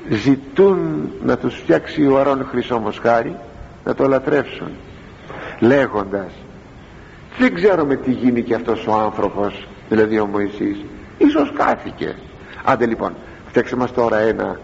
ζητούν 0.08 1.10
να 1.24 1.36
τους 1.36 1.54
φτιάξει 1.54 2.06
ο 2.06 2.18
Αρών 2.18 2.46
Χρυσό 2.50 2.78
Μοσχάρι 2.78 3.36
να 3.84 3.94
το 3.94 4.08
λατρεύσουν 4.08 4.70
λέγοντας 5.60 6.32
δεν 7.38 7.54
ξέρουμε 7.54 7.96
τι 7.96 8.10
γίνει 8.10 8.42
και 8.42 8.54
αυτός 8.54 8.86
ο 8.86 8.92
άνθρωπος 8.92 9.66
δηλαδή 9.88 10.18
ο 10.18 10.26
Μωυσής 10.26 10.84
ίσως 11.18 11.52
κάθηκε 11.56 12.14
άντε 12.64 12.86
λοιπόν 12.86 13.12
φτιάξε 13.48 13.76
μας 13.76 13.92
τώρα 13.92 14.18
ένα 14.18 14.60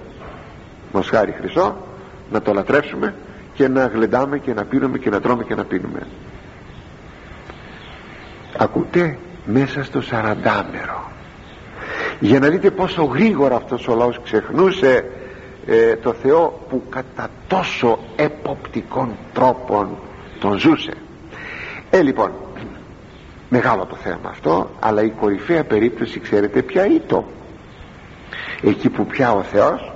μοσχάρι 0.92 1.34
χρυσό 1.40 1.76
να 2.30 2.42
το 2.42 2.52
λατρεύσουμε 2.52 3.14
και 3.54 3.68
να 3.68 3.86
γλεντάμε 3.86 4.38
και 4.38 4.54
να 4.54 4.64
πίνουμε 4.64 4.98
και 4.98 5.10
να 5.10 5.20
τρώμε 5.20 5.44
και 5.44 5.54
να 5.54 5.64
πίνουμε. 5.64 6.06
Ακούτε 8.56 9.18
μέσα 9.44 9.84
στο 9.84 10.00
σαραντάμερο. 10.00 11.10
Για 12.20 12.38
να 12.38 12.48
δείτε 12.48 12.70
πόσο 12.70 13.04
γρήγορα 13.04 13.56
αυτός 13.56 13.88
ο 13.88 13.94
λαός 13.94 14.20
ξεχνούσε 14.24 15.04
ε, 15.72 15.96
το 15.96 16.12
Θεό 16.12 16.66
που 16.68 16.82
κατά 16.88 17.28
τόσο 17.48 17.98
εποπτικών 18.16 19.16
τρόπων 19.32 19.98
τον 20.40 20.58
ζούσε. 20.58 20.92
Ε 21.90 22.02
λοιπόν 22.02 22.32
μεγάλο 23.48 23.84
το 23.84 23.96
θέμα 23.96 24.28
αυτό 24.28 24.70
αλλά 24.80 25.02
η 25.02 25.10
κορυφαία 25.10 25.64
περίπτωση 25.64 26.20
ξέρετε 26.20 26.62
ποια 26.62 26.86
ήταν 26.86 27.24
εκεί 28.62 28.88
που 28.88 29.06
πια 29.06 29.32
ο 29.32 29.42
Θεός 29.42 29.92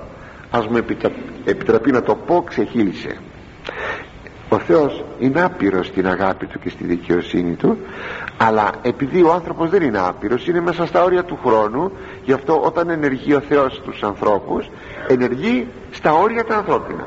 ας 0.51 0.67
μου 0.67 0.77
επιτραπεί 1.45 1.91
να 1.91 2.03
το 2.03 2.15
πω 2.15 2.43
ξεχύλισε. 2.43 3.17
Ο 4.49 4.59
Θεός 4.59 5.05
είναι 5.19 5.43
άπειρος 5.43 5.87
στην 5.87 6.07
αγάπη 6.07 6.47
του 6.47 6.59
και 6.59 6.69
στη 6.69 6.85
δικαιοσύνη 6.85 7.55
του 7.55 7.79
αλλά 8.37 8.71
επειδή 8.83 9.23
ο 9.23 9.33
άνθρωπος 9.33 9.71
δεν 9.71 9.83
είναι 9.83 9.99
άπειρος 9.99 10.47
είναι 10.47 10.61
μέσα 10.61 10.87
στα 10.87 11.05
όρια 11.05 11.25
του 11.25 11.39
χρόνου 11.45 11.93
γι' 12.25 12.33
αυτό 12.33 12.61
όταν 12.61 12.89
ενεργεί 12.89 13.35
ο 13.35 13.41
Θεός 13.41 13.75
στους 13.75 14.03
ανθρώπους 14.03 14.71
ενεργεί 15.09 15.69
στα 15.91 16.13
όρια 16.13 16.45
τα 16.45 16.57
ανθρώπινα. 16.57 17.07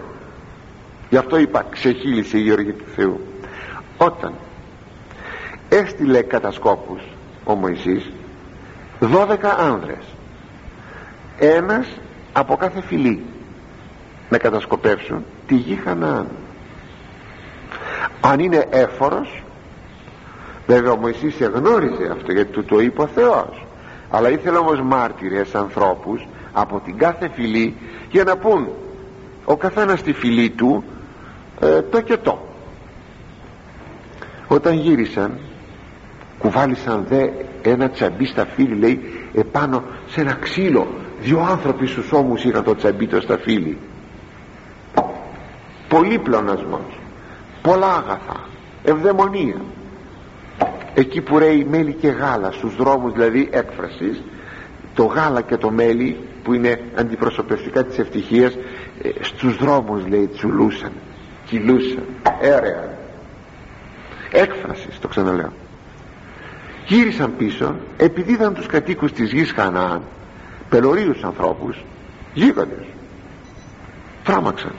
Γι' 1.09 1.17
αυτό 1.17 1.37
είπα 1.37 1.65
ξεχύλισε 1.69 2.37
η 2.37 2.51
οργή 2.51 2.71
του 2.71 2.85
Θεού. 2.95 3.19
Όταν 3.97 4.33
έστειλε 5.69 6.21
κατασκόπους 6.21 7.01
ο 7.43 7.55
Μωυσής 7.55 8.11
12 8.99 9.37
άνδρες 9.59 10.03
ένας 11.39 11.87
από 12.33 12.55
κάθε 12.55 12.81
φυλή 12.81 13.23
να 14.29 14.37
κατασκοπεύσουν 14.37 15.25
τη 15.47 15.55
γη 15.55 15.75
Χαναάν 15.75 16.27
αν 18.21 18.39
είναι 18.39 18.67
έφορος 18.69 19.43
βέβαια 20.67 20.91
ο 20.91 20.97
Μωυσής 20.97 21.41
εγνώριζε 21.41 22.09
αυτό 22.11 22.31
γιατί 22.31 22.51
του 22.51 22.63
το 22.63 22.79
είπε 22.79 23.01
ο 23.01 23.07
Θεός. 23.07 23.65
Αλλά 24.09 24.29
ήθελε 24.29 24.57
όμως 24.57 24.81
μάρτυρες 24.81 25.55
ανθρώπους 25.55 26.27
από 26.53 26.81
την 26.85 26.97
κάθε 26.97 27.29
φυλή 27.33 27.75
για 28.09 28.23
να 28.23 28.37
πούν 28.37 28.67
ο 29.45 29.57
καθένας 29.57 29.99
στη 29.99 30.13
φυλή 30.13 30.49
του 30.49 30.83
ε, 31.59 31.81
το 31.81 32.01
και 32.01 32.17
το 32.17 32.47
όταν 34.47 34.73
γύρισαν 34.73 35.39
κουβάλισαν 36.37 37.05
δε 37.09 37.27
ένα 37.61 37.89
τσαμπί 37.89 38.25
στα 38.25 38.45
φύλλη 38.45 38.75
λέει 38.75 38.99
επάνω 39.33 39.83
σε 40.07 40.21
ένα 40.21 40.33
ξύλο 40.33 40.87
δύο 41.19 41.39
άνθρωποι 41.39 41.87
στους 41.87 42.11
ώμους 42.11 42.43
είχαν 42.43 42.63
το 42.63 42.75
τσαμπί 42.75 43.07
το 43.07 43.21
στα 43.21 43.37
φύλλη 43.37 43.77
πολύ 45.87 46.19
πλονασμός 46.19 46.99
πολλά 47.61 47.87
αγαθά 47.87 48.39
ευδαιμονία 48.83 49.61
εκεί 50.99 51.21
που 51.21 51.39
ρέει 51.39 51.67
μέλι 51.69 51.93
και 51.93 52.07
γάλα 52.07 52.51
στους 52.51 52.75
δρόμους 52.75 53.13
δηλαδή 53.13 53.49
έκφρασης 53.51 54.21
το 54.93 55.03
γάλα 55.03 55.41
και 55.41 55.57
το 55.57 55.71
μέλι 55.71 56.17
που 56.43 56.53
είναι 56.53 56.81
αντιπροσωπευτικά 56.95 57.83
της 57.83 57.97
ευτυχίας 57.97 58.53
ε, 59.01 59.09
στους 59.19 59.57
δρόμους 59.57 60.07
λέει 60.07 60.27
τσουλούσαν 60.27 60.91
κυλούσαν 61.45 62.03
έρεαν. 62.41 62.89
Έκφρασης 64.31 64.99
το 64.99 65.07
ξαναλέω. 65.07 65.53
Γύρισαν 66.85 67.35
πίσω 67.37 67.75
επειδή 67.97 68.31
είδαν 68.31 68.53
τους 68.53 68.65
κατοίκους 68.65 69.11
της 69.11 69.31
γης 69.31 69.51
Χαναάν 69.51 70.01
πελωρίους 70.69 71.23
ανθρώπους 71.23 71.85
γίγαντες. 72.33 72.85
Τράμαξαν 74.23 74.73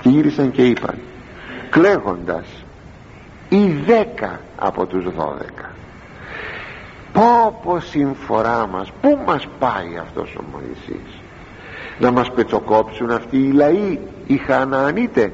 και 0.00 0.08
γύρισαν 0.08 0.50
και 0.50 0.66
είπαν 0.66 0.98
κλαίγοντας 1.70 2.63
οι 3.48 3.82
δέκα 3.86 4.40
από 4.56 4.86
τους 4.86 5.04
δώδεκα. 5.04 5.70
Πω 7.12 7.60
πως 7.64 7.88
συμφορά 7.88 8.66
μας 8.66 8.92
πού 9.00 9.18
μας 9.26 9.48
πάει 9.58 9.98
αυτός 10.00 10.36
ο 10.36 10.42
Μωυσής; 10.52 11.20
Να 11.98 12.10
μας 12.10 12.30
πετσοκόψουν 12.30 13.10
αυτοί 13.10 13.36
οι 13.36 13.52
λαοί 13.52 13.98
οι 14.26 14.36
Χαναανίτες; 14.36 15.30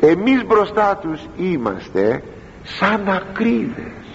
Εμείς 0.00 0.44
μπροστά 0.46 0.96
τους 0.96 1.20
είμαστε 1.36 2.22
σαν 2.62 3.08
ακρίδες. 3.08 4.06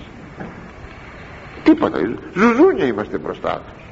Τίποτα 1.63 1.97
ζουζούνια 2.33 2.85
είμαστε 2.85 3.17
μπροστά 3.17 3.61
τους. 3.65 3.83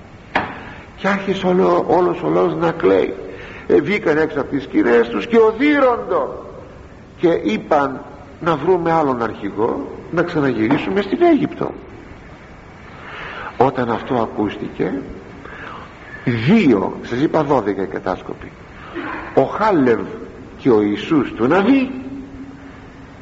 Και 0.95 1.07
άρχισε 1.07 1.47
όλο, 1.47 1.86
όλος 1.88 2.24
ο 2.24 2.30
λαός 2.30 2.55
να 2.55 2.72
κλαίει. 2.72 3.14
Ε, 3.68 3.82
βγήκαν 3.82 4.18
έξω 4.18 4.39
από 4.39 4.49
τις 4.49 4.64
σκηνές 4.64 5.07
τους 5.07 5.28
και 5.28 5.38
οδύροντο. 5.38 6.45
Και 7.18 7.28
είπαν 7.28 8.01
να 8.42 8.56
βρούμε 8.56 8.92
άλλον 8.92 9.22
αρχηγό 9.22 9.88
να 10.12 10.24
ξαναγυρίσουμε 10.24 11.02
στην 11.02 11.22
Αίγυπτο. 11.22 11.74
Όταν 13.58 13.92
αυτό 13.92 14.16
ακούστηκε 14.16 15.02
δύο 16.24 17.00
σας 17.02 17.20
είπα 17.20 17.44
δώδεκα 17.44 17.86
κατάσκοποι 17.86 18.52
ο 19.36 19.42
Χάλευ 19.42 20.00
και 20.58 20.70
ο 20.70 20.82
Ιησούς 20.82 21.34
του 21.34 21.48
Ναβί 21.48 21.92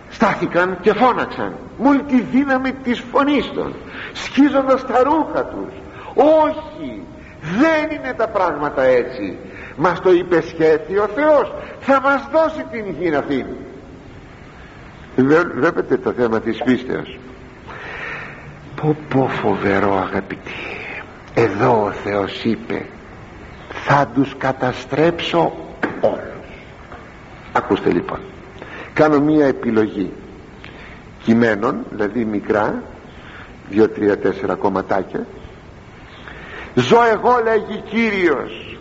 στάθηκαν 0.10 0.78
και 0.82 0.94
φώναξαν 0.94 1.56
με 1.78 1.88
όλη 1.88 2.04
τη 2.04 2.22
δύναμη 2.22 2.72
της 2.72 3.04
φωνής 3.12 3.52
των 3.54 3.74
σχίζοντας 4.14 4.86
τα 4.86 5.04
ρούχα 5.04 5.46
τους 5.46 5.74
όχι 6.16 7.02
δεν 7.60 7.98
είναι 7.98 8.14
τα 8.14 8.28
πράγματα 8.28 8.82
έτσι 8.84 9.38
μας 9.76 10.02
το 10.02 10.12
υπεσχέθη 10.12 10.98
ο 10.98 11.08
Θεός 11.16 11.54
θα 11.80 12.02
μας 12.02 12.28
δώσει 12.32 12.66
την 12.72 12.86
γη 13.00 13.16
αυτή 13.16 13.46
βλέπετε 15.56 15.98
το 15.98 16.12
θέμα 16.12 16.40
της 16.40 16.62
πίστεως. 16.64 17.18
Πω 18.82 18.96
πω 19.10 19.28
φοβερό 19.28 19.98
αγαπητοί 19.98 20.52
εδώ 21.34 21.84
ο 21.84 21.92
Θεός 21.92 22.44
είπε 22.44 22.86
θα 23.70 24.08
τους 24.14 24.36
καταστρέψω 24.38 25.54
όλους 26.02 26.38
ακούστε 27.58 27.92
λοιπόν. 27.92 28.20
Κάνω 28.94 29.20
μία 29.20 29.46
επιλογή. 29.46 30.14
Κειμένων 31.24 31.86
δηλαδή 31.90 32.26
μικρά 32.26 32.84
δύο 33.70 33.90
τρία 33.90 34.18
τέσσερα 34.18 34.56
κομματάκια. 34.56 35.26
Ζω 36.74 36.98
εγώ 37.12 37.42
λέγει 37.44 37.82
Κύριος. 37.90 38.78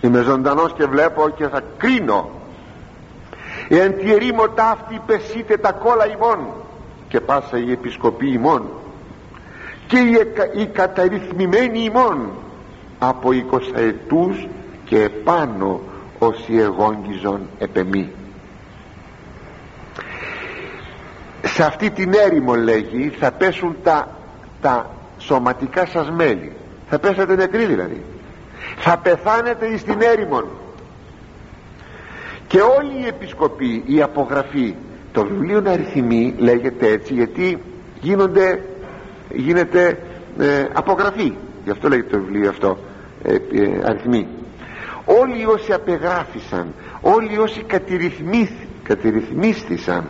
Είμαι 0.00 0.22
ζωντανός 0.22 0.74
και 0.74 0.84
βλέπω 0.84 1.28
και 1.28 1.48
θα 1.48 1.62
κρίνω 1.76 2.30
εάν 3.70 3.96
τη 3.96 4.12
ερήμο 4.12 4.48
ταύτη 4.48 5.00
πεσείτε 5.06 5.56
τα 5.56 5.72
κόλλα 5.72 6.06
ημών 6.06 6.38
και 7.08 7.20
πάσα 7.20 7.58
η 7.58 7.72
επισκοπή 7.72 8.32
ημών 8.32 8.68
και 9.86 9.98
η, 9.98 10.16
η 10.60 10.66
καταρρυθμημένη 10.66 11.84
ημών 11.84 12.30
από 12.98 13.28
20 13.50 13.58
ετούς 13.74 14.48
και 14.84 15.02
επάνω 15.02 15.80
όσοι 16.18 16.56
εγόγγιζον 16.56 17.40
επεμή 17.58 18.10
σε 21.60 21.64
αυτή 21.64 21.90
την 21.90 22.12
έρημο 22.14 22.54
λέγει 22.54 23.08
θα 23.08 23.32
πέσουν 23.32 23.76
τα, 23.82 24.08
τα 24.60 24.90
σωματικά 25.18 25.86
σας 25.86 26.10
μέλη. 26.10 26.52
Θα 26.88 26.98
πέσετε 26.98 27.34
νεκροί 27.34 27.64
δηλαδή. 27.64 28.04
Θα 28.76 28.98
πεθάνετε 28.98 29.66
εις 29.66 29.84
την 29.84 30.00
έρημον 30.00 30.48
και 32.50 32.60
όλη 32.60 33.02
η 33.02 33.06
επισκοπή 33.06 33.82
η 33.86 34.02
απογραφή 34.02 34.74
το 35.12 35.24
βιβλίο 35.24 35.62
αριθμοί 35.66 36.34
λέγεται 36.38 36.86
έτσι 36.86 37.14
γιατί 37.14 37.58
γίνονται 38.00 38.64
γίνεται 39.34 39.98
ε, 40.38 40.66
απογραφή. 40.72 41.32
Γι' 41.64 41.70
αυτό 41.70 41.88
λέγεται 41.88 42.16
το 42.16 42.22
βιβλίο 42.22 42.48
αυτό 42.48 42.78
ε, 43.22 43.34
ε, 43.34 43.38
αριθμοί. 43.84 44.26
Όλοι 45.04 45.46
όσοι 45.46 45.72
απεγράφησαν 45.72 46.74
όλοι 47.00 47.38
όσοι 47.38 47.64
κατηρυθμίστησαν 48.82 50.08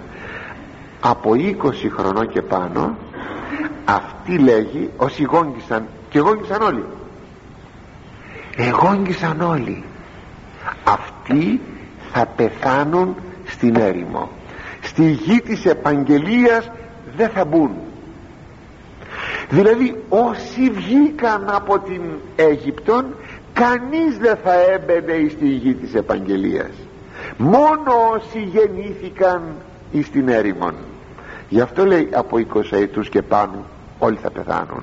από 1.00 1.30
20 1.32 1.54
χρονών 1.96 2.28
και 2.28 2.42
πάνω 2.42 2.96
αυτοί 3.84 4.38
λέγει 4.38 4.90
όσοι 4.96 5.22
γόγγισαν 5.22 5.86
και 6.08 6.18
γόγγισαν 6.18 6.62
όλοι. 6.62 6.84
Εγόγγισαν 8.56 9.40
όλοι. 9.40 9.84
Αυτοί 10.84 11.60
θα 12.12 12.26
πεθάνουν 12.26 13.16
στην 13.46 13.76
έρημο. 13.76 14.28
Στη 14.80 15.10
γη 15.10 15.40
της 15.40 15.64
επαγγελίας 15.64 16.70
δεν 17.16 17.28
θα 17.28 17.44
μπουν. 17.44 17.70
Δηλαδή 19.48 20.02
όσοι 20.08 20.70
βγήκαν 20.70 21.50
από 21.50 21.78
την 21.78 22.02
Αίγυπτον 22.36 23.14
κανείς 23.52 24.18
δεν 24.18 24.36
θα 24.44 24.52
έμπαινε 24.52 25.28
στη 25.28 25.46
γη 25.48 25.74
της 25.74 25.94
επαγγελίας. 25.94 26.70
Μόνο 27.36 27.92
όσοι 28.12 28.38
γεννήθηκαν 28.38 29.42
εις 29.92 30.10
την 30.10 30.28
έρημον. 30.28 30.74
Γι' 31.48 31.60
αυτό 31.60 31.84
λέει 31.84 32.08
από 32.12 32.36
20 32.36 32.62
ετούς 32.70 33.08
και 33.08 33.22
πάνω 33.22 33.64
όλοι 33.98 34.16
θα 34.22 34.30
πεθάνουν 34.30 34.82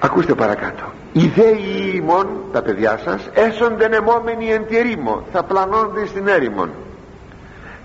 ακούστε 0.00 0.34
παρακάτω. 0.34 0.84
Οι 1.12 1.26
δέοι 1.26 1.92
ημών 1.94 2.26
τα 2.52 2.62
παιδιά 2.62 3.00
σας 3.04 3.30
έσονται 3.34 3.88
νεμόμενοι 3.88 4.46
εν 4.46 4.66
τη 4.66 4.76
ερήμο 4.76 5.22
θα 5.32 5.42
πλανώνται 5.42 6.06
στην 6.06 6.28
έρημον. 6.28 6.70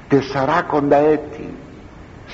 Τεσσαράκοντα 0.07 0.97
έτη 0.97 1.53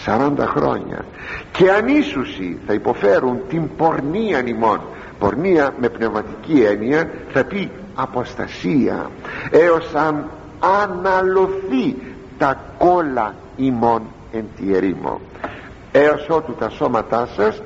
40 0.06 0.32
χρόνια. 0.40 1.06
Και 1.52 1.72
ανίσουσοι 1.72 2.58
θα 2.68 2.74
υποφέρουν 2.74 3.40
την 3.50 3.76
πορνεία 3.76 4.44
ημών 4.46 4.82
πορνεία 5.22 5.74
με 5.80 5.90
πνευματική 5.90 6.62
έννοια 6.62 7.10
θα 7.34 7.44
πει 7.44 7.72
αποστασία 7.96 9.10
έως 9.52 9.96
αν 9.96 10.26
αναλωθεί 10.82 11.96
τα 12.38 12.60
κόλλα 12.78 13.34
ημών 13.56 14.02
εν 14.32 14.46
τη 14.56 14.76
ερήμο 14.76 15.22
έως 15.92 16.28
ότου 16.30 16.54
τα 16.54 16.70
σώματά 16.70 17.28
σας 17.36 17.62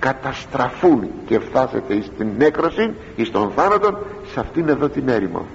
καταστραφούν 0.00 1.10
και 1.26 1.38
φτάσετε 1.38 2.02
στην 2.02 2.28
νέκρωση 2.38 2.94
ή 3.16 3.24
στον 3.24 3.50
θάνατο 3.56 3.98
σε 4.32 4.40
αυτήν 4.40 4.68
εδώ 4.68 4.88
την 4.88 5.08
έρημο. 5.08 5.46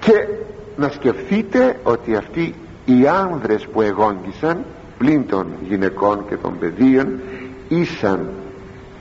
Και 0.00 0.28
να 0.76 0.88
σκεφτείτε 0.88 1.78
ότι 1.82 2.16
αυτοί 2.16 2.54
οι 2.84 3.06
άνδρες 3.06 3.66
που 3.66 3.82
εγόγγισαν 3.82 4.64
πλην 4.98 5.26
των 5.26 5.46
γυναικών 5.68 6.24
και 6.28 6.36
των 6.36 6.58
παιδίων 6.58 7.20
ήσαν 7.68 8.28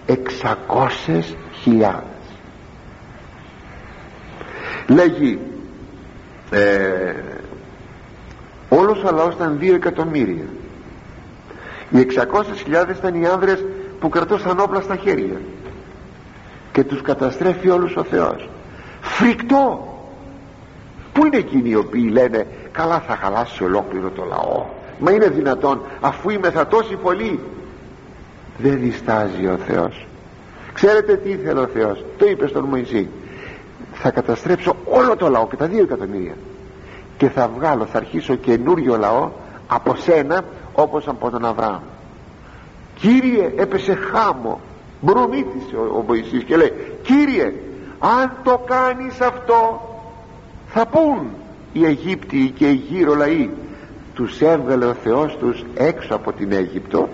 εξακόσες 0.05 1.35
χιλιάδες. 1.61 2.03
Λέγει 4.87 5.39
ε, 6.51 7.13
όλος 8.69 9.03
ο 9.03 9.11
λαός 9.11 9.33
ήταν 9.33 9.59
δύο 9.59 9.75
εκατομμύρια. 9.75 10.45
Οι 11.89 12.07
600.000 12.67 12.95
ήταν 12.97 13.21
οι 13.21 13.27
άνδρες 13.27 13.65
που 13.99 14.09
κρατούσαν 14.09 14.59
όπλα 14.59 14.81
στα 14.81 14.95
χέρια. 14.95 15.41
Και 16.71 16.83
τους 16.83 17.01
καταστρέφει 17.01 17.69
όλους 17.69 17.95
ο 17.95 18.03
Θεός. 18.03 18.49
Φρικτό! 19.01 19.93
Πού 21.13 21.25
είναι 21.25 21.37
εκείνοι 21.37 21.69
οι 21.69 21.75
οποίοι 21.75 22.09
λένε 22.11 22.47
καλά 22.71 22.99
θα 22.99 23.15
χαλάσει 23.15 23.63
ολόκληρο 23.63 24.09
το 24.09 24.23
λαό. 24.23 24.65
Μα 24.99 25.11
είναι 25.11 25.27
δυνατόν 25.27 25.81
αφού 26.01 26.29
είμαι 26.29 26.51
θα 26.51 26.67
τόσοι 26.67 26.95
πολλοί 26.95 27.39
δεν 28.57 28.79
διστάζει 28.79 29.47
ο 29.47 29.57
Θεός. 29.67 30.07
Ξέρετε 30.73 31.15
τι 31.15 31.29
ήθελε 31.29 31.59
ο 31.59 31.67
Θεός. 31.67 32.05
Το 32.17 32.25
είπε 32.25 32.47
στον 32.47 32.63
Μωυσή. 32.63 33.09
Θα 33.93 34.11
καταστρέψω 34.11 34.75
όλο 34.85 35.15
το 35.15 35.29
λαό 35.29 35.47
και 35.47 35.55
τα 35.55 35.65
δύο 35.65 35.83
εκατομμύρια. 35.83 36.33
Και 37.17 37.29
θα 37.29 37.49
βγάλω 37.55 37.85
θα 37.85 37.97
αρχίσω 37.97 38.35
καινούριο 38.35 38.97
λαό 38.97 39.29
από 39.67 39.95
σένα 39.95 40.43
όπως 40.73 41.07
από 41.07 41.29
τον 41.29 41.45
Αβραάμ 41.45 41.79
Κύριε 42.99 43.51
έπεσε 43.55 43.93
χάμο 43.93 44.59
μπρομίτησε 45.01 45.75
ο, 45.75 45.97
ο 45.97 46.03
Μωυσής 46.07 46.43
και 46.43 46.57
λέει 46.57 46.73
Κύριε 47.01 47.53
αν 47.99 48.31
το 48.43 48.61
κάνεις 48.65 49.21
αυτό 49.21 49.81
θα 50.67 50.85
πούν 50.85 51.27
οι 51.73 51.85
Αιγύπτιοι 51.85 52.49
και 52.49 52.67
οι 52.67 52.83
γύρω 52.89 53.15
λαοί 53.15 53.49
τους 54.13 54.41
έβγαλε 54.41 54.85
ο 54.85 54.93
Θεός 54.93 55.37
τους 55.37 55.65
έξω 55.75 56.15
από 56.15 56.31
την 56.31 56.51
Αίγυπτο 56.51 57.09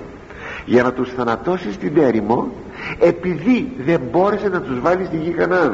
για 0.65 0.83
να 0.83 0.93
τους 0.93 1.13
θανατώσει 1.13 1.71
στην 1.71 1.97
έρημο 1.97 2.51
επειδή 2.99 3.71
δεν 3.85 4.01
μπόρεσε 4.11 4.47
να 4.47 4.61
τους 4.61 4.79
βάλει 4.79 5.05
στη 5.05 5.17
γη 5.17 5.35
Κανaan 5.37 5.71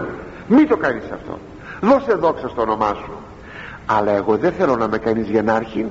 μην 0.47 0.68
το 0.68 0.78
κάνεις 0.78 1.03
αυτό. 1.14 1.39
Δώσε 1.82 2.14
δόξα 2.14 2.47
στο 2.47 2.62
όνομά 2.62 2.93
σου. 2.93 3.12
Αλλά 3.86 4.12
εγώ 4.12 4.38
δεν 4.38 4.51
θέλω 4.51 4.76
να 4.76 4.88
με 4.88 4.97
κάνεις 4.97 5.30
γενάρχη 5.30 5.86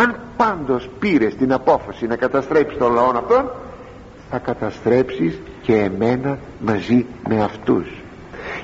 αν 0.00 0.16
πάντως 0.36 0.88
πήρες 0.98 1.34
την 1.34 1.52
απόφαση 1.52 2.06
να 2.06 2.16
καταστρέψεις 2.16 2.78
τον 2.78 2.92
λαό 2.92 3.10
αυτόν 3.10 3.50
θα 4.30 4.38
καταστρέψεις 4.38 5.40
και 5.62 5.74
εμένα 5.74 6.38
μαζί 6.60 7.06
με 7.28 7.42
αυτούς. 7.42 7.86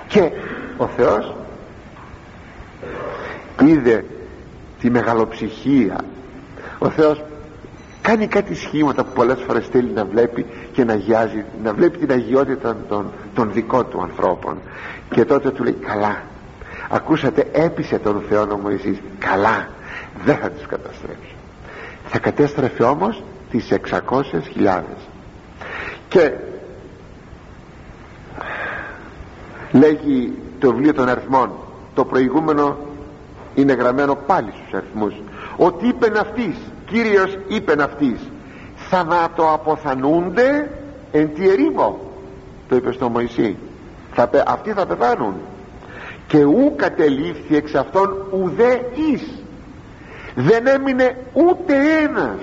Και 0.09 0.31
ο 0.77 0.87
Θεός 0.87 1.35
είδε 3.63 4.05
τη 4.81 4.91
μεγαλοψυχία. 4.91 5.97
Ο 6.79 6.91
Θεός 6.91 7.23
κάνει 8.03 8.27
κάτι 8.27 8.55
σχήματα 8.55 9.05
που 9.05 9.13
πολλές 9.15 9.39
φορές 9.47 9.67
θέλει 9.67 9.91
να 9.91 10.05
βλέπει 10.05 10.47
και 10.73 10.85
να 10.85 10.95
γιάζει 10.95 11.45
να 11.63 11.73
βλέπει 11.75 11.99
την 11.99 12.11
αγιότητα 12.11 12.77
των, 12.89 13.07
των 13.35 13.53
δικών 13.53 13.89
του 13.91 14.03
ανθρώπων. 14.03 14.59
Και 15.11 15.25
τότε 15.25 15.51
του 15.51 15.65
λέει 15.65 15.77
καλά 15.87 16.23
ακούσατε 16.91 17.49
έπεισε 17.53 17.99
τον 17.99 18.23
Θεό 18.29 18.43
ο 18.43 18.57
Μωυσής 18.57 18.99
καλά 19.19 19.69
δεν 20.25 20.37
θα 20.37 20.51
τους 20.51 20.67
καταστρέψει. 20.67 21.35
Θα 22.07 22.19
κατέστρεφε 22.19 22.83
όμως 22.83 23.23
τις 23.51 23.69
600.000 23.91 24.83
και 26.09 26.33
λέγει 29.73 30.33
το 30.59 30.73
βιβλίο 30.73 30.95
των 30.95 31.09
αριθμών. 31.09 31.51
Το 31.95 32.05
προηγούμενο 32.05 32.79
είναι 33.55 33.73
γραμμένο 33.73 34.15
πάλι 34.15 34.51
στους 34.51 34.75
αριθμούς. 34.75 35.15
Ότι 35.57 35.87
είπεν 35.87 36.17
αυτής 36.17 36.57
Κύριος 36.91 37.39
είπεν 37.49 37.81
αυτής 37.81 38.21
θανάτο 38.77 39.53
αποθανούνται 39.53 40.71
εν 41.13 41.35
τη 41.35 41.49
ερήμο 41.49 42.01
το 42.69 42.77
είπε 42.77 42.93
στο 42.93 43.09
Μωυσή. 43.09 43.57
Θα, 44.15 44.31
αυτοί 44.47 44.73
θα 44.73 44.87
πεθάνουν 44.87 45.35
και 46.27 46.45
ου 46.45 46.73
κατελήφθη 46.77 47.57
εξ 47.57 47.75
αυτών 47.75 48.27
ουδέ 48.31 48.91
εις 48.95 49.40
δεν 50.41 50.67
έμεινε 50.67 51.17
ούτε 51.33 51.75
ένας. 52.03 52.41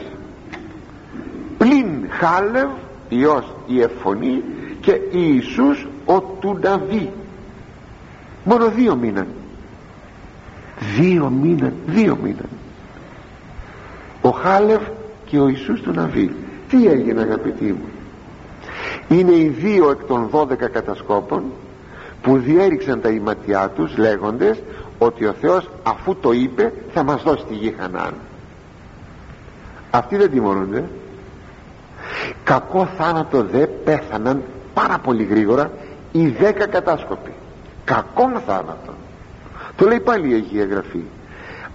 Πλην 1.58 2.10
Χάλευ 2.10 2.70
Υιός 3.10 3.56
η 3.68 3.82
Εφωνή 3.82 4.44
και 4.82 5.00
Ιησούς 5.12 5.88
ο 6.06 6.20
του 6.20 6.60
Ναβί. 6.62 7.12
Μόνο 8.44 8.70
δύο 8.70 8.96
μήναν. 8.96 9.28
Δύο 10.98 11.30
μήναν 11.30 11.74
δύο 11.86 12.18
μήναν. 12.24 12.50
Ο 14.22 14.30
Χάλευ 14.30 14.82
και 15.26 15.40
ο 15.40 15.48
Ιησούς 15.48 15.82
του 15.82 15.92
Ναβί. 15.92 16.36
Τι 16.70 16.88
έγινε 16.88 17.22
αγαπητοί 17.22 17.66
μου; 17.66 17.88
Είναι 19.08 19.32
οι 19.32 19.48
δύο 19.48 19.90
εκ 19.90 20.04
των 20.04 20.28
δώδεκα 20.28 20.68
κατασκόπων 20.68 21.44
που 22.22 22.38
διέριξαν 22.38 23.02
τα 23.02 23.10
ηματιά 23.10 23.70
τους 23.70 23.98
λέγοντες 23.98 24.62
ότι 24.98 25.26
ο 25.26 25.34
Θεός 25.42 25.70
αφού 25.84 26.16
το 26.16 26.32
είπε 26.32 26.74
θα 26.94 27.04
μας 27.04 27.24
δώσει 27.24 27.46
τη 27.46 27.54
γη 27.54 27.76
Χανάν. 27.80 28.14
Αυτοί 29.92 30.18
δεν 30.18 30.32
τιμωρούνται. 30.32 30.84
Κακό 32.44 32.86
θάνατο 32.98 33.44
δε 33.44 33.68
πέθαναν 33.68 34.44
πάρα 34.74 34.98
πολύ 34.98 35.24
γρήγορα 35.24 35.72
οι 36.12 36.28
δέκα 36.28 36.68
κατάσκοποι. 36.68 37.34
Κακόν 37.86 38.42
θάνατο. 38.46 38.94
Το 39.76 39.88
λέει 39.88 40.00
πάλι 40.00 40.30
η 40.30 40.34
Αγία 40.34 40.66
Γραφή. 40.66 41.04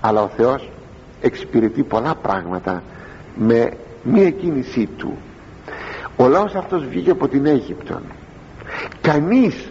Αλλά 0.01 0.23
ο 0.23 0.29
Θεός 0.37 0.71
εξυπηρετεί 1.21 1.83
πολλά 1.83 2.15
πράγματα 2.15 2.83
με 3.35 3.73
μία 4.03 4.31
κίνησή 4.31 4.89
του. 4.97 5.17
Ο 6.17 6.29
λαός 6.29 6.55
αυτός 6.55 6.85
βγήκε 6.85 7.11
από 7.11 7.29
την 7.29 7.47
Αίγυπτο 7.47 8.01
κανείς 9.01 9.71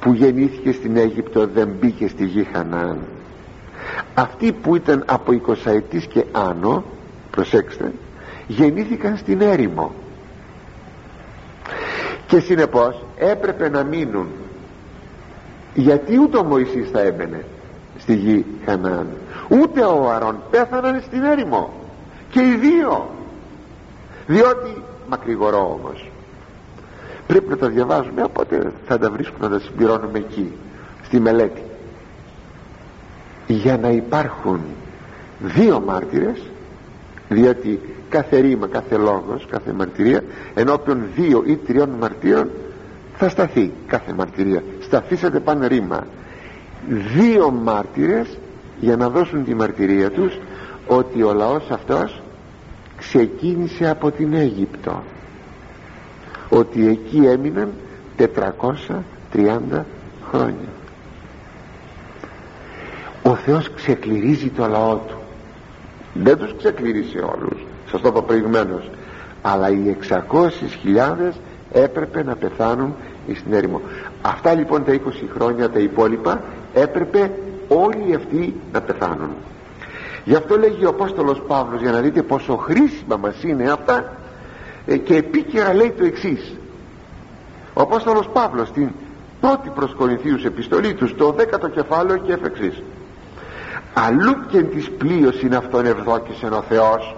που 0.00 0.12
γεννήθηκε 0.12 0.72
στην 0.72 0.96
Αίγυπτο 0.96 1.46
δεν 1.46 1.68
μπήκε 1.80 2.08
στη 2.08 2.24
γη 2.24 2.48
Χανάν. 2.52 2.98
Αυτοί 4.14 4.52
που 4.52 4.76
ήταν 4.76 5.04
από 5.06 5.32
20 5.46 5.54
ετής 5.64 6.06
και 6.06 6.24
άνω 6.32 6.84
προσέξτε 7.30 7.92
γεννήθηκαν 8.46 9.16
στην 9.16 9.40
έρημο. 9.40 9.92
Και 12.26 12.40
συνεπώς 12.40 13.04
έπρεπε 13.16 13.68
να 13.68 13.82
μείνουν. 13.82 14.26
Γιατί 15.74 16.18
ούτε 16.18 16.36
ο 16.36 16.44
Μωυσής 16.44 16.90
θα 16.90 17.00
έμπαινε 17.00 17.44
στη 17.98 18.14
γη 18.14 18.44
Χανάν 18.64 19.06
ούτε 19.50 19.80
ο 19.80 20.10
Αρών 20.10 20.42
πέθαναν 20.50 21.00
στην 21.00 21.22
έρημο. 21.22 21.72
Και 22.30 22.40
οι 22.40 22.56
δύο. 22.56 23.08
Διότι 24.26 24.82
μακρηγορώ 25.08 25.78
όμως 25.80 26.10
πρέπει 27.30 27.48
να 27.48 27.56
τα 27.56 27.68
διαβάζουμε 27.68 28.22
οπότε 28.22 28.72
θα 28.86 28.98
τα 28.98 29.10
βρίσκουμε 29.10 29.48
να 29.48 29.58
τα 29.58 29.64
συμπληρώνουμε 29.64 30.18
εκεί 30.18 30.52
στη 31.04 31.20
μελέτη. 31.20 31.62
Για 33.46 33.78
να 33.78 33.88
υπάρχουν 33.88 34.60
δύο 35.40 35.80
μάρτυρες 35.80 36.42
διότι 37.28 37.80
κάθε 38.08 38.38
ρήμα, 38.38 38.66
κάθε 38.66 38.96
λόγος, 38.96 39.46
κάθε 39.50 39.72
μαρτυρία 39.72 40.24
ενώπιον 40.54 41.02
δύο 41.14 41.42
ή 41.46 41.56
τριών 41.56 41.88
μαρτύρων 42.00 42.50
θα 43.16 43.28
σταθεί 43.28 43.72
κάθε 43.86 44.12
μαρτυρία. 44.12 44.62
Σταθήσατε 44.80 45.40
πάνε 45.40 45.66
ρήμα. 45.66 46.06
Δύο 47.16 47.50
μάρτυρες 47.50 48.38
για 48.80 48.96
να 48.96 49.08
δώσουν 49.08 49.44
τη 49.44 49.54
μαρτυρία 49.54 50.10
τους 50.10 50.38
ότι 50.86 51.22
ο 51.22 51.32
λαός 51.32 51.70
αυτός 51.70 52.22
ξεκίνησε 52.96 53.88
από 53.88 54.10
την 54.10 54.34
Αίγυπτο 54.34 55.02
ότι 56.50 56.88
εκεί 56.88 57.26
έμειναν 57.26 57.72
430 58.18 59.84
χρόνια. 60.30 60.68
Ο 63.22 63.34
Θεός 63.34 63.72
ξεκληρίζει 63.74 64.48
το 64.48 64.66
λαό 64.66 64.94
του. 64.94 65.14
Δεν 66.14 66.38
τους 66.38 66.54
ξεκληρίσει 66.56 67.18
όλους 67.18 67.64
σας 67.90 68.00
το 68.00 68.08
είπα 68.08 68.22
προηγουμένως 68.22 68.90
αλλά 69.42 69.70
οι 69.70 69.96
600.000 70.08 71.30
έπρεπε 71.72 72.22
να 72.22 72.36
πεθάνουν 72.36 72.94
στην 73.34 73.52
έρημο. 73.52 73.80
Αυτά 74.22 74.54
λοιπόν 74.54 74.84
τα 74.84 74.92
20 74.92 74.98
χρόνια 75.34 75.70
τα 75.70 75.78
υπόλοιπα 75.78 76.42
έπρεπε 76.74 77.30
όλοι 77.68 78.14
αυτοί 78.14 78.54
να 78.72 78.80
πεθάνουν. 78.80 79.30
Γι' 80.24 80.34
αυτό 80.34 80.58
λέγει 80.58 80.84
ο 80.84 80.88
Απόστολος 80.88 81.42
Παύλος 81.46 81.80
για 81.80 81.90
να 81.90 82.00
δείτε 82.00 82.22
πόσο 82.22 82.56
χρήσιμα 82.56 83.16
μας 83.16 83.42
είναι 83.42 83.70
αυτά 83.70 83.96
ε, 83.98 84.04
και 84.96 85.16
επίκαιρα 85.16 85.74
λέει 85.74 85.90
το 85.90 86.04
εξής. 86.04 86.56
ο 87.74 87.80
Απόστολος 87.80 88.28
Παύλος 88.28 88.68
στην 88.68 88.90
πρώτη 89.40 89.68
προς 89.74 89.94
Κορινθίους 89.94 90.44
επιστολή 90.44 90.94
του 90.94 91.08
στο 91.08 91.34
10ο 91.38 91.70
κεφάλαιο 91.74 92.16
και 92.16 92.32
εφ' 92.32 92.40
αλλού 93.94 94.46
και 94.48 94.62
της 94.62 94.90
πλοίωσιν 94.90 95.54
αυτόν 95.54 95.86
ευδόκησεν 95.86 96.52
ο 96.52 96.62
Θεός 96.68 97.16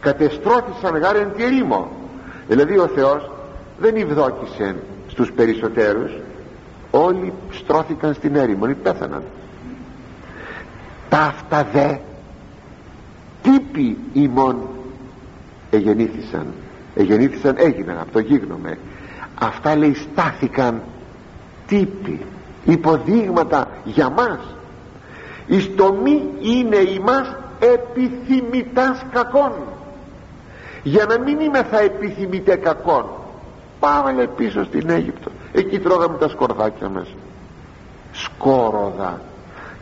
κατεστρώθησαν 0.00 0.96
γάρεν 0.96 1.32
τη 1.36 1.42
ερήμο. 1.44 1.90
Δηλαδή 2.48 2.78
ο 2.78 2.86
Θεός 2.86 3.30
δεν 3.78 3.96
ευδόκησε 3.96 4.76
στους 5.08 5.32
περισσότερους 5.32 6.12
όλοι 6.90 7.32
στρώθηκαν 7.50 8.14
στην 8.14 8.36
έρημο 8.36 8.66
ή 8.68 8.74
πέθαναν. 8.74 9.22
Ταύτα 11.08 11.66
δε 11.72 11.96
τύποι 13.42 13.98
ημών 14.12 14.56
εγεννήθησαν. 15.70 16.46
Εγεννήθησαν 16.94 17.54
έγιναν 17.58 17.98
από 17.98 18.12
το 18.12 18.18
γίγνομε 18.18 18.78
αυτά 19.38 19.76
λέει 19.76 19.94
στάθηκαν 19.94 20.82
τύποι 21.66 22.20
υποδείγματα 22.64 23.68
για 23.84 24.08
μας. 24.08 24.40
Εις 25.46 25.74
το 25.76 25.92
μη 25.92 26.22
είναι 26.40 26.76
ημάς 26.76 27.36
επιθυμητάς 27.58 29.04
κακών. 29.12 29.52
Για 30.82 31.04
να 31.04 31.18
μην 31.18 31.40
είμαι 31.40 31.62
θα 31.62 31.78
επιθυμητέ 31.78 32.56
κακών. 32.56 33.04
Πάμε 33.80 34.26
πίσω 34.36 34.64
στην 34.64 34.90
Αίγυπτο. 34.90 35.30
Εκεί 35.52 35.78
τρώγαμε 35.78 36.18
τα 36.18 36.28
σκορδάκια 36.28 36.88
μας. 36.88 37.14
Σκόροδα. 38.12 39.20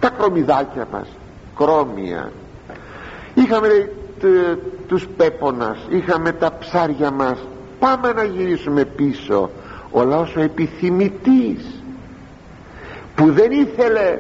Τα 0.01 0.09
κρομιδάκια 0.09 0.87
μας. 0.93 1.09
Κρόμια. 1.57 2.32
Είχαμε 3.34 3.91
τους 4.87 5.07
πέπονας 5.17 5.79
είχαμε 5.89 6.33
τα 6.33 6.57
ψάρια 6.59 7.11
μας. 7.11 7.39
Πάμε 7.79 8.12
να 8.12 8.25
γυρίσουμε 8.25 8.85
πίσω. 8.85 9.51
Ο 9.91 10.05
λαός 10.05 10.37
ο 10.37 10.41
επιθυμητής 10.41 11.83
που 13.14 13.33
δεν 13.33 13.51
ήθελε 13.51 14.19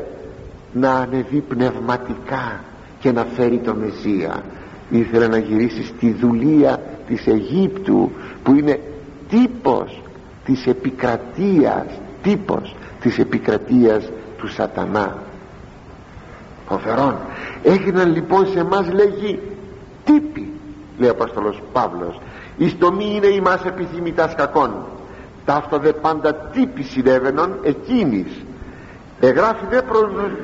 να 0.72 0.90
ανεβεί 0.90 1.40
πνευματικά 1.40 2.60
και 3.00 3.12
να 3.12 3.24
φέρει 3.24 3.58
το 3.58 3.74
Μεσσία. 3.74 4.42
Ήθελε 4.90 5.28
να 5.28 5.38
γυρίσει 5.38 5.84
στη 5.84 6.16
δουλεία 6.20 6.82
της 7.06 7.26
Αιγύπτου 7.26 8.10
που 8.42 8.54
είναι 8.54 8.80
τύπος 9.28 10.02
της 10.44 10.66
επικρατείας 10.66 11.86
τύπος 12.22 12.76
της 13.00 13.18
επικρατείας 13.18 14.10
του 14.38 14.48
σατανά. 14.48 15.16
Φοβερόν 16.68 17.16
έγιναν 17.62 18.12
λοιπόν 18.12 18.46
σε 18.46 18.58
εμάς 18.58 18.92
λέγει 18.92 19.40
τύποι 20.06 20.52
λέει 20.98 21.08
ο 21.08 21.12
Απόστολος 21.12 21.62
Παύλος. 21.72 22.20
Εις 22.56 22.78
το 22.78 22.92
μη 22.92 23.14
είναι 23.14 23.26
ημάς 23.26 23.64
επιθυμητάς 23.64 24.34
κακών. 24.34 24.74
Ταύτο 25.44 25.78
δε 25.78 25.92
πάντα 25.92 26.34
τύποι 26.34 26.82
συνέβαινον 26.82 27.58
εκείνης. 27.62 28.44
Εγγράφει 29.20 29.64
δε 29.70 29.80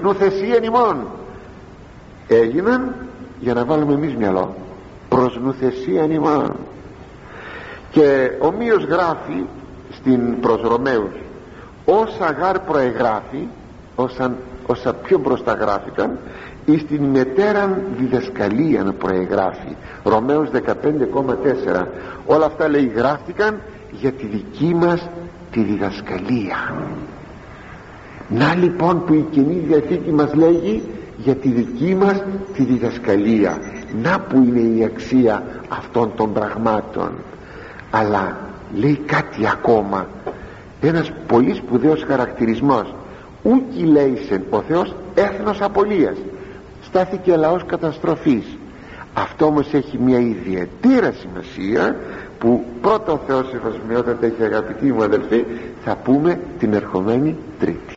νουθεσίαν 0.02 0.62
ημών 0.62 1.06
έγιναν 2.28 2.94
για 3.40 3.54
να 3.54 3.64
βάλουμε 3.64 3.92
εμείς 3.92 4.14
μυαλό 4.14 4.54
νουθεσίαν 5.42 6.10
ημών. 6.10 6.56
Και 7.90 8.30
ομοίως 8.38 8.84
γράφει 8.84 9.44
στην 9.90 10.40
προς 10.40 10.60
Ρωμαίους 10.60 11.12
όσα 11.84 12.30
γάρ 12.30 12.58
προεγράφει 12.58 13.48
όσα, 13.94 14.34
όσα 14.66 14.92
πιο 14.92 15.18
μπροστά 15.18 15.52
γράφηκαν 15.52 16.18
εις 16.64 16.86
την 16.86 17.04
μετέραν 17.04 17.82
διδασκαλία 17.98 18.82
να 18.82 18.92
προεγράφει. 18.92 19.76
Ρωμαίους 20.04 20.48
15,4 20.50 21.86
όλα 22.26 22.46
αυτά 22.46 22.68
λέει 22.68 22.92
γράφτηκαν 22.94 23.60
για 23.90 24.12
τη 24.12 24.26
δική 24.26 24.74
μας 24.74 25.08
τη 25.50 25.60
διδασκαλία. 25.60 26.74
Να 28.28 28.54
λοιπόν 28.54 29.04
που 29.04 29.14
η 29.14 29.26
Κοινή 29.30 29.64
Διαθήκη 29.66 30.10
μας 30.12 30.34
λέγει 30.34 30.82
για 31.16 31.34
τη 31.34 31.48
δική 31.48 31.94
μας 31.94 32.22
τη 32.54 32.62
διδασκαλία. 32.62 33.58
Να 34.02 34.20
που 34.20 34.36
είναι 34.36 34.78
η 34.78 34.84
αξία 34.84 35.42
αυτών 35.68 36.12
των 36.16 36.32
πραγμάτων. 36.32 37.10
Αλλά 37.90 38.36
λέει 38.74 39.00
κάτι 39.06 39.48
ακόμα. 39.52 40.06
Ένας 40.80 41.12
πολύ 41.26 41.54
σπουδαίος 41.54 42.04
χαρακτηρισμός. 42.08 42.94
Ούκι 43.42 43.84
λέησεν 43.84 44.42
ο 44.50 44.60
Θεός 44.60 44.94
έθνος 45.14 45.60
απολίας 45.60 46.16
στάθηκε 46.92 47.36
λαός 47.36 47.64
καταστροφής. 47.66 48.44
Αυτό 49.14 49.46
όμως 49.46 49.72
έχει 49.72 49.98
μια 49.98 50.18
ιδιαίτερα 50.18 51.12
σημασία 51.12 51.96
που 52.38 52.64
πρώτο 52.80 53.12
ο 53.12 53.18
Θεός 53.26 53.54
εφασμιότατα 53.54 54.26
έχει 54.26 54.42
αγαπητοί 54.42 54.92
μου 54.92 55.02
αδελφοί 55.02 55.44
θα 55.84 55.96
πούμε 55.96 56.40
την 56.58 56.72
ερχομένη 56.72 57.36
Τρίτη 57.58 57.90